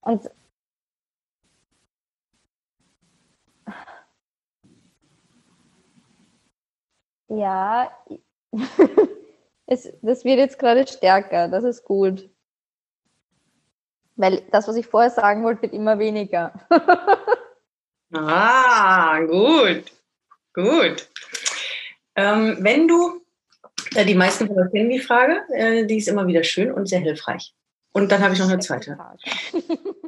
Und 0.02 0.30
Ja, 7.28 7.92
es, 9.66 9.92
das 10.02 10.24
wird 10.24 10.40
jetzt 10.40 10.60
gerade 10.60 10.88
stärker, 10.88 11.48
das 11.48 11.64
ist 11.64 11.84
gut. 11.84 12.30
Weil 14.16 14.44
das, 14.52 14.68
was 14.68 14.76
ich 14.78 14.88
vorher 14.88 15.10
sagen 15.10 15.44
wollte, 15.44 15.64
wird 15.64 15.74
immer 15.74 16.00
weniger. 16.00 16.54
ah, 18.14 19.20
gut, 19.22 19.92
gut. 20.54 21.10
Ähm, 22.16 22.58
wenn 22.62 22.88
du, 22.88 23.22
äh, 23.96 24.06
die 24.06 24.16
meisten 24.16 24.48
von 24.48 24.58
euch 24.58 24.72
kennen 24.72 24.90
die 24.90 25.00
Frage, 25.00 25.42
äh, 25.54 25.86
die 25.86 25.98
ist 25.98 26.08
immer 26.08 26.28
wieder 26.28 26.44
schön 26.44 26.72
und 26.72 26.88
sehr 26.88 27.00
hilfreich. 27.00 27.54
Und 27.92 28.12
dann 28.12 28.22
habe 28.22 28.34
ich 28.34 28.40
noch 28.40 28.50
eine 28.50 28.60
zweite. 28.60 28.98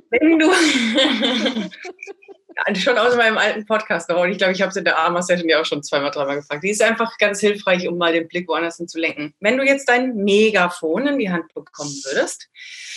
wenn 0.09 0.39
du, 0.39 0.47
schon 2.76 2.97
aus 2.97 3.16
meinem 3.16 3.38
alten 3.38 3.66
Podcast 3.66 4.10
noch. 4.10 4.22
Und 4.22 4.32
ich 4.32 4.38
glaube, 4.38 4.53
ich 4.53 4.62
habe 4.62 4.70
es 4.70 4.76
in 4.76 4.86
der 4.86 4.97
Arma-Session 4.97 5.49
ja 5.49 5.62
auch 5.62 5.66
schon 5.66 5.84
zweimal, 5.84 6.12
dreimal 6.12 6.38
gefragt. 6.38 6.64
Die 6.64 6.70
ist 6.70 6.82
einfach 6.82 7.18
ganz 7.18 7.39
hilfreich, 7.39 7.88
um 7.88 7.97
mal 7.97 8.14
den 8.14 8.28
Blick 8.28 8.47
woanders 8.47 8.78
hin 8.78 8.88
zu 8.88 8.99
lenken. 8.99 9.34
Wenn 9.39 9.58
du 9.58 9.64
jetzt 9.64 9.88
dein 9.89 10.16
Megafon 10.16 11.08
in 11.08 11.20
die 11.20 11.32
Hand 11.32 11.53
bekommen 11.53 11.95
würdest 12.05 12.49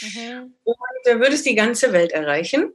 mhm. 0.02 0.54
und 0.64 0.76
äh, 1.04 1.20
würdest 1.20 1.46
die 1.46 1.54
ganze 1.54 1.92
Welt 1.92 2.12
erreichen, 2.12 2.72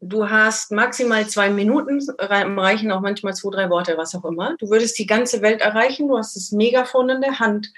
du 0.00 0.28
hast 0.28 0.70
maximal 0.72 1.26
zwei 1.28 1.50
Minuten, 1.50 2.00
reichen 2.18 2.92
auch 2.92 3.00
manchmal 3.00 3.34
zwei, 3.34 3.50
drei 3.50 3.70
Worte, 3.70 3.96
was 3.96 4.14
auch 4.14 4.24
immer. 4.24 4.56
Du 4.58 4.70
würdest 4.70 4.98
die 4.98 5.06
ganze 5.06 5.42
Welt 5.42 5.60
erreichen, 5.60 6.08
du 6.08 6.18
hast 6.18 6.36
das 6.36 6.52
Megafon 6.52 7.08
in 7.10 7.20
der 7.20 7.38
Hand 7.38 7.72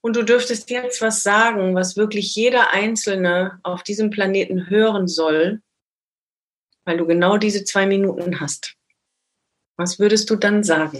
und 0.00 0.14
du 0.14 0.22
dürftest 0.22 0.70
jetzt 0.70 1.02
was 1.02 1.22
sagen, 1.22 1.74
was 1.74 1.96
wirklich 1.96 2.34
jeder 2.36 2.70
Einzelne 2.70 3.58
auf 3.64 3.82
diesem 3.82 4.10
Planeten 4.10 4.70
hören 4.70 5.08
soll, 5.08 5.62
weil 6.86 6.96
du 6.96 7.06
genau 7.06 7.36
diese 7.36 7.64
zwei 7.64 7.84
Minuten 7.84 8.40
hast. 8.40 8.76
Was 9.76 9.98
würdest 9.98 10.30
du 10.30 10.36
dann 10.36 10.62
sagen? 10.62 10.96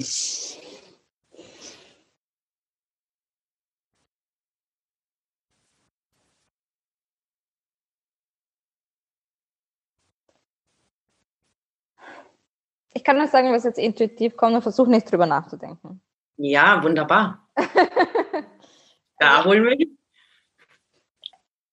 Ich 12.93 13.05
kann 13.05 13.17
nur 13.17 13.29
sagen, 13.29 13.53
was 13.53 13.65
jetzt 13.65 13.79
intuitiv 13.79 14.37
kommt 14.37 14.57
und 14.57 14.63
versuche 14.63 14.91
nicht 14.91 15.11
drüber 15.11 15.27
nachzudenken. 15.27 16.03
Ja, 16.37 16.83
wunderbar. 16.83 17.49
da 19.19 19.45
holen 19.45 19.65
wir 19.65 19.77
hin. 19.77 19.99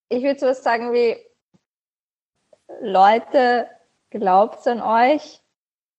Ich 0.09 0.21
würde 0.21 0.39
sowas 0.39 0.63
sagen 0.63 0.93
wie, 0.93 1.17
Leute, 2.81 3.67
glaubt 4.19 4.65
an 4.67 4.81
euch. 4.81 5.41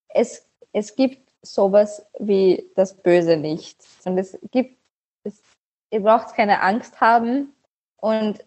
Es, 0.08 0.48
es 0.72 0.94
gibt 0.96 1.30
sowas 1.42 2.06
wie 2.18 2.70
das 2.74 2.94
Böse 2.94 3.36
nicht. 3.36 3.84
Und 4.04 4.18
es 4.18 4.38
gibt, 4.50 4.78
es, 5.24 5.42
ihr 5.90 6.00
braucht 6.00 6.34
keine 6.34 6.62
Angst 6.62 7.00
haben. 7.00 7.54
Und 7.96 8.44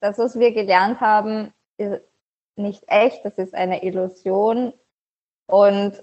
das, 0.00 0.18
was 0.18 0.38
wir 0.38 0.52
gelernt 0.52 1.00
haben, 1.00 1.52
ist 1.78 2.02
nicht 2.56 2.84
echt, 2.86 3.24
das 3.24 3.38
ist 3.38 3.54
eine 3.54 3.82
Illusion. 3.82 4.72
Und 5.46 6.02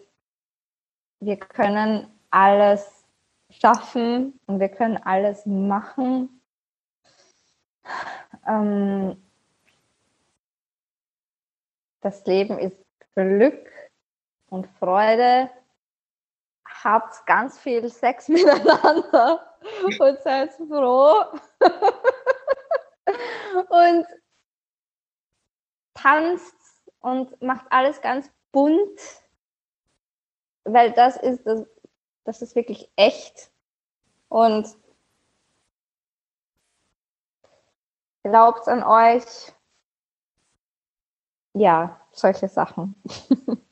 wir 1.19 1.38
können 1.38 2.07
alles 2.30 3.05
schaffen 3.49 4.39
und 4.47 4.59
wir 4.59 4.69
können 4.69 4.97
alles 4.97 5.45
machen. 5.45 6.41
Ähm, 8.47 9.22
das 12.04 12.26
Leben 12.26 12.60
ist 12.60 12.78
Glück 13.16 13.70
und 14.49 14.68
Freude. 14.80 15.49
Habt 16.84 17.26
ganz 17.26 17.60
viel 17.60 17.89
Sex 17.89 18.28
miteinander 18.28 19.56
und 19.99 20.22
seid 20.22 20.54
froh. 20.54 21.26
und 23.70 24.06
tanzt 25.93 26.56
und 26.99 27.41
macht 27.41 27.66
alles 27.70 28.01
ganz 28.01 28.30
bunt 28.51 28.99
weil 30.66 30.91
das 30.91 31.18
ist 31.18 31.45
das, 31.45 31.66
das 32.24 32.41
ist 32.41 32.56
wirklich 32.56 32.89
echt 32.95 33.51
und 34.30 34.68
glaubt 38.24 38.68
an 38.68 38.84
euch. 38.84 39.54
Ja, 41.54 42.01
solche 42.12 42.47
Sachen. 42.47 42.95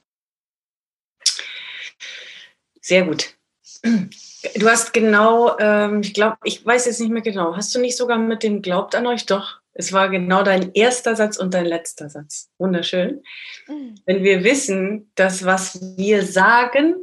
Sehr 2.81 3.05
gut. 3.05 3.35
Du 3.83 4.67
hast 4.67 4.93
genau, 4.93 5.57
ähm, 5.59 6.01
ich 6.01 6.13
glaube, 6.13 6.37
ich 6.43 6.65
weiß 6.65 6.85
jetzt 6.85 6.99
nicht 6.99 7.11
mehr 7.11 7.21
genau. 7.21 7.55
Hast 7.55 7.73
du 7.73 7.79
nicht 7.79 7.97
sogar 7.97 8.17
mit 8.17 8.43
dem 8.43 8.61
Glaubt 8.61 8.95
an 8.95 9.07
euch? 9.07 9.25
Doch, 9.25 9.61
es 9.73 9.93
war 9.93 10.09
genau 10.09 10.43
dein 10.43 10.73
erster 10.73 11.15
Satz 11.15 11.37
und 11.37 11.53
dein 11.53 11.65
letzter 11.65 12.09
Satz. 12.09 12.51
Wunderschön. 12.57 13.23
Mhm. 13.67 13.95
Wenn 14.05 14.23
wir 14.23 14.43
wissen, 14.43 15.11
dass 15.15 15.45
was 15.45 15.79
wir 15.97 16.25
sagen, 16.25 16.95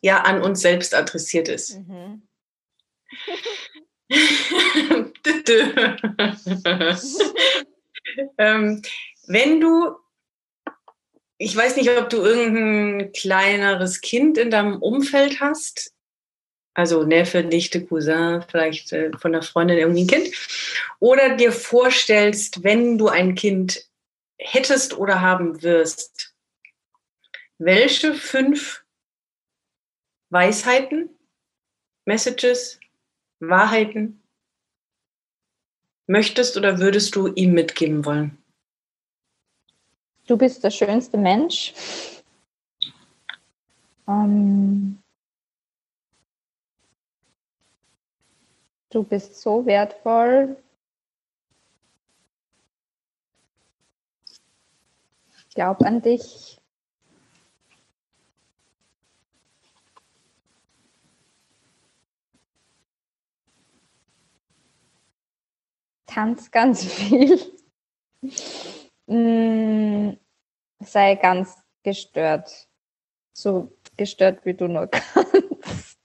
ja 0.00 0.22
an 0.22 0.42
uns 0.42 0.60
selbst 0.60 0.94
adressiert 0.94 1.48
ist. 1.48 1.78
Mhm. 1.78 2.22
ähm, 8.38 8.82
wenn 9.26 9.60
du, 9.60 9.96
ich 11.38 11.54
weiß 11.56 11.76
nicht, 11.76 11.90
ob 11.90 12.08
du 12.10 12.18
irgendein 12.18 13.12
kleineres 13.12 14.00
Kind 14.00 14.38
in 14.38 14.50
deinem 14.50 14.80
Umfeld 14.80 15.40
hast, 15.40 15.92
also 16.74 17.04
Neffe, 17.04 17.42
Nichte, 17.42 17.84
Cousin, 17.84 18.44
vielleicht 18.48 18.92
äh, 18.92 19.10
von 19.18 19.32
der 19.32 19.42
Freundin 19.42 19.78
irgendwie 19.78 20.02
ein 20.02 20.06
Kind, 20.06 20.30
oder 21.00 21.36
dir 21.36 21.52
vorstellst, 21.52 22.64
wenn 22.64 22.98
du 22.98 23.08
ein 23.08 23.34
Kind 23.34 23.86
hättest 24.38 24.96
oder 24.96 25.20
haben 25.20 25.62
wirst, 25.62 26.34
welche 27.58 28.14
fünf 28.14 28.84
Weisheiten, 30.28 31.08
Messages, 32.04 32.78
Wahrheiten 33.40 34.22
möchtest 36.06 36.56
oder 36.56 36.78
würdest 36.78 37.16
du 37.16 37.28
ihm 37.28 37.52
mitgeben 37.52 38.04
wollen? 38.04 38.38
Du 40.26 40.36
bist 40.36 40.62
der 40.64 40.70
schönste 40.70 41.16
Mensch. 41.16 41.72
Ähm, 44.08 44.98
Du 48.96 49.02
bist 49.02 49.40
so 49.42 49.66
wertvoll. 49.66 50.56
Glaub 55.54 55.82
an 55.82 56.00
dich. 56.00 56.58
Tanz 66.06 66.50
ganz 66.50 66.84
viel. 66.90 67.38
Mm, 69.06 70.12
sei 70.80 71.14
ganz 71.16 71.56
gestört. 71.82 72.68
So 73.32 73.76
gestört, 73.96 74.44
wie 74.44 74.54
du 74.54 74.66
nur 74.66 74.86
kannst. 74.90 75.98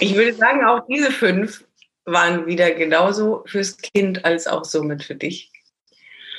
Ich 0.00 0.14
würde 0.14 0.34
sagen, 0.34 0.64
auch 0.64 0.86
diese 0.86 1.10
fünf 1.10 1.64
waren 2.04 2.46
wieder 2.46 2.70
genauso 2.72 3.44
fürs 3.46 3.76
Kind 3.76 4.24
als 4.24 4.46
auch 4.46 4.64
somit 4.64 5.04
für 5.04 5.14
dich. 5.14 5.52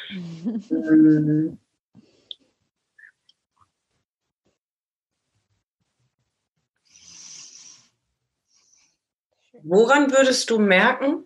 Mhm. 0.09 1.57
Woran 9.63 10.11
würdest 10.11 10.49
du 10.49 10.57
merken, 10.57 11.25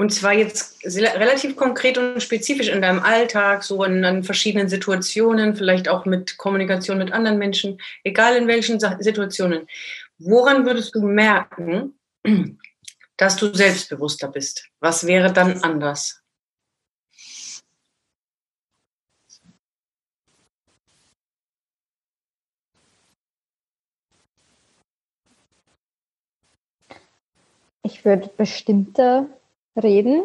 und 0.00 0.14
zwar 0.14 0.32
jetzt 0.32 0.82
relativ 0.82 1.56
konkret 1.56 1.98
und 1.98 2.22
spezifisch 2.22 2.68
in 2.68 2.80
deinem 2.80 3.00
Alltag, 3.00 3.62
so 3.62 3.84
in, 3.84 4.02
in, 4.02 4.24
verschiedenen 4.24 4.66
Situationen, 4.66 5.54
vielleicht 5.54 5.90
auch 5.90 6.06
mit 6.06 6.38
Kommunikation 6.38 6.96
mit 6.96 7.12
anderen 7.12 7.36
Menschen, 7.36 7.78
egal 8.02 8.34
in 8.36 8.48
welchen 8.48 8.80
Situationen. 8.80 9.68
Woran 10.16 10.64
würdest 10.64 10.94
du 10.94 11.02
merken, 11.02 11.98
dass 13.18 13.36
du 13.36 13.52
selbstbewusster 13.52 14.28
bist? 14.28 14.70
Was 14.80 15.06
wäre 15.06 15.34
dann 15.34 15.60
anders? 15.60 16.22
Ich 27.82 28.02
würde 28.06 28.30
bestimmte 28.34 29.28
reden. 29.76 30.24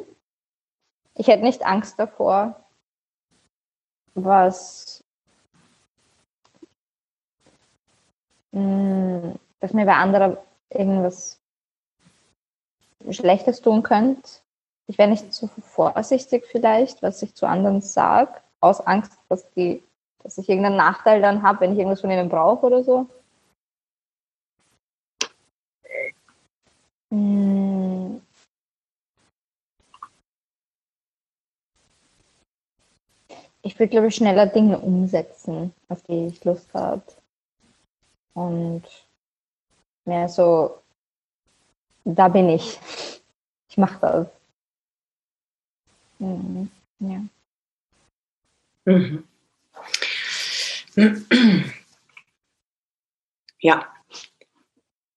Ich 1.15 1.27
hätte 1.27 1.43
nicht 1.43 1.65
Angst 1.65 1.97
davor, 1.97 2.65
was, 4.13 5.03
mm, 8.51 9.31
dass 9.59 9.73
mir 9.73 9.85
bei 9.85 9.95
anderen 9.95 10.37
irgendwas 10.69 11.39
Schlechtes 13.09 13.61
tun 13.61 13.83
könnte. 13.83 14.29
Ich 14.87 14.97
wäre 14.97 15.09
nicht 15.09 15.33
zu 15.33 15.47
vorsichtig 15.47 16.45
vielleicht, 16.45 17.01
was 17.01 17.21
ich 17.21 17.33
zu 17.35 17.47
anderen 17.47 17.81
sage, 17.81 18.33
aus 18.59 18.81
Angst, 18.81 19.13
dass, 19.29 19.49
die, 19.53 19.83
dass 20.23 20.37
ich 20.37 20.49
irgendeinen 20.49 20.77
Nachteil 20.77 21.21
dann 21.21 21.43
habe, 21.43 21.61
wenn 21.61 21.73
ich 21.73 21.79
irgendwas 21.79 22.01
von 22.01 22.11
ihnen 22.11 22.29
brauche 22.29 22.65
oder 22.65 22.83
so. 22.83 23.07
Mm, 27.09 27.54
ich 33.65 33.77
will, 33.79 33.87
glaube 33.87 34.07
ich, 34.07 34.15
schneller 34.15 34.45
Dinge 34.45 34.79
umsetzen, 34.79 35.73
auf 35.89 36.01
die 36.03 36.27
ich 36.27 36.43
Lust 36.45 36.71
habe. 36.73 37.01
Und 38.35 38.83
mehr 40.05 40.29
so, 40.29 40.79
da 42.05 42.27
bin 42.27 42.49
ich. 42.49 42.79
Ich 43.67 43.77
mache 43.77 43.99
das. 43.99 44.27
Mhm. 46.19 46.71
Ja. 46.99 47.25
Mhm. 48.85 49.23
Ja, 53.59 53.91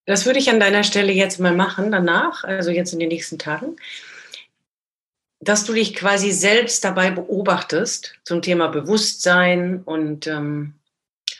Das 0.06 0.24
würde 0.24 0.38
ich 0.38 0.48
an 0.48 0.58
deiner 0.58 0.84
Stelle 0.84 1.12
jetzt 1.12 1.38
mal 1.38 1.54
machen, 1.54 1.92
danach, 1.92 2.42
also 2.42 2.70
jetzt 2.70 2.94
in 2.94 2.98
den 2.98 3.10
nächsten 3.10 3.38
Tagen, 3.38 3.76
dass 5.40 5.64
du 5.64 5.72
dich 5.72 5.94
quasi 5.94 6.32
selbst 6.32 6.84
dabei 6.84 7.10
beobachtest 7.10 8.14
zum 8.24 8.42
Thema 8.42 8.68
Bewusstsein 8.68 9.82
und 9.84 10.26
ähm, 10.26 10.74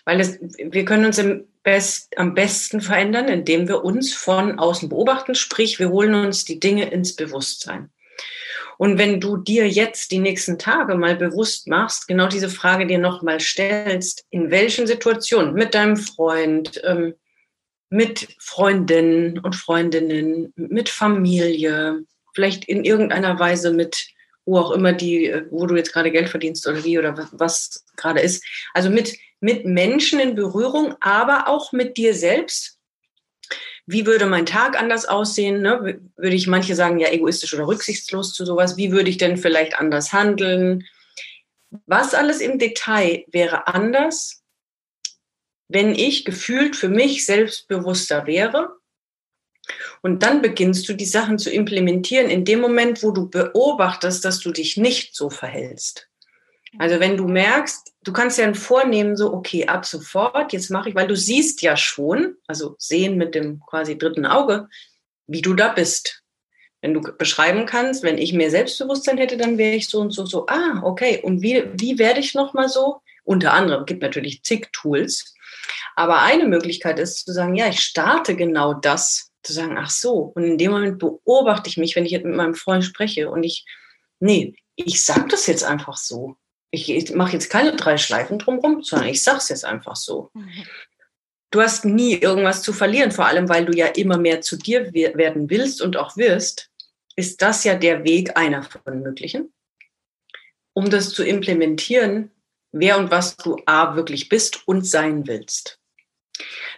weil 0.05 0.21
es, 0.21 0.39
wir 0.41 0.85
können 0.85 1.05
uns 1.05 1.19
im 1.19 1.45
Best, 1.63 2.17
am 2.17 2.35
besten 2.35 2.81
verändern, 2.81 3.29
indem 3.29 3.69
wir 3.69 3.85
uns 3.85 4.15
von 4.15 4.59
außen 4.59 4.89
beobachten, 4.89 5.35
sprich, 5.35 5.79
wir 5.79 5.91
holen 5.91 6.15
uns 6.15 6.45
die 6.45 6.61
Dinge 6.61 6.91
ins 6.91 7.15
Bewusstsein. 7.15 7.91
Und 8.79 8.97
wenn 8.97 9.21
du 9.21 9.37
dir 9.37 9.69
jetzt 9.69 10.13
die 10.13 10.21
nächsten 10.21 10.59
Tage 10.59 10.95
mal 10.95 11.17
bewusst 11.17 11.67
machst, 11.67 12.07
genau 12.07 12.29
diese 12.29 12.49
Frage 12.49 12.87
dir 12.87 12.99
nochmal 12.99 13.41
stellst, 13.41 14.25
in 14.31 14.51
welchen 14.53 14.87
Situationen 14.87 15.53
mit 15.53 15.75
deinem 15.75 15.97
Freund, 15.97 16.81
ähm, 16.85 17.15
mit 17.91 18.29
Freundinnen 18.39 19.41
und 19.41 19.57
Freundinnen, 19.57 20.53
mit 20.55 20.89
Familie, 20.89 22.05
vielleicht 22.39 22.67
in 22.67 22.85
irgendeiner 22.85 23.39
Weise 23.41 23.73
mit 23.73 24.07
wo 24.45 24.57
auch 24.57 24.71
immer 24.71 24.95
die, 24.95 25.43
wo 25.51 25.67
du 25.67 25.77
jetzt 25.77 25.93
gerade 25.93 26.11
Geld 26.11 26.31
verdienst 26.31 26.67
oder 26.67 26.83
wie 26.83 26.99
oder 26.99 27.29
was, 27.33 27.85
gerade 27.97 28.21
ist. 28.21 28.43
Also 28.73 28.89
mit, 28.89 29.15
mit 29.41 29.67
Menschen 29.67 30.21
in 30.21 30.35
Berührung, 30.35 30.95
aber 31.01 31.49
auch 31.49 31.73
mit 31.73 31.99
dir 31.99 32.15
selbst 32.15 32.79
wie 33.91 34.05
würde 34.05 34.27
mein 34.27 34.45
Tag 34.45 34.79
anders 34.79 35.07
aussehen? 35.07 35.63
Ne? 35.63 35.99
Würde 36.17 36.37
ich 36.37 36.47
manche 36.47 36.75
sagen, 36.75 36.99
ja, 36.99 37.11
egoistisch 37.11 37.55
oder 37.55 37.67
rücksichtslos 37.67 38.35
zu 38.35 38.45
sowas? 38.45 38.77
Wie 38.77 38.93
würde 38.93 39.09
ich 39.09 39.17
denn 39.17 39.39
vielleicht 39.39 39.79
anders 39.79 40.13
handeln? 40.13 40.85
Was 41.87 42.13
alles 42.13 42.43
im 42.43 42.59
Detail 42.59 43.25
wäre 43.29 43.67
anders, 43.67 44.43
wenn 45.69 45.95
ich 45.95 46.27
gefühlt 46.27 46.77
für 46.77 46.91
mich 46.91 47.25
selbstbewusster 47.25 48.27
wäre? 48.27 48.78
Und 50.03 50.23
dann 50.23 50.43
beginnst 50.43 50.89
du 50.89 50.95
die 50.95 51.05
Sachen 51.05 51.39
zu 51.39 51.51
implementieren 51.51 52.31
in 52.31 52.45
dem 52.45 52.61
Moment, 52.61 53.03
wo 53.03 53.11
du 53.11 53.29
beobachtest, 53.29 54.25
dass 54.25 54.41
du 54.41 54.53
dich 54.53 54.77
nicht 54.77 55.15
so 55.15 55.31
verhältst. 55.31 56.09
Also 56.79 57.01
wenn 57.01 57.17
du 57.17 57.27
merkst, 57.27 57.93
du 58.05 58.13
kannst 58.13 58.39
ja 58.39 58.53
Vornehmen 58.53 59.17
so, 59.17 59.33
okay, 59.33 59.67
ab 59.67 59.87
sofort, 59.87 60.53
jetzt 60.53 60.71
mache 60.71 60.91
ich, 60.91 60.95
weil 60.95 61.07
du 61.07 61.17
siehst 61.17 61.63
ja 61.63 61.77
schon, 61.77 62.37
also 62.47 62.75
sehen 62.79 63.17
mit 63.17 63.35
dem 63.35 63.61
quasi 63.67 63.97
dritten 63.97 64.27
Auge, 64.27 64.69
wie 65.27 65.41
du 65.41 65.55
da 65.55 65.69
bist. 65.69 66.23
Wenn 66.81 66.95
du 66.95 67.01
beschreiben 67.01 67.67
kannst, 67.67 68.03
wenn 68.03 68.19
ich 68.19 68.33
mehr 68.33 68.51
Selbstbewusstsein 68.51 69.19
hätte, 69.19 69.37
dann 69.37 69.59
wäre 69.59 69.75
ich 69.75 69.89
so 69.89 70.01
und 70.01 70.13
so, 70.13 70.27
so, 70.27 70.47
ah, 70.47 70.81
okay, 70.85 71.21
und 71.23 71.43
wie, 71.43 71.65
wie 71.75 71.99
werde 71.99 72.21
ich 72.21 72.35
nochmal 72.35 72.69
so? 72.69 73.01
Unter 73.25 73.53
anderem 73.53 73.85
gibt 73.85 74.03
natürlich 74.03 74.43
zig 74.43 74.69
Tools. 74.73 75.35
Aber 75.97 76.23
eine 76.23 76.45
Möglichkeit 76.45 76.99
ist 76.99 77.27
zu 77.27 77.33
sagen, 77.33 77.57
ja, 77.57 77.69
ich 77.69 77.81
starte 77.81 78.37
genau 78.37 78.75
das, 78.75 79.28
zu 79.43 79.53
sagen, 79.53 79.77
ach 79.79 79.91
so, 79.91 80.33
und 80.35 80.45
in 80.45 80.59
dem 80.59 80.73
Moment 80.73 80.99
beobachte 80.99 81.69
ich 81.69 81.77
mich, 81.77 81.97
wenn 81.97 82.07
ich 82.07 82.13
jetzt 82.13 82.25
mit 82.25 82.37
meinem 82.37 82.55
Freund 82.55 82.85
spreche 82.85 83.31
und 83.31 83.43
ich, 83.43 83.65
nee, 84.21 84.55
ich 84.77 85.05
sage 85.05 85.29
das 85.29 85.47
jetzt 85.47 85.65
einfach 85.65 85.97
so 85.97 86.37
ich, 86.71 86.91
ich 86.91 87.15
mache 87.15 87.33
jetzt 87.33 87.51
keine 87.51 87.75
drei 87.75 87.97
Schleifen 87.97 88.39
drumherum, 88.39 88.83
sondern 88.83 89.09
ich 89.09 89.23
sage 89.23 89.39
es 89.39 89.49
jetzt 89.49 89.65
einfach 89.65 89.97
so. 89.97 90.31
Mhm. 90.35 90.65
Du 91.51 91.63
hast 91.63 91.85
nie 91.85 92.15
irgendwas 92.15 92.63
zu 92.63 92.75
verlieren, 92.75 93.11
vor 93.11 93.27
allem 93.27 93.49
weil 93.49 93.65
du 93.65 93.73
ja 93.73 93.87
immer 93.87 94.19
mehr 94.19 94.43
zu 94.43 94.57
dir 94.57 94.93
werden 94.93 95.49
willst 95.49 95.81
und 95.81 95.97
auch 95.97 96.17
wirst, 96.17 96.71
ist 97.17 97.41
das 97.41 97.65
ja 97.65 97.75
der 97.75 98.05
Weg 98.05 98.37
einer 98.37 98.63
von 98.63 99.03
möglichen. 99.03 99.53
Um 100.75 100.91
das 100.91 101.11
zu 101.11 101.25
implementieren, 101.25 102.31
wer 102.71 102.99
und 102.99 103.11
was 103.11 103.37
du 103.37 103.57
A 103.65 103.97
wirklich 103.97 104.29
bist 104.29 104.69
und 104.69 104.87
sein 104.87 105.27
willst. 105.27 105.81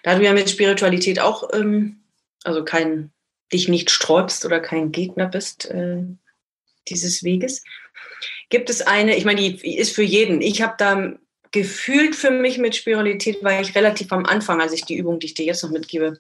Da 0.04 0.14
du 0.14 0.24
ja 0.24 0.32
mit 0.32 0.48
Spiritualität 0.48 1.18
auch, 1.18 1.50
ähm, 1.52 1.99
also 2.44 2.64
kein, 2.64 3.12
dich 3.52 3.68
nicht 3.68 3.90
sträubst 3.90 4.44
oder 4.44 4.60
kein 4.60 4.92
Gegner 4.92 5.26
bist 5.26 5.70
äh, 5.70 6.04
dieses 6.88 7.22
Weges, 7.22 7.62
gibt 8.48 8.70
es 8.70 8.82
eine, 8.82 9.16
ich 9.16 9.24
meine, 9.24 9.40
die 9.40 9.76
ist 9.76 9.94
für 9.94 10.02
jeden. 10.02 10.40
Ich 10.40 10.62
habe 10.62 10.74
da 10.78 11.12
gefühlt 11.52 12.14
für 12.14 12.30
mich 12.30 12.58
mit 12.58 12.76
Spiritualität, 12.76 13.42
weil 13.42 13.62
ich 13.62 13.74
relativ 13.74 14.12
am 14.12 14.26
Anfang, 14.26 14.60
als 14.60 14.72
ich 14.72 14.84
die 14.84 14.96
Übung, 14.96 15.18
die 15.18 15.26
ich 15.26 15.34
dir 15.34 15.46
jetzt 15.46 15.62
noch 15.62 15.70
mitgebe, 15.70 16.18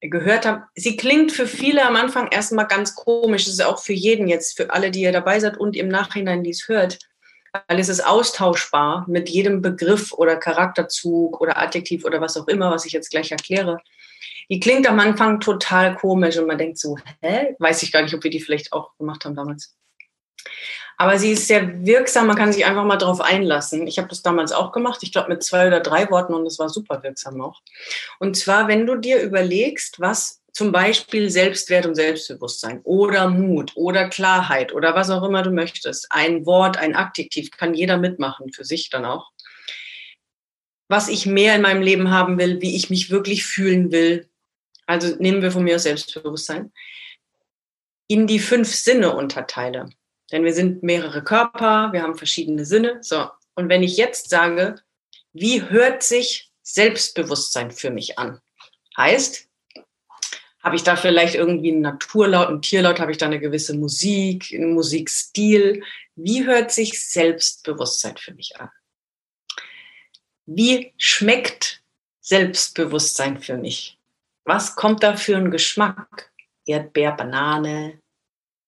gehört 0.00 0.46
habe. 0.46 0.64
Sie 0.74 0.96
klingt 0.96 1.32
für 1.32 1.46
viele 1.46 1.84
am 1.84 1.96
Anfang 1.96 2.28
erstmal 2.28 2.66
ganz 2.66 2.94
komisch. 2.94 3.46
Es 3.46 3.54
ist 3.54 3.64
auch 3.64 3.78
für 3.78 3.92
jeden 3.92 4.28
jetzt, 4.28 4.56
für 4.56 4.70
alle, 4.70 4.90
die 4.90 5.00
ihr 5.00 5.12
dabei 5.12 5.40
seid 5.40 5.56
und 5.56 5.76
im 5.76 5.88
Nachhinein, 5.88 6.44
die 6.44 6.50
es 6.50 6.68
hört, 6.68 6.98
weil 7.68 7.78
es 7.78 7.88
ist 7.88 8.04
austauschbar 8.04 9.06
mit 9.08 9.28
jedem 9.28 9.62
Begriff 9.62 10.12
oder 10.12 10.36
Charakterzug 10.36 11.40
oder 11.40 11.58
Adjektiv 11.58 12.04
oder 12.04 12.20
was 12.20 12.36
auch 12.36 12.48
immer, 12.48 12.70
was 12.70 12.84
ich 12.84 12.92
jetzt 12.92 13.10
gleich 13.10 13.30
erkläre. 13.30 13.78
Die 14.50 14.60
klingt 14.60 14.88
am 14.88 15.00
Anfang 15.00 15.40
total 15.40 15.96
komisch 15.96 16.36
und 16.36 16.46
man 16.46 16.58
denkt 16.58 16.78
so, 16.78 16.98
hä? 17.20 17.54
Weiß 17.58 17.82
ich 17.82 17.92
gar 17.92 18.02
nicht, 18.02 18.14
ob 18.14 18.22
wir 18.22 18.30
die 18.30 18.40
vielleicht 18.40 18.72
auch 18.72 18.96
gemacht 18.98 19.24
haben 19.24 19.36
damals. 19.36 19.74
Aber 20.96 21.18
sie 21.18 21.32
ist 21.32 21.48
sehr 21.48 21.84
wirksam, 21.84 22.28
man 22.28 22.36
kann 22.36 22.52
sich 22.52 22.64
einfach 22.64 22.84
mal 22.84 22.96
darauf 22.96 23.20
einlassen. 23.20 23.86
Ich 23.86 23.98
habe 23.98 24.08
das 24.08 24.22
damals 24.22 24.52
auch 24.52 24.70
gemacht, 24.70 25.00
ich 25.02 25.12
glaube 25.12 25.30
mit 25.30 25.42
zwei 25.42 25.66
oder 25.66 25.80
drei 25.80 26.08
Worten 26.10 26.34
und 26.34 26.46
es 26.46 26.58
war 26.58 26.68
super 26.68 27.02
wirksam 27.02 27.40
auch. 27.40 27.62
Und 28.20 28.36
zwar, 28.36 28.68
wenn 28.68 28.86
du 28.86 28.96
dir 28.96 29.20
überlegst, 29.20 30.00
was 30.00 30.40
zum 30.52 30.70
Beispiel 30.70 31.30
Selbstwert 31.30 31.84
und 31.84 31.96
Selbstbewusstsein 31.96 32.80
oder 32.84 33.28
Mut 33.28 33.72
oder 33.74 34.08
Klarheit 34.08 34.72
oder 34.72 34.94
was 34.94 35.10
auch 35.10 35.24
immer 35.24 35.42
du 35.42 35.50
möchtest, 35.50 36.06
ein 36.10 36.46
Wort, 36.46 36.76
ein 36.76 36.94
Adjektiv, 36.94 37.50
kann 37.50 37.74
jeder 37.74 37.96
mitmachen, 37.96 38.52
für 38.52 38.64
sich 38.64 38.88
dann 38.88 39.04
auch. 39.04 39.32
Was 40.88 41.08
ich 41.08 41.26
mehr 41.26 41.56
in 41.56 41.62
meinem 41.62 41.82
Leben 41.82 42.10
haben 42.10 42.38
will, 42.38 42.60
wie 42.60 42.76
ich 42.76 42.88
mich 42.88 43.10
wirklich 43.10 43.44
fühlen 43.44 43.90
will. 43.90 44.28
Also 44.86 45.14
nehmen 45.16 45.42
wir 45.42 45.50
von 45.50 45.64
mir 45.64 45.78
Selbstbewusstsein. 45.78 46.72
In 48.06 48.26
die 48.26 48.38
fünf 48.38 48.74
Sinne 48.74 49.14
unterteile. 49.14 49.88
Denn 50.30 50.44
wir 50.44 50.52
sind 50.52 50.82
mehrere 50.82 51.22
Körper, 51.22 51.92
wir 51.92 52.02
haben 52.02 52.16
verschiedene 52.16 52.64
Sinne. 52.64 52.98
So. 53.02 53.28
Und 53.54 53.68
wenn 53.68 53.82
ich 53.82 53.96
jetzt 53.96 54.30
sage, 54.30 54.76
wie 55.32 55.62
hört 55.62 56.02
sich 56.02 56.50
Selbstbewusstsein 56.62 57.70
für 57.70 57.90
mich 57.90 58.18
an? 58.18 58.40
Heißt, 58.96 59.48
habe 60.62 60.76
ich 60.76 60.82
da 60.82 60.96
vielleicht 60.96 61.34
irgendwie 61.34 61.72
einen 61.72 61.82
Naturlaut, 61.82 62.48
einen 62.48 62.62
Tierlaut, 62.62 62.98
habe 62.98 63.12
ich 63.12 63.18
da 63.18 63.26
eine 63.26 63.38
gewisse 63.38 63.76
Musik, 63.76 64.50
einen 64.52 64.72
Musikstil? 64.72 65.84
Wie 66.16 66.46
hört 66.46 66.72
sich 66.72 67.06
Selbstbewusstsein 67.06 68.16
für 68.16 68.32
mich 68.32 68.58
an? 68.58 68.70
Wie 70.46 70.94
schmeckt 70.96 71.82
Selbstbewusstsein 72.20 73.40
für 73.40 73.58
mich? 73.58 73.93
Was 74.44 74.76
kommt 74.76 75.02
da 75.02 75.16
für 75.16 75.36
ein 75.36 75.50
Geschmack? 75.50 76.32
Erdbeer, 76.66 77.12
Banane, 77.12 78.00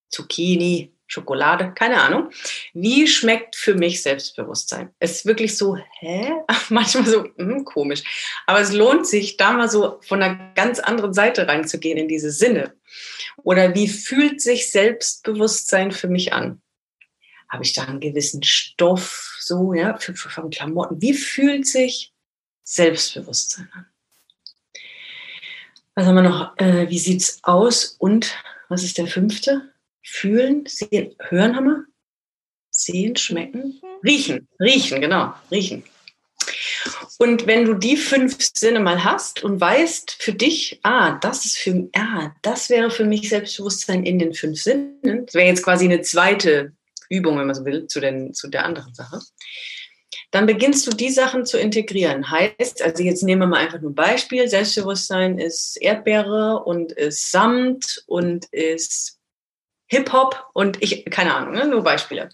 Zucchini, 0.09 0.93
Schokolade, 1.07 1.73
keine 1.73 2.01
Ahnung. 2.01 2.29
Wie 2.73 3.07
schmeckt 3.07 3.55
für 3.55 3.75
mich 3.75 4.03
Selbstbewusstsein? 4.03 4.93
Es 4.99 5.17
ist 5.17 5.25
wirklich 5.25 5.57
so, 5.57 5.77
hä? 5.99 6.33
Manchmal 6.69 7.05
so, 7.05 7.29
hm, 7.37 7.63
komisch. 7.63 8.03
Aber 8.45 8.59
es 8.59 8.73
lohnt 8.73 9.07
sich, 9.07 9.37
da 9.37 9.53
mal 9.53 9.69
so 9.69 9.99
von 10.01 10.21
einer 10.21 10.53
ganz 10.53 10.79
anderen 10.79 11.13
Seite 11.13 11.47
reinzugehen 11.47 11.97
in 11.97 12.09
diese 12.09 12.31
Sinne. 12.31 12.73
Oder 13.43 13.73
wie 13.73 13.87
fühlt 13.87 14.41
sich 14.41 14.71
Selbstbewusstsein 14.71 15.91
für 15.91 16.09
mich 16.09 16.33
an? 16.33 16.61
Habe 17.47 17.63
ich 17.63 17.71
da 17.71 17.83
einen 17.83 18.01
gewissen 18.01 18.43
Stoff, 18.43 19.37
so, 19.39 19.73
ja, 19.73 19.97
für 19.97 20.13
Klamotten? 20.49 21.01
Wie 21.01 21.13
fühlt 21.13 21.65
sich 21.65 22.13
Selbstbewusstsein 22.63 23.69
an? 23.71 23.85
Was 25.97 26.05
haben 26.05 26.13
wir 26.13 26.21
noch? 26.21 26.55
Äh, 26.57 26.91
wie 26.91 26.99
sieht's 26.99 27.39
aus? 27.41 27.95
Und 27.97 28.31
was 28.69 28.83
ist 28.83 28.99
der 28.99 29.07
fünfte? 29.07 29.73
Fühlen, 30.03 30.63
sehen, 30.67 31.15
hören 31.17 31.55
haben 31.55 31.65
wir? 31.65 31.85
Sehen, 32.69 33.15
schmecken, 33.15 33.81
riechen, 34.05 34.47
riechen, 34.61 35.01
genau, 35.01 35.33
riechen. 35.49 35.83
Und 37.17 37.47
wenn 37.47 37.65
du 37.65 37.73
die 37.73 37.97
fünf 37.97 38.37
Sinne 38.39 38.79
mal 38.79 39.03
hast 39.03 39.43
und 39.43 39.59
weißt 39.59 40.17
für 40.19 40.33
dich, 40.33 40.79
ah, 40.83 41.17
das 41.17 41.45
ist 41.45 41.57
für, 41.57 41.89
ah, 41.95 42.29
das 42.43 42.69
wäre 42.69 42.91
für 42.91 43.05
mich 43.05 43.29
Selbstbewusstsein 43.29 44.03
in 44.03 44.19
den 44.19 44.35
fünf 44.35 44.61
Sinnen. 44.61 45.25
Das 45.25 45.33
wäre 45.33 45.47
jetzt 45.47 45.63
quasi 45.63 45.85
eine 45.85 46.03
zweite 46.03 46.73
Übung, 47.09 47.39
wenn 47.39 47.47
man 47.47 47.55
so 47.55 47.65
will, 47.65 47.87
zu, 47.87 47.99
den, 47.99 48.35
zu 48.35 48.49
der 48.49 48.65
anderen 48.65 48.93
Sache. 48.93 49.19
Dann 50.31 50.45
beginnst 50.45 50.85
du 50.85 50.91
die 50.91 51.09
Sachen 51.09 51.45
zu 51.45 51.57
integrieren. 51.57 52.29
Heißt, 52.29 52.81
also 52.81 53.01
jetzt 53.01 53.23
nehmen 53.23 53.41
wir 53.41 53.47
mal 53.47 53.59
einfach 53.59 53.79
nur 53.79 53.91
ein 53.91 53.95
Beispiel. 53.95 54.47
Selbstbewusstsein 54.47 55.39
ist 55.39 55.77
Erdbeere 55.77 56.63
und 56.63 56.91
ist 56.91 57.31
Samt 57.31 58.03
und 58.07 58.45
ist 58.51 59.17
Hip-Hop 59.87 60.47
und 60.53 60.81
ich, 60.83 61.05
keine 61.05 61.33
Ahnung, 61.33 61.53
ne, 61.53 61.67
nur 61.67 61.83
Beispiele. 61.83 62.29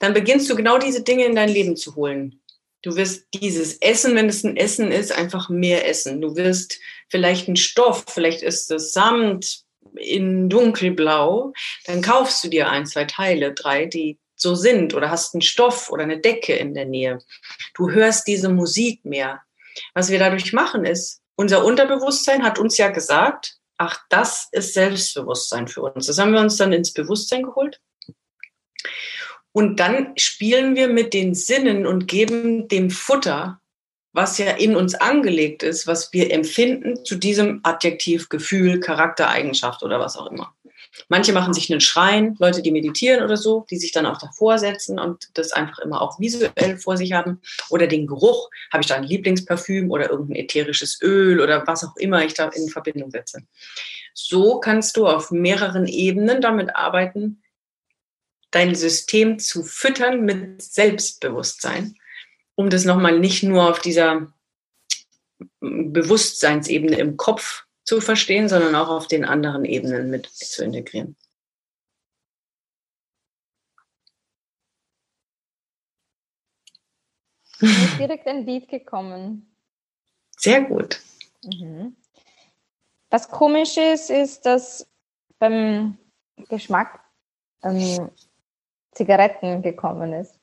Dann 0.00 0.14
beginnst 0.14 0.48
du 0.48 0.56
genau 0.56 0.78
diese 0.78 1.02
Dinge 1.02 1.26
in 1.26 1.34
dein 1.34 1.50
Leben 1.50 1.76
zu 1.76 1.96
holen. 1.96 2.40
Du 2.82 2.96
wirst 2.96 3.26
dieses 3.34 3.74
Essen, 3.82 4.14
wenn 4.14 4.28
es 4.28 4.44
ein 4.44 4.56
Essen 4.56 4.90
ist, 4.90 5.12
einfach 5.12 5.50
mehr 5.50 5.86
essen. 5.86 6.20
Du 6.20 6.36
wirst 6.36 6.78
vielleicht 7.08 7.48
einen 7.48 7.56
Stoff, 7.56 8.04
vielleicht 8.08 8.42
ist 8.42 8.70
es 8.70 8.92
Samt 8.92 9.64
in 9.96 10.48
dunkelblau, 10.48 11.52
dann 11.86 12.02
kaufst 12.02 12.44
du 12.44 12.48
dir 12.48 12.70
ein, 12.70 12.86
zwei 12.86 13.04
Teile, 13.04 13.52
drei, 13.52 13.86
die 13.86 14.18
so 14.40 14.54
sind 14.54 14.94
oder 14.94 15.10
hast 15.10 15.34
einen 15.34 15.42
Stoff 15.42 15.90
oder 15.90 16.04
eine 16.04 16.20
Decke 16.20 16.54
in 16.54 16.74
der 16.74 16.86
Nähe. 16.86 17.18
Du 17.74 17.90
hörst 17.90 18.26
diese 18.26 18.48
Musik 18.48 19.04
mehr. 19.04 19.42
Was 19.94 20.10
wir 20.10 20.18
dadurch 20.18 20.52
machen 20.52 20.84
ist, 20.84 21.20
unser 21.36 21.64
Unterbewusstsein 21.64 22.42
hat 22.42 22.58
uns 22.58 22.78
ja 22.78 22.88
gesagt, 22.88 23.58
ach, 23.76 24.00
das 24.08 24.48
ist 24.52 24.74
Selbstbewusstsein 24.74 25.68
für 25.68 25.82
uns. 25.82 26.06
Das 26.06 26.18
haben 26.18 26.32
wir 26.32 26.40
uns 26.40 26.56
dann 26.56 26.72
ins 26.72 26.92
Bewusstsein 26.92 27.44
geholt. 27.44 27.80
Und 29.52 29.80
dann 29.80 30.16
spielen 30.16 30.76
wir 30.76 30.88
mit 30.88 31.14
den 31.14 31.34
Sinnen 31.34 31.86
und 31.86 32.06
geben 32.06 32.68
dem 32.68 32.90
Futter, 32.90 33.60
was 34.12 34.38
ja 34.38 34.50
in 34.52 34.74
uns 34.74 34.94
angelegt 34.94 35.62
ist, 35.62 35.86
was 35.86 36.12
wir 36.12 36.32
empfinden, 36.32 37.04
zu 37.04 37.16
diesem 37.16 37.60
Adjektiv, 37.62 38.28
Gefühl, 38.28 38.80
Charaktereigenschaft 38.80 39.82
oder 39.82 40.00
was 40.00 40.16
auch 40.16 40.30
immer. 40.30 40.54
Manche 41.08 41.32
machen 41.32 41.54
sich 41.54 41.70
einen 41.70 41.80
Schrein, 41.80 42.36
Leute, 42.38 42.62
die 42.62 42.70
meditieren 42.70 43.24
oder 43.24 43.36
so, 43.36 43.66
die 43.70 43.76
sich 43.76 43.92
dann 43.92 44.06
auch 44.06 44.18
davor 44.18 44.58
setzen 44.58 44.98
und 44.98 45.30
das 45.34 45.52
einfach 45.52 45.78
immer 45.78 46.02
auch 46.02 46.18
visuell 46.18 46.76
vor 46.78 46.96
sich 46.96 47.12
haben. 47.12 47.40
Oder 47.70 47.86
den 47.86 48.06
Geruch, 48.06 48.50
habe 48.72 48.82
ich 48.82 48.88
da 48.88 48.96
ein 48.96 49.04
Lieblingsparfüm 49.04 49.90
oder 49.90 50.10
irgendein 50.10 50.36
ätherisches 50.36 51.00
Öl 51.02 51.40
oder 51.40 51.66
was 51.66 51.84
auch 51.84 51.96
immer 51.96 52.24
ich 52.24 52.34
da 52.34 52.48
in 52.48 52.68
Verbindung 52.68 53.10
setze. 53.10 53.42
So 54.14 54.58
kannst 54.58 54.96
du 54.96 55.06
auf 55.06 55.30
mehreren 55.30 55.86
Ebenen 55.86 56.40
damit 56.40 56.74
arbeiten, 56.74 57.42
dein 58.50 58.74
System 58.74 59.38
zu 59.38 59.62
füttern 59.62 60.24
mit 60.24 60.62
Selbstbewusstsein, 60.62 61.96
um 62.54 62.70
das 62.70 62.84
nochmal 62.84 63.18
nicht 63.18 63.42
nur 63.42 63.70
auf 63.70 63.80
dieser 63.80 64.32
Bewusstseinsebene 65.60 66.98
im 66.98 67.16
Kopf 67.16 67.64
zu 67.88 68.02
verstehen, 68.02 68.50
sondern 68.50 68.74
auch 68.74 68.90
auf 68.90 69.06
den 69.06 69.24
anderen 69.24 69.64
Ebenen 69.64 70.10
mit 70.10 70.26
zu 70.26 70.62
integrieren. 70.62 71.16
Ist 77.60 77.98
direkt 77.98 78.26
ein 78.26 78.44
Lied 78.44 78.68
gekommen. 78.68 79.50
Sehr 80.36 80.60
gut. 80.60 81.00
Mhm. 81.42 81.96
Was 83.08 83.30
komisch 83.30 83.78
ist, 83.78 84.10
ist, 84.10 84.44
dass 84.44 84.86
beim 85.38 85.96
Geschmack 86.50 87.00
ähm, 87.62 88.10
Zigaretten 88.92 89.62
gekommen 89.62 90.12
ist. 90.12 90.38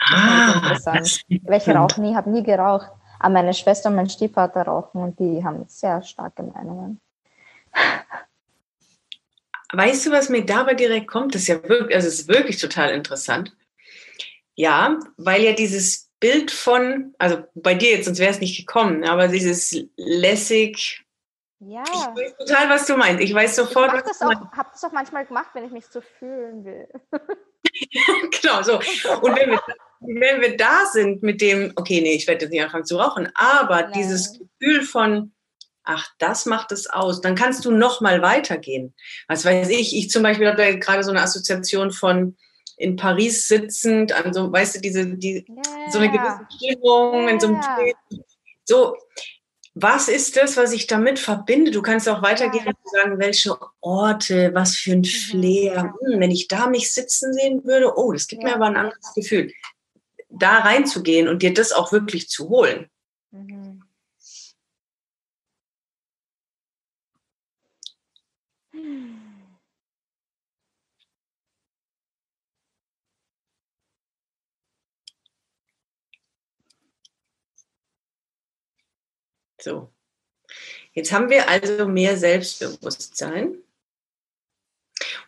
Ah, 0.00 0.54
interessant. 0.54 1.22
Welche 1.42 1.74
rauchen 1.74 2.02
nie, 2.02 2.14
habe 2.14 2.30
nie 2.30 2.42
geraucht. 2.42 2.90
Aber 3.18 3.34
meine 3.34 3.54
Schwester 3.54 3.90
und 3.90 3.96
mein 3.96 4.08
Stiefvater 4.08 4.62
rauchen 4.62 5.02
und 5.02 5.18
die 5.18 5.44
haben 5.44 5.64
sehr 5.68 6.02
starke 6.02 6.42
Meinungen. 6.42 7.00
Weißt 9.72 10.06
du, 10.06 10.10
was 10.10 10.28
mir 10.28 10.44
dabei 10.44 10.74
direkt 10.74 11.08
kommt? 11.08 11.34
Das 11.34 11.42
ist 11.42 11.48
ja 11.48 11.62
wirklich, 11.68 11.94
also 11.94 12.08
es 12.08 12.20
ist 12.20 12.28
wirklich 12.28 12.58
total 12.58 12.90
interessant. 12.90 13.54
Ja, 14.54 14.98
weil 15.16 15.42
ja 15.42 15.52
dieses 15.52 16.10
Bild 16.20 16.50
von, 16.50 17.14
also 17.18 17.44
bei 17.54 17.74
dir 17.74 17.90
jetzt, 17.90 18.06
sonst 18.06 18.18
wäre 18.18 18.30
es 18.30 18.40
nicht 18.40 18.56
gekommen, 18.56 19.04
aber 19.04 19.28
dieses 19.28 19.76
lässig, 19.96 21.04
ja. 21.60 21.82
Ich 21.82 22.22
weiß 22.22 22.36
total, 22.36 22.70
was 22.70 22.86
du 22.86 22.96
meinst. 22.96 23.22
Ich 23.22 23.34
weiß 23.34 23.56
sofort, 23.56 23.92
ich 23.92 24.04
was 24.04 24.18
du 24.18 24.26
meinst. 24.26 24.42
Ich 24.52 24.58
habe 24.58 24.68
das 24.72 24.84
auch 24.84 24.92
manchmal 24.92 25.26
gemacht, 25.26 25.48
wenn 25.54 25.64
ich 25.64 25.72
mich 25.72 25.86
so 25.86 26.00
fühlen 26.00 26.64
will. 26.64 26.88
genau, 28.40 28.62
so. 28.62 28.76
Und 28.76 29.36
wenn 29.36 29.50
wir, 29.50 29.60
wenn 30.00 30.40
wir 30.40 30.56
da 30.56 30.86
sind 30.92 31.22
mit 31.22 31.40
dem, 31.40 31.72
okay, 31.76 32.00
nee, 32.00 32.14
ich 32.14 32.26
werde 32.26 32.44
jetzt 32.44 32.52
nicht 32.52 32.62
anfangen 32.62 32.84
zu 32.84 32.96
rauchen, 32.96 33.28
aber 33.34 33.82
Nein. 33.82 33.92
dieses 33.94 34.38
Gefühl 34.38 34.82
von, 34.82 35.32
ach, 35.84 36.08
das 36.18 36.46
macht 36.46 36.72
es 36.72 36.88
aus, 36.88 37.20
dann 37.20 37.34
kannst 37.34 37.64
du 37.64 37.70
noch 37.70 38.00
mal 38.00 38.22
weitergehen. 38.22 38.94
Was 39.26 39.44
weiß 39.44 39.70
ich, 39.70 39.96
ich 39.96 40.10
zum 40.10 40.22
Beispiel 40.22 40.46
habe 40.46 40.56
da 40.56 40.72
gerade 40.76 41.02
so 41.02 41.10
eine 41.10 41.22
Assoziation 41.22 41.92
von 41.92 42.36
in 42.76 42.96
Paris 42.96 43.48
sitzend, 43.48 44.12
an 44.12 44.32
so, 44.32 44.52
weißt 44.52 44.76
du, 44.76 44.80
diese, 44.80 45.06
die, 45.16 45.44
yeah. 45.48 45.90
so 45.90 45.98
eine 45.98 46.12
gewisse 46.12 46.46
Stimmung, 46.56 47.22
yeah. 47.22 47.30
in 47.30 47.40
so 47.40 47.46
einem 47.48 47.60
so, 48.64 48.96
was 49.74 50.08
ist 50.08 50.36
das, 50.36 50.56
was 50.56 50.72
ich 50.72 50.86
damit 50.86 51.18
verbinde? 51.18 51.70
Du 51.70 51.82
kannst 51.82 52.08
auch 52.08 52.22
weitergehen 52.22 52.64
ja. 52.66 52.72
und 52.72 52.90
sagen, 52.90 53.18
welche 53.18 53.56
Orte, 53.80 54.50
was 54.54 54.76
für 54.76 54.92
ein 54.92 54.98
mhm. 54.98 55.04
Flair. 55.04 55.94
Hm, 56.04 56.20
wenn 56.20 56.30
ich 56.30 56.48
da 56.48 56.68
mich 56.68 56.92
sitzen 56.92 57.32
sehen 57.32 57.64
würde, 57.64 57.96
oh, 57.96 58.12
das 58.12 58.26
gibt 58.26 58.42
ja. 58.42 58.50
mir 58.50 58.54
aber 58.56 58.66
ein 58.66 58.76
anderes 58.76 59.14
Gefühl. 59.14 59.52
Da 60.28 60.58
reinzugehen 60.58 61.28
und 61.28 61.42
dir 61.42 61.54
das 61.54 61.72
auch 61.72 61.92
wirklich 61.92 62.28
zu 62.28 62.48
holen. 62.48 62.90
Mhm. 63.30 63.82
So. 79.60 79.92
Jetzt 80.92 81.12
haben 81.12 81.30
wir 81.30 81.48
also 81.48 81.86
mehr 81.86 82.16
Selbstbewusstsein. 82.16 83.58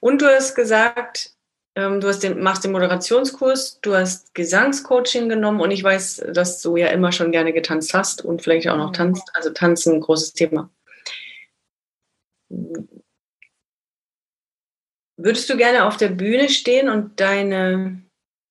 Und 0.00 0.22
du 0.22 0.26
hast 0.26 0.54
gesagt, 0.54 1.34
du 1.74 2.02
hast 2.08 2.22
den, 2.22 2.42
machst 2.42 2.64
den 2.64 2.72
Moderationskurs, 2.72 3.80
du 3.80 3.94
hast 3.94 4.34
Gesangscoaching 4.34 5.28
genommen 5.28 5.60
und 5.60 5.70
ich 5.70 5.84
weiß, 5.84 6.26
dass 6.32 6.60
du 6.60 6.76
ja 6.76 6.88
immer 6.88 7.12
schon 7.12 7.32
gerne 7.32 7.52
getanzt 7.52 7.94
hast 7.94 8.24
und 8.24 8.42
vielleicht 8.42 8.68
auch 8.68 8.76
noch 8.76 8.92
tanzt. 8.92 9.30
Also 9.34 9.50
tanzen, 9.50 9.94
ein 9.94 10.00
großes 10.00 10.32
Thema. 10.32 10.68
Würdest 15.16 15.48
du 15.48 15.56
gerne 15.56 15.84
auf 15.84 15.96
der 15.96 16.08
Bühne 16.08 16.48
stehen 16.48 16.88
und 16.88 17.20
deine 17.20 18.02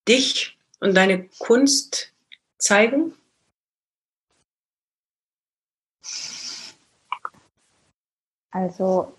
dich 0.08 0.58
und 0.80 0.96
deine 0.96 1.28
Kunst 1.40 2.14
zeigen? 2.58 3.14
Also, 8.52 9.14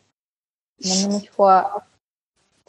wenn 0.79 1.03
du 1.11 1.17
mich 1.19 1.31
vor 1.31 1.87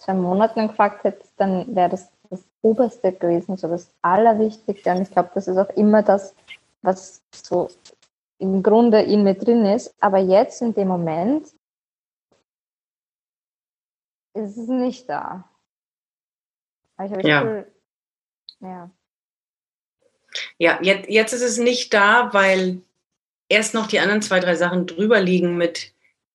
zwei 0.02 0.14
Monaten 0.14 0.68
gefragt 0.68 1.04
hättest, 1.04 1.34
dann 1.38 1.76
wäre 1.76 1.89
das 1.89 2.10
das 2.30 2.43
Oberste 2.62 3.12
gewesen, 3.12 3.58
so 3.58 3.68
das 3.68 3.93
Allerwichtigste. 4.02 4.91
Und 4.91 5.02
ich 5.02 5.12
glaube, 5.12 5.32
das 5.34 5.47
ist 5.47 5.58
auch 5.58 5.70
immer 5.72 6.02
das, 6.02 6.34
was 6.82 7.22
so 7.34 7.70
im 8.39 8.64
Grunde 8.64 9.02
in 9.02 9.24
mir 9.24 9.36
drin 9.36 9.66
ist. 9.66 9.93
Aber 9.99 10.18
jetzt 10.18 10.62
in 10.62 10.74
dem 10.74 10.88
Moment 10.88 11.47
ist 14.34 14.58
es 14.58 14.68
nicht 14.68 15.10
da. 15.10 15.49
Aber 16.95 17.20
ich 17.20 17.26
ja. 17.26 17.43
Cool, 17.43 17.72
ja. 18.62 18.89
Ja, 20.58 20.80
jetzt, 20.82 21.10
jetzt 21.10 21.34
ist 21.34 21.41
es 21.41 21.58
nicht 21.58 21.93
da, 21.93 22.34
weil 22.34 22.82
erst 23.49 23.74
noch 23.74 23.88
die 23.88 23.99
anderen 23.99 24.22
zwei, 24.22 24.39
drei 24.39 24.56
Sachen 24.56 24.88
drüber 24.88 25.20
liegen 25.20 25.58
mit 25.58 25.93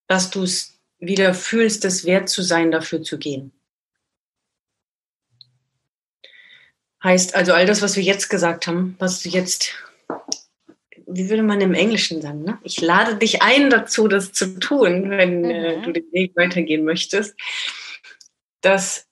dass 0.08 0.30
du 0.30 0.42
es 0.44 0.78
wieder 0.98 1.34
fühlst, 1.34 1.84
es 1.84 2.04
wert 2.04 2.28
zu 2.28 2.42
sein, 2.42 2.70
dafür 2.70 3.02
zu 3.02 3.18
gehen. 3.18 3.52
Heißt 7.06 7.36
also 7.36 7.52
all 7.52 7.66
das, 7.66 7.82
was 7.82 7.94
wir 7.94 8.02
jetzt 8.02 8.28
gesagt 8.28 8.66
haben, 8.66 8.96
was 8.98 9.22
du 9.22 9.28
jetzt, 9.28 9.70
wie 11.06 11.30
würde 11.30 11.44
man 11.44 11.60
im 11.60 11.72
Englischen 11.72 12.20
sagen, 12.20 12.42
ne? 12.42 12.58
ich 12.64 12.80
lade 12.80 13.14
dich 13.14 13.42
ein 13.42 13.70
dazu, 13.70 14.08
das 14.08 14.32
zu 14.32 14.58
tun, 14.58 15.08
wenn 15.10 15.44
äh, 15.44 15.76
mhm. 15.76 15.82
äh, 15.82 15.86
du 15.86 15.92
den 15.92 16.12
Weg 16.12 16.32
weitergehen 16.34 16.84
möchtest, 16.84 17.36
dass 18.60 19.06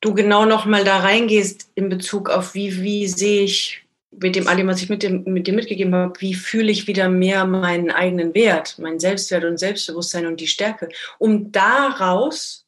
du 0.00 0.14
genau 0.14 0.46
noch 0.46 0.64
mal 0.64 0.82
da 0.82 0.98
reingehst 0.98 1.70
in 1.76 1.90
Bezug 1.90 2.28
auf 2.28 2.54
wie, 2.54 2.82
wie 2.82 3.06
sehe 3.06 3.44
ich 3.44 3.84
mit 4.10 4.34
dem 4.34 4.48
allem, 4.48 4.66
was 4.66 4.82
ich 4.82 4.88
mit 4.88 5.04
dem, 5.04 5.22
mit 5.26 5.46
dem 5.46 5.54
mitgegeben 5.54 5.94
habe, 5.94 6.20
wie 6.20 6.34
fühle 6.34 6.72
ich 6.72 6.88
wieder 6.88 7.08
mehr 7.08 7.44
meinen 7.44 7.92
eigenen 7.92 8.34
Wert, 8.34 8.80
meinen 8.80 8.98
Selbstwert 8.98 9.44
und 9.44 9.58
Selbstbewusstsein 9.58 10.26
und 10.26 10.40
die 10.40 10.48
Stärke, 10.48 10.88
um 11.18 11.52
daraus 11.52 12.65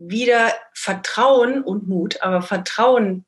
wieder 0.00 0.54
Vertrauen 0.74 1.62
und 1.62 1.86
Mut, 1.86 2.22
aber 2.22 2.42
Vertrauen 2.42 3.26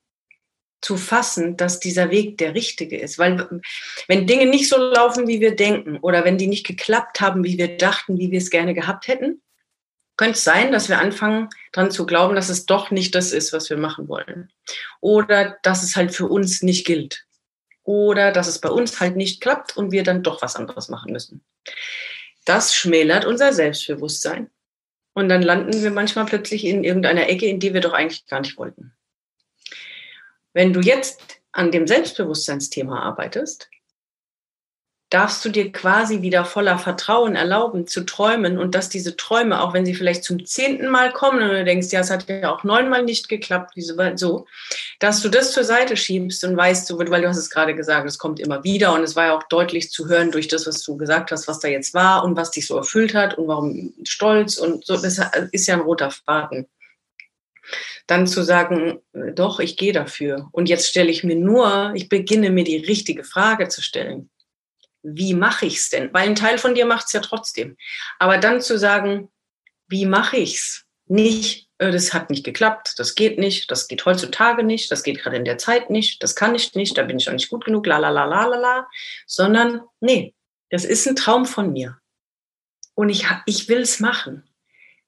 zu 0.80 0.96
fassen, 0.96 1.56
dass 1.56 1.78
dieser 1.78 2.10
Weg 2.10 2.38
der 2.38 2.54
richtige 2.54 2.98
ist. 2.98 3.18
Weil 3.18 3.60
wenn 4.08 4.26
Dinge 4.26 4.46
nicht 4.46 4.68
so 4.68 4.76
laufen, 4.76 5.28
wie 5.28 5.40
wir 5.40 5.54
denken, 5.54 5.98
oder 5.98 6.24
wenn 6.24 6.38
die 6.38 6.48
nicht 6.48 6.66
geklappt 6.66 7.20
haben, 7.20 7.44
wie 7.44 7.56
wir 7.56 7.76
dachten, 7.76 8.18
wie 8.18 8.30
wir 8.30 8.38
es 8.38 8.50
gerne 8.50 8.74
gehabt 8.74 9.06
hätten, 9.06 9.42
könnte 10.16 10.32
es 10.32 10.44
sein, 10.44 10.72
dass 10.72 10.88
wir 10.88 10.98
anfangen, 10.98 11.48
daran 11.72 11.90
zu 11.90 12.04
glauben, 12.04 12.34
dass 12.34 12.48
es 12.48 12.66
doch 12.66 12.90
nicht 12.90 13.14
das 13.14 13.32
ist, 13.32 13.52
was 13.52 13.70
wir 13.70 13.76
machen 13.76 14.08
wollen. 14.08 14.50
Oder 15.00 15.58
dass 15.62 15.82
es 15.82 15.94
halt 15.94 16.14
für 16.14 16.26
uns 16.26 16.62
nicht 16.62 16.84
gilt 16.84 17.26
oder 17.84 18.32
dass 18.32 18.46
es 18.46 18.60
bei 18.60 18.68
uns 18.68 19.00
halt 19.00 19.16
nicht 19.16 19.40
klappt 19.40 19.76
und 19.76 19.92
wir 19.92 20.02
dann 20.02 20.22
doch 20.22 20.42
was 20.42 20.56
anderes 20.56 20.88
machen 20.88 21.12
müssen. 21.12 21.44
Das 22.44 22.74
schmälert 22.74 23.24
unser 23.24 23.52
Selbstbewusstsein. 23.52 24.50
Und 25.14 25.28
dann 25.28 25.42
landen 25.42 25.82
wir 25.82 25.90
manchmal 25.90 26.26
plötzlich 26.26 26.64
in 26.64 26.84
irgendeiner 26.84 27.28
Ecke, 27.28 27.46
in 27.46 27.60
die 27.60 27.74
wir 27.74 27.80
doch 27.80 27.92
eigentlich 27.92 28.26
gar 28.26 28.40
nicht 28.40 28.56
wollten. 28.56 28.94
Wenn 30.54 30.72
du 30.72 30.80
jetzt 30.80 31.40
an 31.52 31.70
dem 31.70 31.86
Selbstbewusstseinsthema 31.86 33.00
arbeitest, 33.00 33.68
darfst 35.12 35.44
du 35.44 35.50
dir 35.50 35.70
quasi 35.72 36.22
wieder 36.22 36.46
voller 36.46 36.78
Vertrauen 36.78 37.36
erlauben 37.36 37.86
zu 37.86 38.06
träumen 38.06 38.56
und 38.56 38.74
dass 38.74 38.88
diese 38.88 39.14
Träume, 39.14 39.60
auch 39.60 39.74
wenn 39.74 39.84
sie 39.84 39.94
vielleicht 39.94 40.24
zum 40.24 40.46
zehnten 40.46 40.88
Mal 40.88 41.12
kommen 41.12 41.42
und 41.42 41.50
du 41.50 41.64
denkst, 41.64 41.88
ja, 41.90 42.00
es 42.00 42.10
hat 42.10 42.26
ja 42.30 42.50
auch 42.50 42.64
neunmal 42.64 43.02
nicht 43.02 43.28
geklappt, 43.28 43.72
wieso 43.74 43.94
so, 44.16 44.46
dass 45.00 45.20
du 45.20 45.28
das 45.28 45.52
zur 45.52 45.64
Seite 45.64 45.98
schiebst 45.98 46.44
und 46.44 46.56
weißt, 46.56 46.88
du, 46.88 46.98
weil 46.98 47.20
du 47.20 47.28
hast 47.28 47.36
es 47.36 47.50
gerade 47.50 47.74
gesagt, 47.74 48.08
es 48.08 48.16
kommt 48.16 48.40
immer 48.40 48.64
wieder 48.64 48.94
und 48.94 49.02
es 49.02 49.14
war 49.14 49.26
ja 49.26 49.36
auch 49.36 49.42
deutlich 49.42 49.90
zu 49.90 50.08
hören 50.08 50.30
durch 50.30 50.48
das, 50.48 50.66
was 50.66 50.82
du 50.82 50.96
gesagt 50.96 51.30
hast, 51.30 51.46
was 51.46 51.60
da 51.60 51.68
jetzt 51.68 51.92
war 51.92 52.24
und 52.24 52.34
was 52.34 52.50
dich 52.50 52.66
so 52.66 52.78
erfüllt 52.78 53.14
hat 53.14 53.36
und 53.36 53.48
warum 53.48 53.92
stolz 54.04 54.56
und 54.56 54.86
so, 54.86 54.96
das 54.96 55.20
ist 55.50 55.66
ja 55.66 55.74
ein 55.74 55.80
roter 55.80 56.10
Faden 56.10 56.66
dann 58.08 58.26
zu 58.26 58.42
sagen, 58.42 59.00
doch, 59.12 59.60
ich 59.60 59.76
gehe 59.76 59.92
dafür. 59.92 60.48
Und 60.50 60.68
jetzt 60.68 60.88
stelle 60.88 61.08
ich 61.08 61.22
mir 61.22 61.36
nur, 61.36 61.92
ich 61.94 62.08
beginne 62.08 62.50
mir 62.50 62.64
die 62.64 62.78
richtige 62.78 63.22
Frage 63.22 63.68
zu 63.68 63.80
stellen 63.80 64.28
wie 65.02 65.34
mache 65.34 65.66
ich 65.66 65.76
es 65.76 65.90
denn? 65.90 66.12
Weil 66.12 66.28
ein 66.28 66.34
Teil 66.34 66.58
von 66.58 66.74
dir 66.74 66.86
macht 66.86 67.06
es 67.06 67.12
ja 67.12 67.20
trotzdem. 67.20 67.76
Aber 68.18 68.38
dann 68.38 68.60
zu 68.60 68.78
sagen, 68.78 69.30
wie 69.88 70.06
mache 70.06 70.36
ich 70.36 70.54
es? 70.54 70.84
Nicht, 71.06 71.68
äh, 71.78 71.90
das 71.90 72.14
hat 72.14 72.30
nicht 72.30 72.44
geklappt, 72.44 72.94
das 72.98 73.14
geht 73.14 73.38
nicht, 73.38 73.70
das 73.70 73.88
geht 73.88 74.04
heutzutage 74.06 74.62
nicht, 74.62 74.90
das 74.90 75.02
geht 75.02 75.18
gerade 75.20 75.36
in 75.36 75.44
der 75.44 75.58
Zeit 75.58 75.90
nicht, 75.90 76.22
das 76.22 76.36
kann 76.36 76.54
ich 76.54 76.74
nicht, 76.74 76.96
da 76.96 77.02
bin 77.02 77.18
ich 77.18 77.28
auch 77.28 77.32
nicht 77.32 77.50
gut 77.50 77.64
genug, 77.64 77.86
la 77.86 77.98
la 77.98 78.08
la 78.08 78.24
la 78.24 78.46
la 78.46 78.56
la, 78.56 78.88
sondern 79.26 79.82
nee, 80.00 80.34
das 80.70 80.84
ist 80.84 81.06
ein 81.06 81.16
Traum 81.16 81.44
von 81.44 81.72
mir. 81.72 81.98
Und 82.94 83.08
ich, 83.08 83.26
ich 83.46 83.68
will 83.68 83.80
es 83.80 84.00
machen. 84.00 84.44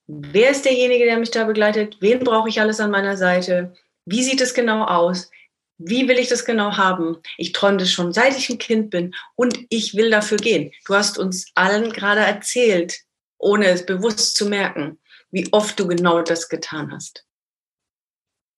Wer 0.07 0.51
ist 0.51 0.65
derjenige, 0.65 1.05
der 1.05 1.19
mich 1.19 1.31
da 1.31 1.45
begleitet? 1.45 1.97
Wen 2.01 2.21
brauche 2.21 2.49
ich 2.49 2.61
alles 2.61 2.81
an 2.81 2.91
meiner 2.91 3.17
Seite? 3.17 3.75
Wie 4.05 4.23
sieht 4.23 4.41
es 4.41 4.53
genau 4.53 4.85
aus? 4.85 5.31
Wie 5.79 6.09
will 6.09 6.19
ich 6.19 6.29
das 6.29 6.45
genau 6.45 6.77
haben? 6.77 7.19
Ich 7.37 7.53
träume 7.53 7.79
das 7.79 7.91
schon 7.91 8.13
seit 8.13 8.37
ich 8.37 8.49
ein 8.49 8.59
Kind 8.59 8.91
bin 8.91 9.15
und 9.35 9.59
ich 9.71 9.95
will 9.95 10.11
dafür 10.11 10.39
gehen. 10.39 10.73
Du 10.87 10.95
hast 10.95 11.19
uns 11.19 11.51
allen 11.55 11.93
gerade 11.93 12.21
erzählt, 12.21 13.01
ohne 13.39 13.67
es 13.67 13.85
bewusst 13.85 14.37
zu 14.37 14.47
merken, 14.47 14.99
wie 15.31 15.49
oft 15.53 15.79
du 15.79 15.89
genau 15.89 16.23
das 16.23 16.49
getan 16.49 16.93
hast. 16.93 17.27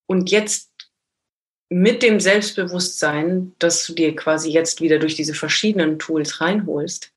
Und 0.06 0.30
jetzt 0.30 0.70
mit 1.68 2.02
dem 2.02 2.20
Selbstbewusstsein, 2.20 3.54
dass 3.58 3.84
du 3.86 3.94
dir 3.94 4.14
quasi 4.14 4.50
jetzt 4.50 4.80
wieder 4.80 4.98
durch 4.98 5.14
diese 5.14 5.34
verschiedenen 5.34 5.98
Tools 5.98 6.40
reinholst, 6.40 7.12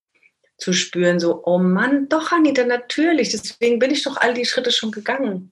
zu 0.57 0.73
spüren, 0.73 1.19
so, 1.19 1.43
oh 1.45 1.59
Mann, 1.59 2.09
doch, 2.09 2.31
Anita, 2.31 2.65
natürlich, 2.65 3.29
deswegen 3.29 3.79
bin 3.79 3.91
ich 3.91 4.03
doch 4.03 4.17
all 4.17 4.33
die 4.33 4.45
Schritte 4.45 4.71
schon 4.71 4.91
gegangen. 4.91 5.51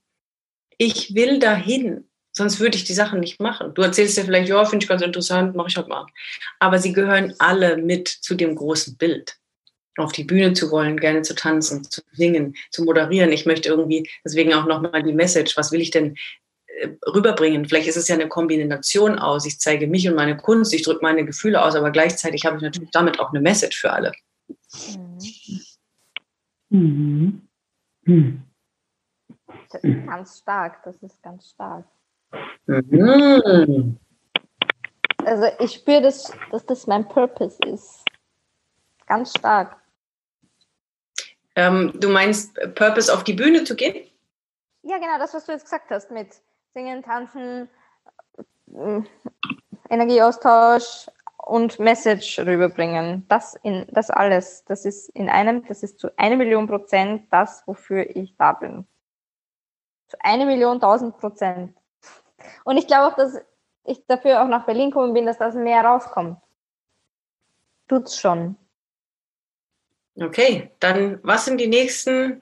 Ich 0.77 1.15
will 1.15 1.39
dahin. 1.39 2.09
Sonst 2.37 2.59
würde 2.59 2.77
ich 2.77 2.83
die 2.83 2.93
Sachen 2.93 3.19
nicht 3.19 3.41
machen. 3.41 3.73
Du 3.73 3.81
erzählst 3.81 4.15
dir 4.15 4.23
vielleicht, 4.23 4.47
ja, 4.47 4.63
finde 4.63 4.83
ich 4.83 4.87
ganz 4.87 5.01
interessant, 5.01 5.55
mache 5.55 5.69
ich 5.69 5.75
halt 5.75 5.87
mal. 5.87 6.05
Aber 6.59 6.77
sie 6.77 6.93
gehören 6.93 7.33
alle 7.39 7.77
mit 7.77 8.07
zu 8.07 8.35
dem 8.35 8.55
großen 8.55 8.95
Bild. 8.95 9.37
Auf 9.97 10.11
die 10.11 10.23
Bühne 10.23 10.53
zu 10.53 10.69
wollen, 10.69 10.99
gerne 10.99 11.23
zu 11.23 11.33
tanzen, 11.33 11.83
zu 11.83 12.01
singen, 12.11 12.55
zu 12.69 12.83
moderieren. 12.83 13.31
Ich 13.31 13.47
möchte 13.47 13.69
irgendwie, 13.69 14.07
deswegen 14.23 14.53
auch 14.53 14.67
nochmal 14.67 15.01
die 15.01 15.13
Message, 15.13 15.57
was 15.57 15.71
will 15.71 15.81
ich 15.81 15.89
denn 15.89 16.15
äh, 16.67 16.89
rüberbringen? 17.07 17.65
Vielleicht 17.65 17.87
ist 17.87 17.97
es 17.97 18.07
ja 18.07 18.13
eine 18.13 18.29
Kombination 18.29 19.17
aus. 19.17 19.47
Ich 19.47 19.59
zeige 19.59 19.87
mich 19.87 20.07
und 20.07 20.13
meine 20.13 20.37
Kunst, 20.37 20.75
ich 20.75 20.83
drücke 20.83 20.99
meine 21.01 21.25
Gefühle 21.25 21.63
aus, 21.63 21.75
aber 21.75 21.89
gleichzeitig 21.89 22.45
habe 22.45 22.57
ich 22.57 22.61
natürlich 22.61 22.91
damit 22.91 23.19
auch 23.19 23.31
eine 23.31 23.41
Message 23.41 23.81
für 23.81 23.91
alle. 23.91 24.11
Mhm. 26.69 27.41
Mhm. 28.03 28.43
Das 29.71 29.83
ist 29.83 30.05
ganz 30.05 30.37
stark, 30.37 30.83
das 30.83 31.01
ist 31.01 31.23
ganz 31.23 31.49
stark. 31.49 31.85
Mhm. 32.65 33.97
Also 35.25 35.47
ich 35.59 35.73
spüre, 35.73 36.01
das, 36.01 36.31
dass 36.51 36.65
das 36.65 36.87
mein 36.87 37.07
Purpose 37.07 37.57
ist. 37.65 38.03
Ganz 39.07 39.31
stark. 39.31 39.77
Ähm, 41.55 41.91
du 41.95 42.09
meinst 42.09 42.53
Purpose 42.75 43.13
auf 43.13 43.23
die 43.23 43.33
Bühne 43.33 43.63
zu 43.63 43.75
gehen? 43.75 44.07
Ja, 44.83 44.97
genau, 44.97 45.17
das, 45.17 45.33
was 45.33 45.45
du 45.45 45.51
jetzt 45.51 45.63
gesagt 45.63 45.89
hast 45.89 46.11
mit 46.11 46.29
Singen, 46.73 47.01
Tanzen, 47.03 47.67
äh, 48.73 49.01
Energieaustausch 49.89 51.07
und 51.37 51.79
Message 51.79 52.39
rüberbringen. 52.39 53.25
Das, 53.27 53.55
in, 53.63 53.87
das 53.89 54.09
alles, 54.09 54.65
das 54.65 54.85
ist 54.85 55.09
in 55.09 55.29
einem, 55.29 55.65
das 55.65 55.81
ist 55.83 55.99
zu 55.99 56.15
einer 56.17 56.35
Million 56.35 56.67
Prozent 56.67 57.27
das, 57.31 57.65
wofür 57.65 58.15
ich 58.15 58.35
da 58.37 58.53
bin. 58.53 58.85
Zu 60.07 60.17
einer 60.23 60.45
Million 60.45 60.79
tausend 60.79 61.17
Prozent. 61.17 61.75
Und 62.63 62.77
ich 62.77 62.87
glaube 62.87 63.07
auch, 63.07 63.15
dass 63.15 63.39
ich 63.83 64.05
dafür 64.07 64.41
auch 64.43 64.47
nach 64.47 64.65
Berlin 64.65 64.91
gekommen 64.91 65.13
bin, 65.13 65.25
dass 65.25 65.37
das 65.37 65.55
mehr 65.55 65.83
rauskommt. 65.83 66.39
Tut's 67.87 68.19
schon. 68.19 68.57
Okay, 70.19 70.71
dann 70.79 71.19
was 71.23 71.45
sind 71.45 71.59
die 71.59 71.67
nächsten 71.67 72.41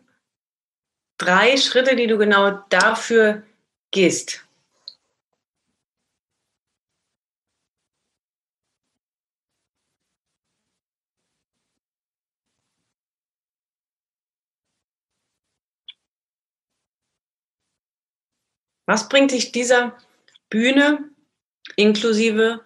drei 1.17 1.57
Schritte, 1.57 1.95
die 1.95 2.07
du 2.07 2.17
genau 2.17 2.51
dafür 2.69 3.43
gehst? 3.91 4.44
Was 18.85 19.09
bringt 19.09 19.31
dich 19.31 19.51
dieser 19.51 19.97
Bühne 20.49 21.09
inklusive 21.75 22.65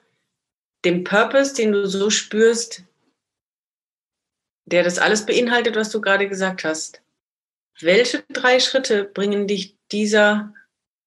dem 0.86 1.04
Purpose, 1.04 1.54
den 1.54 1.72
du 1.72 1.88
so 1.88 2.10
spürst, 2.10 2.84
der 4.66 4.84
das 4.84 5.00
alles 5.00 5.26
beinhaltet, 5.26 5.76
was 5.76 5.90
du 5.90 6.02
gerade 6.02 6.28
gesagt 6.28 6.64
hast? 6.64 7.02
Welche 7.80 8.24
drei 8.30 8.60
Schritte 8.60 9.06
bringen 9.06 9.48
dich 9.48 9.76
dieser 9.92 10.54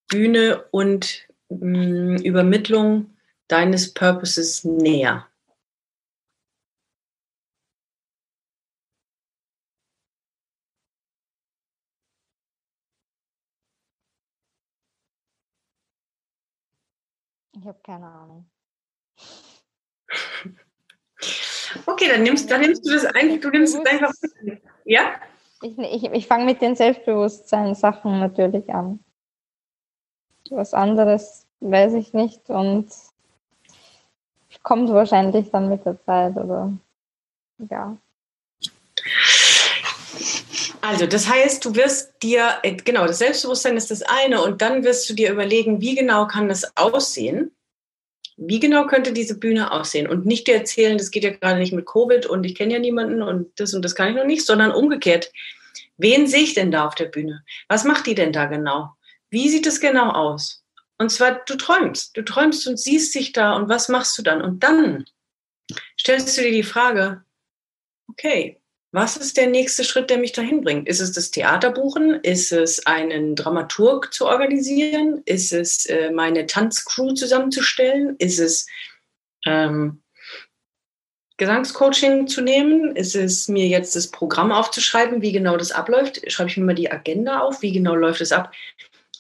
Bühne 0.08 0.64
und 0.70 1.28
mh, 1.48 1.78
mm, 1.78 2.16
Übermittlung 2.22 3.14
deines 3.48 3.92
Purposes 3.92 4.64
näher? 4.64 5.28
Ich 17.62 17.68
habe 17.68 17.78
keine 17.82 18.06
Ahnung. 18.06 18.46
Okay, 21.86 22.06
dann 22.06 22.22
nimmst, 22.22 22.50
dann 22.50 22.60
nimmst 22.60 22.86
du 22.86 22.92
das 22.92 23.06
einfach, 23.06 23.40
du 23.40 23.48
nimmst 23.48 23.74
es 23.74 23.86
einfach. 23.86 24.12
Ja? 24.84 25.14
Ich, 25.62 25.78
ich, 25.78 26.04
ich 26.04 26.26
fange 26.26 26.44
mit 26.44 26.60
den 26.60 26.76
Selbstbewusstseinssachen 26.76 28.20
natürlich 28.20 28.68
an. 28.68 29.02
Was 30.50 30.74
anderes 30.74 31.46
weiß 31.60 31.94
ich 31.94 32.12
nicht 32.12 32.50
und 32.50 32.90
kommt 34.62 34.90
wahrscheinlich 34.90 35.50
dann 35.50 35.70
mit 35.70 35.86
der 35.86 35.98
Zeit 36.02 36.36
oder 36.36 36.76
ja. 37.70 37.96
Also, 40.82 41.06
das 41.06 41.28
heißt, 41.28 41.64
du 41.64 41.76
wirst 41.76 42.12
dir, 42.24 42.58
äh, 42.64 42.74
genau, 42.74 43.06
das 43.06 43.18
Selbstbewusstsein 43.18 43.76
ist 43.76 43.92
das 43.92 44.02
eine 44.02 44.42
und 44.42 44.62
dann 44.62 44.82
wirst 44.82 45.08
du 45.08 45.14
dir 45.14 45.30
überlegen, 45.30 45.80
wie 45.80 45.94
genau 45.94 46.26
kann 46.26 46.48
das 46.48 46.76
aussehen? 46.76 47.52
Wie 48.36 48.58
genau 48.58 48.86
könnte 48.86 49.12
diese 49.12 49.38
Bühne 49.38 49.70
aussehen? 49.70 50.08
Und 50.08 50.26
nicht 50.26 50.48
dir 50.48 50.56
erzählen, 50.56 50.98
das 50.98 51.12
geht 51.12 51.22
ja 51.22 51.30
gerade 51.30 51.60
nicht 51.60 51.72
mit 51.72 51.86
Covid 51.86 52.26
und 52.26 52.42
ich 52.42 52.56
kenne 52.56 52.72
ja 52.74 52.78
niemanden 52.80 53.22
und 53.22 53.48
das 53.60 53.74
und 53.74 53.82
das 53.82 53.94
kann 53.94 54.08
ich 54.08 54.16
noch 54.16 54.24
nicht, 54.24 54.44
sondern 54.44 54.72
umgekehrt. 54.72 55.30
Wen 55.98 56.26
sehe 56.26 56.42
ich 56.42 56.54
denn 56.54 56.72
da 56.72 56.88
auf 56.88 56.96
der 56.96 57.04
Bühne? 57.04 57.44
Was 57.68 57.84
macht 57.84 58.06
die 58.06 58.16
denn 58.16 58.32
da 58.32 58.46
genau? 58.46 58.90
Wie 59.30 59.48
sieht 59.48 59.68
es 59.68 59.78
genau 59.78 60.10
aus? 60.10 60.64
Und 60.98 61.10
zwar, 61.10 61.44
du 61.44 61.54
träumst. 61.54 62.16
Du 62.16 62.22
träumst 62.22 62.66
und 62.66 62.76
siehst 62.76 63.14
dich 63.14 63.30
da 63.30 63.54
und 63.54 63.68
was 63.68 63.88
machst 63.88 64.18
du 64.18 64.22
dann? 64.22 64.42
Und 64.42 64.64
dann 64.64 65.04
stellst 65.96 66.36
du 66.36 66.42
dir 66.42 66.50
die 66.50 66.64
Frage, 66.64 67.22
okay, 68.08 68.61
was 68.92 69.16
ist 69.16 69.38
der 69.38 69.46
nächste 69.46 69.84
Schritt, 69.84 70.10
der 70.10 70.18
mich 70.18 70.32
dahin 70.32 70.60
bringt? 70.60 70.86
Ist 70.86 71.00
es 71.00 71.12
das 71.12 71.30
Theaterbuchen? 71.30 72.20
Ist 72.22 72.52
es 72.52 72.86
einen 72.86 73.34
Dramaturg 73.34 74.12
zu 74.12 74.26
organisieren? 74.26 75.22
Ist 75.24 75.52
es 75.52 75.86
äh, 75.86 76.10
meine 76.10 76.44
Tanzcrew 76.44 77.12
zusammenzustellen? 77.14 78.16
Ist 78.18 78.38
es 78.38 78.66
ähm, 79.46 80.02
Gesangscoaching 81.38 82.26
zu 82.26 82.42
nehmen? 82.42 82.94
Ist 82.94 83.16
es 83.16 83.48
mir 83.48 83.66
jetzt 83.66 83.96
das 83.96 84.10
Programm 84.10 84.52
aufzuschreiben, 84.52 85.22
wie 85.22 85.32
genau 85.32 85.56
das 85.56 85.72
abläuft? 85.72 86.30
Schreibe 86.30 86.50
ich 86.50 86.58
mir 86.58 86.64
mal 86.64 86.74
die 86.74 86.92
Agenda 86.92 87.40
auf? 87.40 87.62
Wie 87.62 87.72
genau 87.72 87.94
läuft 87.94 88.20
es 88.20 88.30
ab? 88.30 88.52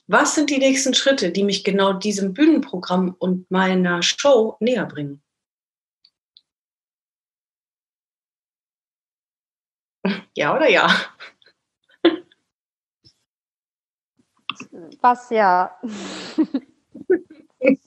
Was 0.06 0.34
sind 0.34 0.50
die 0.50 0.58
nächsten 0.58 0.92
Schritte, 0.92 1.30
die 1.30 1.44
mich 1.44 1.64
genau 1.64 1.94
diesem 1.94 2.34
Bühnenprogramm 2.34 3.16
und 3.18 3.50
meiner 3.50 4.02
Show 4.02 4.56
näher 4.60 4.84
bringen? 4.84 5.21
Ja 10.36 10.56
oder 10.56 10.68
ja? 10.68 10.88
Was 15.00 15.30
ja. 15.30 15.78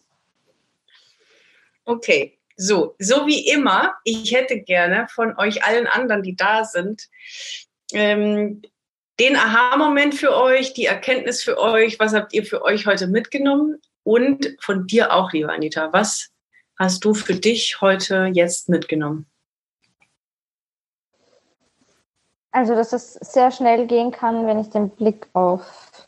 okay, 1.85 2.37
So, 2.57 2.95
so 2.99 3.27
wie 3.27 3.49
immer, 3.49 3.95
ich 4.05 4.33
hätte 4.33 4.61
gerne 4.61 5.07
von 5.09 5.37
euch 5.37 5.63
allen 5.65 5.87
anderen, 5.87 6.23
die 6.23 6.35
da 6.35 6.63
sind, 6.63 7.09
ähm, 7.93 8.61
den 9.19 9.35
Aha-Moment 9.35 10.15
für 10.15 10.35
euch, 10.35 10.73
die 10.73 10.85
Erkenntnis 10.85 11.43
für 11.43 11.57
euch, 11.57 11.99
was 11.99 12.13
habt 12.13 12.33
ihr 12.33 12.45
für 12.45 12.63
euch 12.63 12.85
heute 12.85 13.07
mitgenommen? 13.07 13.81
Und 14.03 14.55
von 14.59 14.87
dir 14.87 15.13
auch, 15.13 15.31
liebe 15.33 15.51
Anita, 15.51 15.91
was 15.91 16.31
hast 16.77 17.03
du 17.05 17.13
für 17.13 17.35
dich 17.35 17.81
heute 17.81 18.29
jetzt 18.33 18.69
mitgenommen? 18.69 19.25
Also, 22.55 22.73
dass 22.73 22.93
es 22.93 23.15
sehr 23.15 23.51
schnell 23.51 23.85
gehen 23.85 24.11
kann, 24.11 24.47
wenn 24.47 24.59
ich 24.59 24.69
den 24.69 24.89
Blick 24.89 25.27
auf 25.33 26.07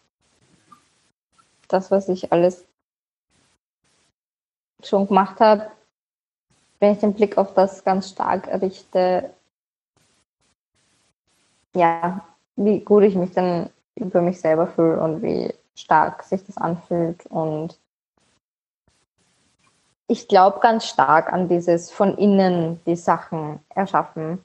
das, 1.67 1.91
was 1.91 2.07
ich 2.07 2.31
alles 2.31 2.65
schon 4.81 5.07
gemacht 5.07 5.41
habe, 5.41 5.69
wenn 6.79 6.93
ich 6.93 6.99
den 6.99 7.13
Blick 7.13 7.37
auf 7.37 7.53
das 7.53 7.83
ganz 7.83 8.11
stark 8.11 8.47
richte, 8.61 9.29
ja, 11.75 12.25
wie 12.55 12.79
gut 12.79 13.03
ich 13.03 13.15
mich 13.15 13.33
dann 13.33 13.69
über 13.95 14.21
mich 14.21 14.39
selber 14.39 14.67
fühle 14.67 15.01
und 15.01 15.21
wie 15.21 15.53
stark 15.75 16.23
sich 16.23 16.45
das 16.45 16.55
anfühlt. 16.55 17.25
Und 17.25 17.77
ich 20.07 20.29
glaube 20.29 20.61
ganz 20.61 20.85
stark 20.85 21.33
an 21.33 21.49
dieses 21.49 21.91
von 21.91 22.17
innen 22.17 22.79
die 22.85 22.95
Sachen 22.95 23.59
erschaffen. 23.67 24.41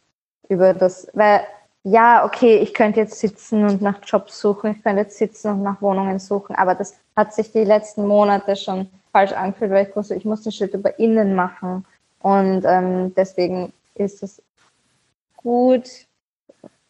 Über 0.48 0.74
das, 0.74 1.06
weil 1.12 1.46
ja, 1.84 2.24
okay, 2.24 2.58
ich 2.58 2.74
könnte 2.74 3.00
jetzt 3.00 3.18
sitzen 3.18 3.64
und 3.64 3.82
nach 3.82 3.98
Jobs 4.04 4.40
suchen, 4.40 4.72
ich 4.72 4.82
könnte 4.82 5.02
jetzt 5.02 5.18
sitzen 5.18 5.50
und 5.50 5.62
nach 5.62 5.82
Wohnungen 5.82 6.18
suchen, 6.18 6.54
aber 6.54 6.74
das 6.74 6.94
hat 7.16 7.34
sich 7.34 7.50
die 7.50 7.64
letzten 7.64 8.06
Monate 8.06 8.56
schon 8.56 8.88
falsch 9.10 9.32
angefühlt, 9.32 9.70
weil 9.72 9.88
ich 9.88 9.96
wusste, 9.96 10.14
ich 10.14 10.24
muss 10.24 10.42
den 10.42 10.52
Schritt 10.52 10.74
über 10.74 10.98
innen 10.98 11.34
machen. 11.34 11.84
Und 12.20 12.64
ähm, 12.64 13.14
deswegen 13.14 13.72
ist 13.94 14.22
es 14.22 14.40
gut, 15.36 15.88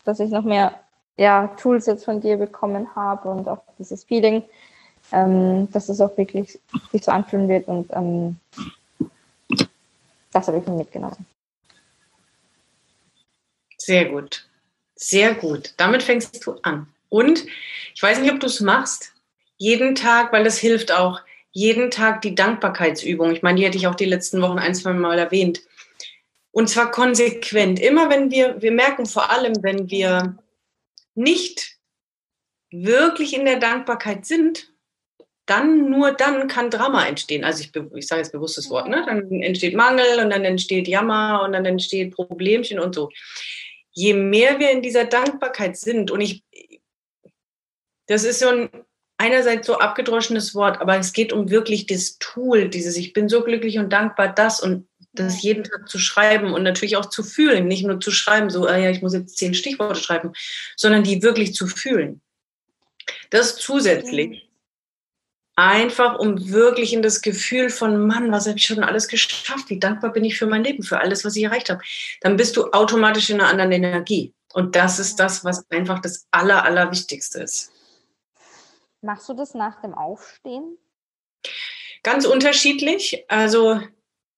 dass 0.05 0.20
ich 0.20 0.30
noch 0.30 0.45
mehr 0.45 0.74
ja, 1.16 1.49
Tools 1.57 1.86
jetzt 1.86 2.05
von 2.05 2.20
dir 2.20 2.36
bekommen 2.36 2.95
habe 2.95 3.28
und 3.30 3.49
auch 3.49 3.62
dieses 3.78 4.05
Feeling, 4.05 4.43
ähm, 5.11 5.70
dass 5.72 5.88
es 5.88 6.01
auch 6.01 6.16
wirklich 6.16 6.59
sich 6.90 7.05
so 7.05 7.11
anfühlen 7.11 7.49
wird. 7.49 7.66
Und 7.66 7.90
ähm, 7.93 8.36
das 10.32 10.49
habe 10.49 10.59
ich 10.59 10.66
mir 10.66 10.76
mitgenommen. 10.76 11.26
Sehr 13.78 14.09
gut. 14.11 14.47
Sehr 15.03 15.35
gut. 15.35 15.75
Damit 15.79 16.05
fängst 16.05 16.47
du 16.47 16.53
an. 16.63 16.87
Und 17.09 17.45
ich 17.93 18.01
weiß 18.01 18.21
nicht, 18.21 18.33
ob 18.33 18.39
du 18.39 18.47
es 18.47 18.61
machst, 18.61 19.13
jeden 19.57 19.97
Tag, 19.97 20.33
weil 20.33 20.45
das 20.45 20.59
hilft 20.59 20.93
auch, 20.93 21.21
jeden 21.51 21.91
Tag 21.91 22.23
die 22.23 22.37
Dankbarkeitsübung. 22.37 23.33
Ich 23.33 23.43
meine, 23.43 23.59
die 23.59 23.67
hätte 23.67 23.77
ich 23.77 23.89
auch 23.89 23.97
die 23.97 24.05
letzten 24.05 24.41
Wochen 24.41 24.61
ein, 24.61 24.77
zwei 24.77 24.93
Mal 24.93 25.19
erwähnt. 25.19 25.61
Und 26.53 26.69
zwar 26.69 26.93
konsequent. 26.93 27.81
Immer 27.81 28.11
wenn 28.11 28.31
wir, 28.31 28.63
wir 28.63 28.71
merken 28.71 29.05
vor 29.07 29.31
allem, 29.31 29.55
wenn 29.63 29.91
wir 29.91 30.39
nicht 31.17 31.79
wirklich 32.71 33.35
in 33.35 33.45
der 33.45 33.59
Dankbarkeit 33.59 34.25
sind, 34.25 34.73
dann, 35.47 35.91
nur 35.91 36.13
dann 36.13 36.47
kann 36.47 36.71
Drama 36.71 37.05
entstehen. 37.05 37.43
Also 37.43 37.65
ich, 37.65 37.73
ich 37.97 38.07
sage 38.07 38.21
jetzt 38.21 38.31
bewusstes 38.31 38.71
Wort, 38.71 38.89
ne? 38.89 39.03
Dann 39.05 39.43
entsteht 39.43 39.75
Mangel 39.75 40.21
und 40.21 40.31
dann 40.31 40.45
entsteht 40.45 40.87
Jammer 40.87 41.43
und 41.45 41.53
dann 41.55 41.65
entsteht 41.65 42.15
Problemchen 42.15 42.79
und 42.79 42.95
so 42.95 43.11
je 43.93 44.14
mehr 44.14 44.59
wir 44.59 44.70
in 44.70 44.82
dieser 44.82 45.05
Dankbarkeit 45.05 45.76
sind, 45.76 46.11
und 46.11 46.20
ich, 46.20 46.43
das 48.07 48.24
ist 48.24 48.40
so 48.40 48.49
ein 48.49 48.70
einerseits 49.18 49.68
so 49.68 49.78
abgedroschenes 49.78 50.55
Wort, 50.55 50.80
aber 50.80 50.99
es 50.99 51.12
geht 51.12 51.32
um 51.32 51.49
wirklich 51.49 51.86
das 51.86 52.18
Tool, 52.18 52.68
dieses 52.68 52.97
Ich 52.97 53.12
bin 53.12 53.28
so 53.28 53.45
glücklich 53.45 53.78
und 53.78 53.93
dankbar, 53.93 54.34
das 54.34 54.61
und 54.61 54.88
das 55.12 55.43
jeden 55.43 55.62
Tag 55.62 55.88
zu 55.88 55.99
schreiben 55.99 56.53
und 56.53 56.62
natürlich 56.62 56.97
auch 56.97 57.07
zu 57.07 57.22
fühlen, 57.22 57.68
nicht 57.68 57.84
nur 57.84 58.01
zu 58.01 58.11
schreiben, 58.11 58.51
so, 58.51 58.66
ah 58.66 58.76
ja, 58.76 58.90
ich 58.90 59.03
muss 59.03 59.14
jetzt 59.14 59.36
zehn 59.36 59.55
Stichworte 59.55 60.01
schreiben, 60.01 60.32
sondern 60.76 61.05
die 61.05 61.22
wirklich 61.22 61.55
zu 61.55 61.66
fühlen. 61.66 62.20
Das 63.30 63.57
zusätzlich 63.57 64.49
Einfach 65.55 66.19
um 66.19 66.51
wirklich 66.51 66.93
in 66.93 67.03
das 67.03 67.21
Gefühl 67.21 67.69
von, 67.69 68.07
Mann, 68.07 68.33
was 68.33 68.47
habe 68.47 68.59
ich 68.59 68.65
schon 68.65 68.83
alles 68.83 69.09
geschafft? 69.09 69.69
Wie 69.69 69.79
dankbar 69.79 70.13
bin 70.13 70.25
ich 70.25 70.39
für 70.39 70.47
mein 70.47 70.65
Leben, 70.65 70.83
für 70.83 71.01
alles, 71.01 71.25
was 71.25 71.37
ich 71.37 71.45
erreicht 71.45 71.69
habe. 71.69 71.83
Dann 72.23 72.37
bist 72.37 72.57
du 72.57 72.71
automatisch 72.71 73.29
in 73.29 73.41
einer 73.41 73.51
anderen 73.51 73.73
Energie. 73.73 74.33
Und 74.55 74.77
das 74.77 74.99
ist 74.99 75.17
das, 75.17 75.45
was 75.45 75.71
einfach 75.71 76.01
das 76.01 76.27
Aller, 76.31 76.65
Allerwichtigste 76.65 77.43
ist. 77.43 77.71
Machst 79.03 79.29
du 79.29 79.35
das 79.35 79.55
nach 79.55 79.81
dem 79.83 79.95
Aufstehen? 79.95 80.79
Ganz 82.03 82.25
unterschiedlich. 82.25 83.25
Also 83.29 83.81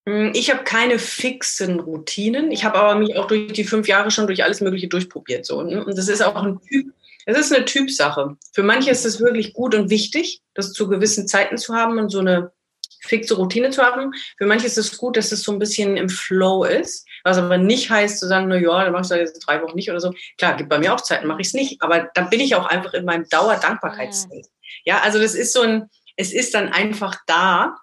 hm, 0.07 0.33
ich 0.35 0.51
habe 0.51 0.65
keine 0.65 0.99
fixen 0.99 1.81
Routinen. 1.81 2.51
Ich 2.51 2.65
habe 2.65 2.79
aber 2.79 2.95
mich 2.99 3.17
auch 3.17 3.27
durch 3.27 3.53
die 3.53 3.65
fünf 3.65 3.89
Jahre 3.89 4.11
schon 4.11 4.27
durch 4.27 4.45
alles 4.45 4.61
Mögliche 4.61 4.89
durchprobiert. 4.89 5.47
So, 5.47 5.63
ne? 5.63 5.85
Und 5.85 5.97
das 5.97 6.09
ist 6.09 6.23
auch 6.23 6.37
ein 6.37 6.61
Typ, 6.63 6.93
es 7.27 7.39
ist 7.39 7.53
eine 7.53 7.65
Typsache. 7.65 8.37
Für 8.53 8.63
manche 8.63 8.91
ist 8.91 9.05
es 9.05 9.21
wirklich 9.21 9.53
gut 9.53 9.75
und 9.75 9.91
wichtig, 9.91 10.43
das 10.55 10.73
zu 10.73 10.89
gewissen 10.89 11.27
Zeiten 11.27 11.59
zu 11.59 11.75
haben 11.75 11.99
und 11.99 12.11
so 12.11 12.21
eine 12.21 12.53
fixe 13.01 13.35
Routine 13.35 13.71
zu 13.71 13.83
haben. 13.83 14.13
Für 14.39 14.47
manche 14.47 14.67
ist 14.67 14.79
es 14.79 14.97
gut, 14.97 15.17
dass 15.17 15.33
es 15.33 15.43
so 15.43 15.53
ein 15.53 15.59
bisschen 15.59 15.97
im 15.97 16.09
Flow 16.09 16.65
ist, 16.65 17.07
was 17.23 17.39
aber 17.39 17.59
nicht 17.59 17.91
heißt 17.91 18.19
zu 18.19 18.27
sagen, 18.27 18.49
na 18.49 18.57
ja, 18.57 18.85
dann 18.85 18.93
machst 18.93 19.11
du 19.11 19.17
jetzt 19.17 19.39
drei 19.41 19.63
Wochen 19.63 19.77
nicht 19.77 19.91
oder 19.91 20.01
so. 20.01 20.13
Klar, 20.39 20.57
gibt 20.57 20.71
bei 20.71 20.79
mir 20.79 20.95
auch 20.95 21.01
Zeiten, 21.01 21.27
mache 21.27 21.41
ich 21.41 21.49
es 21.49 21.55
nicht, 21.55 21.83
aber 21.83 22.11
da 22.15 22.23
bin 22.23 22.41
ich 22.41 22.55
auch 22.55 22.67
einfach 22.67 22.95
in 22.95 23.05
meinem 23.05 23.29
Dauerdankbarkeitsstate. 23.29 24.49
Ja, 24.85 25.01
also 25.01 25.21
das 25.21 25.35
ist 25.35 25.53
so 25.53 25.61
ein, 25.61 25.89
es 26.17 26.33
ist 26.33 26.55
dann 26.55 26.73
einfach 26.73 27.17
da 27.27 27.77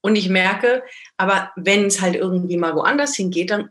und 0.00 0.16
ich 0.16 0.28
merke, 0.28 0.82
aber 1.16 1.50
wenn 1.56 1.86
es 1.86 2.00
halt 2.00 2.14
irgendwie 2.14 2.56
mal 2.56 2.74
woanders 2.74 3.16
hingeht, 3.16 3.50
dann 3.50 3.70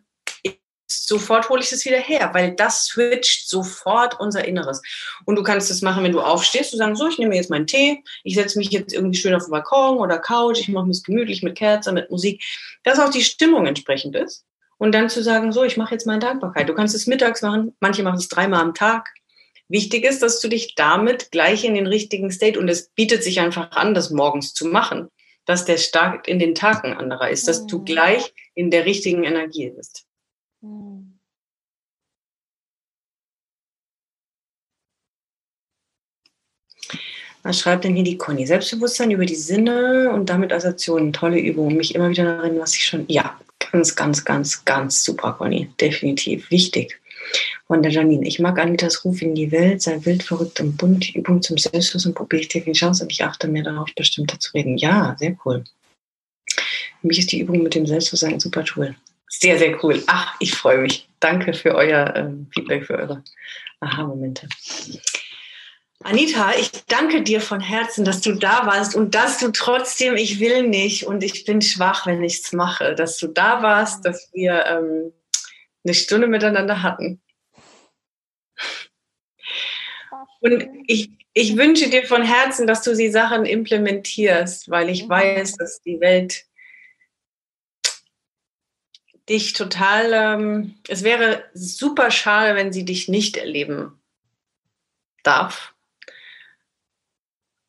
sofort 0.87 1.49
hole 1.49 1.61
ich 1.61 1.71
es 1.71 1.85
wieder 1.85 1.99
her, 1.99 2.29
weil 2.33 2.55
das 2.55 2.85
switcht 2.85 3.49
sofort 3.49 4.19
unser 4.19 4.45
Inneres. 4.45 4.81
Und 5.25 5.35
du 5.35 5.43
kannst 5.43 5.69
das 5.69 5.81
machen, 5.81 6.03
wenn 6.03 6.11
du 6.11 6.21
aufstehst, 6.21 6.73
du 6.73 6.77
sagst, 6.77 6.99
so, 6.99 7.07
ich 7.07 7.17
nehme 7.17 7.35
jetzt 7.35 7.49
meinen 7.49 7.67
Tee, 7.67 8.03
ich 8.23 8.35
setze 8.35 8.57
mich 8.57 8.69
jetzt 8.69 8.93
irgendwie 8.93 9.17
schön 9.17 9.33
auf 9.33 9.45
den 9.45 9.51
Balkon 9.51 9.97
oder 9.97 10.19
Couch, 10.19 10.59
ich 10.59 10.69
mache 10.69 10.85
mir 10.85 10.91
es 10.91 11.03
gemütlich 11.03 11.43
mit 11.43 11.57
Kerze, 11.57 11.91
mit 11.91 12.11
Musik, 12.11 12.43
dass 12.83 12.99
auch 12.99 13.09
die 13.09 13.23
Stimmung 13.23 13.65
entsprechend 13.65 14.15
ist. 14.15 14.45
Und 14.77 14.93
dann 14.93 15.09
zu 15.09 15.23
sagen, 15.23 15.51
so, 15.53 15.63
ich 15.63 15.77
mache 15.77 15.93
jetzt 15.93 16.05
meine 16.05 16.19
Dankbarkeit. 16.19 16.67
Du 16.67 16.73
kannst 16.73 16.95
es 16.95 17.07
mittags 17.07 17.41
machen, 17.41 17.75
manche 17.79 18.03
machen 18.03 18.17
es 18.17 18.27
dreimal 18.27 18.61
am 18.61 18.73
Tag. 18.73 19.09
Wichtig 19.69 20.03
ist, 20.03 20.21
dass 20.21 20.41
du 20.41 20.47
dich 20.47 20.75
damit 20.75 21.31
gleich 21.31 21.63
in 21.63 21.73
den 21.73 21.87
richtigen 21.87 22.29
State, 22.29 22.59
und 22.59 22.67
es 22.67 22.89
bietet 22.89 23.23
sich 23.23 23.39
einfach 23.39 23.71
an, 23.71 23.93
das 23.93 24.11
morgens 24.11 24.53
zu 24.53 24.67
machen, 24.67 25.07
dass 25.45 25.65
der 25.65 25.77
Start 25.77 26.27
in 26.27 26.39
den 26.39 26.55
Tag 26.55 26.83
ein 26.83 26.95
anderer 26.95 27.29
ist, 27.29 27.47
dass 27.47 27.65
du 27.65 27.79
mhm. 27.79 27.85
gleich 27.85 28.33
in 28.53 28.69
der 28.69 28.85
richtigen 28.85 29.23
Energie 29.23 29.71
bist. 29.75 30.05
Hm. 30.61 31.19
Was 37.45 37.59
schreibt 37.59 37.83
denn 37.83 37.93
hier 37.93 38.03
die 38.03 38.17
Conny? 38.17 38.47
Selbstbewusstsein 38.47 39.11
über 39.11 39.23
die 39.23 39.35
Sinne 39.35 40.09
und 40.11 40.31
damit 40.31 40.51
Assoziationen. 40.51 41.13
Tolle 41.13 41.39
Übung. 41.39 41.75
Mich 41.75 41.93
immer 41.93 42.09
wieder 42.09 42.23
darin, 42.23 42.59
was 42.59 42.73
ich 42.73 42.87
schon. 42.87 43.05
Ja, 43.07 43.39
ganz, 43.71 43.95
ganz, 43.95 44.25
ganz, 44.25 44.65
ganz 44.65 45.03
super, 45.03 45.33
Conny. 45.33 45.69
Definitiv. 45.79 46.49
Wichtig. 46.49 46.99
Von 47.67 47.83
der 47.83 47.91
Janine. 47.91 48.27
Ich 48.27 48.39
mag 48.39 48.57
Anitas 48.57 49.05
Ruf 49.05 49.21
in 49.21 49.35
die 49.35 49.51
Welt, 49.51 49.83
sei 49.83 50.03
wild, 50.05 50.23
verrückt 50.23 50.59
und 50.59 50.75
bunt. 50.75 51.07
Die 51.07 51.19
Übung 51.19 51.43
zum 51.43 51.59
Selbstbewusstsein 51.59 52.15
probiere 52.15 52.41
ich 52.41 52.47
die 52.47 52.71
Chance 52.71 53.03
und 53.03 53.11
ich 53.11 53.23
achte 53.23 53.47
mir 53.47 53.61
darauf, 53.61 53.89
bestimmter 53.95 54.39
zu 54.39 54.51
reden. 54.53 54.77
Ja, 54.79 55.15
sehr 55.19 55.37
cool. 55.45 55.63
Für 56.47 57.07
mich 57.07 57.19
ist 57.19 57.31
die 57.31 57.41
Übung 57.41 57.61
mit 57.61 57.75
dem 57.75 57.85
Selbstbewusstsein 57.85 58.33
ein 58.33 58.39
super 58.39 58.63
Tool. 58.63 58.95
Sehr, 59.39 59.57
sehr 59.57 59.83
cool. 59.83 60.01
Ach, 60.07 60.35
ich 60.39 60.53
freue 60.53 60.79
mich. 60.79 61.09
Danke 61.19 61.53
für 61.53 61.75
euer 61.75 62.15
ähm, 62.15 62.47
Feedback, 62.53 62.85
für 62.85 62.97
eure 62.97 63.23
Aha-Momente. 63.81 64.47
Anita, 66.03 66.53
ich 66.59 66.71
danke 66.87 67.23
dir 67.23 67.41
von 67.41 67.59
Herzen, 67.59 68.05
dass 68.05 68.21
du 68.21 68.33
da 68.33 68.65
warst 68.65 68.95
und 68.95 69.15
dass 69.15 69.39
du 69.39 69.51
trotzdem, 69.51 70.15
ich 70.15 70.39
will 70.39 70.67
nicht 70.67 71.05
und 71.05 71.23
ich 71.23 71.45
bin 71.45 71.61
schwach, 71.61 72.05
wenn 72.05 72.23
ich 72.23 72.41
es 72.41 72.53
mache, 72.53 72.95
dass 72.95 73.17
du 73.17 73.27
da 73.27 73.63
warst, 73.63 74.05
dass 74.05 74.29
wir 74.33 74.65
ähm, 74.65 75.11
eine 75.83 75.93
Stunde 75.93 76.27
miteinander 76.27 76.83
hatten. 76.83 77.21
Und 80.39 80.67
ich, 80.87 81.09
ich 81.33 81.57
wünsche 81.57 81.89
dir 81.89 82.05
von 82.05 82.21
Herzen, 82.21 82.67
dass 82.67 82.83
du 82.83 82.95
die 82.95 83.09
Sachen 83.09 83.45
implementierst, 83.45 84.69
weil 84.69 84.89
ich 84.89 85.09
weiß, 85.09 85.57
dass 85.57 85.81
die 85.81 85.99
Welt 85.99 86.44
dich 89.29 89.53
total, 89.53 90.11
ähm, 90.13 90.75
es 90.87 91.03
wäre 91.03 91.43
super 91.53 92.11
schade, 92.11 92.55
wenn 92.55 92.71
sie 92.73 92.85
dich 92.85 93.07
nicht 93.07 93.37
erleben 93.37 93.99
darf. 95.23 95.73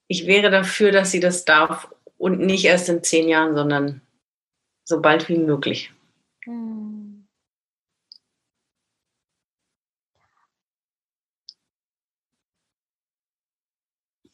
Ich 0.09 0.27
wäre 0.27 0.51
dafür, 0.51 0.93
dass 0.93 1.11
sie 1.11 1.21
das 1.21 1.45
darf 1.45 1.89
und 2.19 2.41
nicht 2.41 2.65
erst 2.65 2.89
in 2.89 3.03
zehn 3.03 3.29
Jahren, 3.29 3.55
sondern 3.55 4.03
so 4.85 5.01
bald 5.01 5.29
wie 5.29 5.39
möglich. 5.39 5.93
Hm. 6.45 7.27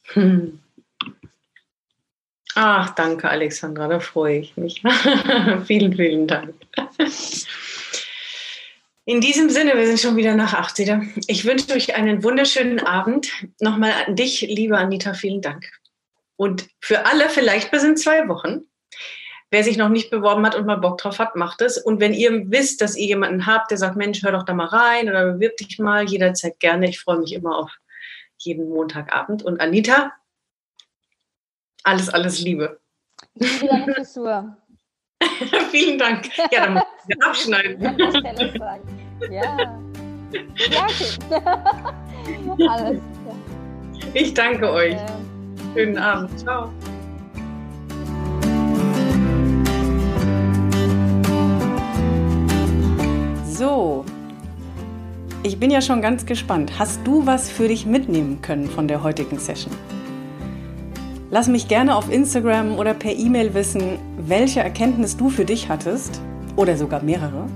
Hm. 0.04 0.61
Ach, 2.54 2.94
danke, 2.94 3.28
Alexandra, 3.28 3.88
da 3.88 4.00
freue 4.00 4.38
ich 4.38 4.56
mich. 4.56 4.82
vielen, 5.64 5.94
vielen 5.94 6.26
Dank. 6.26 6.54
In 9.04 9.20
diesem 9.20 9.50
Sinne, 9.50 9.76
wir 9.76 9.86
sind 9.86 9.98
schon 9.98 10.16
wieder 10.16 10.34
nach 10.34 10.54
80. 10.54 11.24
Ich 11.26 11.44
wünsche 11.44 11.74
euch 11.74 11.94
einen 11.94 12.22
wunderschönen 12.22 12.80
Abend. 12.80 13.32
Nochmal 13.58 13.92
an 14.06 14.16
dich, 14.16 14.42
liebe 14.42 14.78
Anita, 14.78 15.14
vielen 15.14 15.40
Dank. 15.40 15.68
Und 16.36 16.68
für 16.80 17.06
alle 17.06 17.28
vielleicht 17.28 17.70
bis 17.70 17.82
in 17.82 17.96
zwei 17.96 18.28
Wochen. 18.28 18.62
Wer 19.50 19.64
sich 19.64 19.76
noch 19.76 19.88
nicht 19.88 20.10
beworben 20.10 20.46
hat 20.46 20.54
und 20.54 20.66
mal 20.66 20.76
Bock 20.76 20.98
drauf 20.98 21.18
hat, 21.18 21.36
macht 21.36 21.60
es. 21.62 21.78
Und 21.78 22.00
wenn 22.00 22.14
ihr 22.14 22.50
wisst, 22.50 22.80
dass 22.80 22.96
ihr 22.96 23.06
jemanden 23.06 23.46
habt, 23.46 23.70
der 23.70 23.78
sagt, 23.78 23.96
Mensch, 23.96 24.22
hör 24.22 24.32
doch 24.32 24.44
da 24.44 24.54
mal 24.54 24.66
rein 24.66 25.08
oder 25.08 25.32
bewirb 25.32 25.56
dich 25.56 25.78
mal, 25.78 26.04
jederzeit 26.04 26.58
gerne. 26.58 26.88
Ich 26.88 27.00
freue 27.00 27.18
mich 27.18 27.32
immer 27.32 27.58
auf 27.58 27.70
jeden 28.38 28.68
Montagabend. 28.68 29.42
Und 29.42 29.60
Anita, 29.60 30.12
alles, 31.84 32.08
alles 32.08 32.40
Liebe. 32.40 32.80
Liebe 33.34 33.66
deine 33.66 33.94
Frisur. 33.94 34.56
Vielen 35.70 35.98
Dank. 35.98 36.28
Ja, 36.50 36.66
dann 36.66 36.74
muss 36.74 36.82
ich 37.08 37.22
abschneiden. 37.22 37.82
ja. 39.30 39.56
Ja, 40.70 40.86
okay. 40.86 41.18
Alles. 42.68 42.98
Ja. 43.26 43.34
Ich 44.14 44.34
danke 44.34 44.70
euch. 44.70 44.94
Ähm. 44.94 45.74
Schönen 45.74 45.98
Abend. 45.98 46.38
Ciao. 46.38 46.70
So, 53.44 54.04
ich 55.42 55.58
bin 55.58 55.70
ja 55.70 55.80
schon 55.80 56.00
ganz 56.02 56.24
gespannt. 56.26 56.78
Hast 56.78 57.06
du 57.06 57.26
was 57.26 57.50
für 57.50 57.68
dich 57.68 57.86
mitnehmen 57.86 58.40
können 58.42 58.68
von 58.68 58.88
der 58.88 59.02
heutigen 59.02 59.38
Session? 59.38 59.72
Lass 61.34 61.48
mich 61.48 61.66
gerne 61.66 61.96
auf 61.96 62.12
Instagram 62.12 62.78
oder 62.78 62.92
per 62.92 63.16
E-Mail 63.16 63.54
wissen, 63.54 63.98
welche 64.18 64.60
Erkenntnis 64.60 65.16
du 65.16 65.30
für 65.30 65.46
dich 65.46 65.70
hattest 65.70 66.20
oder 66.56 66.76
sogar 66.76 67.02
mehrere 67.02 67.46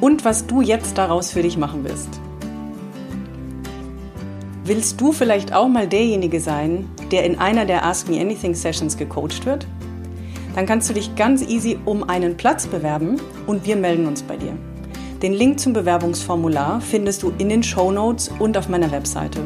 und 0.00 0.24
was 0.24 0.46
du 0.46 0.62
jetzt 0.62 0.96
daraus 0.96 1.32
für 1.32 1.42
dich 1.42 1.58
machen 1.58 1.84
willst. 1.84 2.08
Willst 4.64 4.98
du 5.02 5.12
vielleicht 5.12 5.52
auch 5.52 5.68
mal 5.68 5.86
derjenige 5.86 6.40
sein, 6.40 6.88
der 7.10 7.26
in 7.26 7.38
einer 7.38 7.66
der 7.66 7.84
Ask 7.84 8.08
Me 8.08 8.18
Anything 8.18 8.54
Sessions 8.54 8.96
gecoacht 8.96 9.44
wird? 9.44 9.66
Dann 10.54 10.64
kannst 10.64 10.88
du 10.88 10.94
dich 10.94 11.14
ganz 11.14 11.46
easy 11.46 11.78
um 11.84 12.08
einen 12.08 12.38
Platz 12.38 12.66
bewerben 12.66 13.20
und 13.46 13.66
wir 13.66 13.76
melden 13.76 14.06
uns 14.06 14.22
bei 14.22 14.38
dir. 14.38 14.56
Den 15.20 15.34
Link 15.34 15.60
zum 15.60 15.74
Bewerbungsformular 15.74 16.80
findest 16.80 17.22
du 17.22 17.34
in 17.36 17.50
den 17.50 17.62
Show 17.62 17.92
Notes 17.92 18.30
und 18.38 18.56
auf 18.56 18.70
meiner 18.70 18.90
Webseite. 18.90 19.40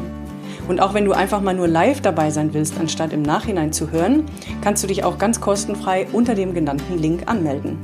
Und 0.67 0.81
auch 0.81 0.93
wenn 0.93 1.05
du 1.05 1.13
einfach 1.13 1.41
mal 1.41 1.53
nur 1.53 1.67
live 1.67 2.01
dabei 2.01 2.29
sein 2.29 2.53
willst, 2.53 2.77
anstatt 2.79 3.13
im 3.13 3.21
Nachhinein 3.21 3.71
zu 3.71 3.91
hören, 3.91 4.25
kannst 4.61 4.83
du 4.83 4.87
dich 4.87 5.03
auch 5.03 5.17
ganz 5.17 5.39
kostenfrei 5.39 6.07
unter 6.11 6.35
dem 6.35 6.53
genannten 6.53 6.97
Link 6.97 7.23
anmelden. 7.25 7.77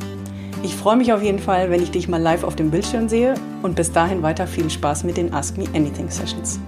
Ich 0.64 0.76
freue 0.76 0.96
mich 0.96 1.12
auf 1.12 1.22
jeden 1.22 1.40
Fall, 1.40 1.70
wenn 1.72 1.84
ich 1.84 1.92
dich 1.92 2.08
mal 2.08 2.22
live 2.22 2.44
auf 2.44 2.56
dem 2.56 2.72
Bildschirm 2.72 3.10
sehe 3.10 3.36
und 3.64 3.76
bis 3.76 3.92
dahin 3.92 4.22
weiter 4.22 4.48
viel 4.48 4.70
Spaß 4.70 5.04
mit 5.04 5.18
den 5.18 5.34
Ask 5.34 5.58
Me 5.58 5.66
Anything 5.74 6.10
Sessions. 6.10 6.60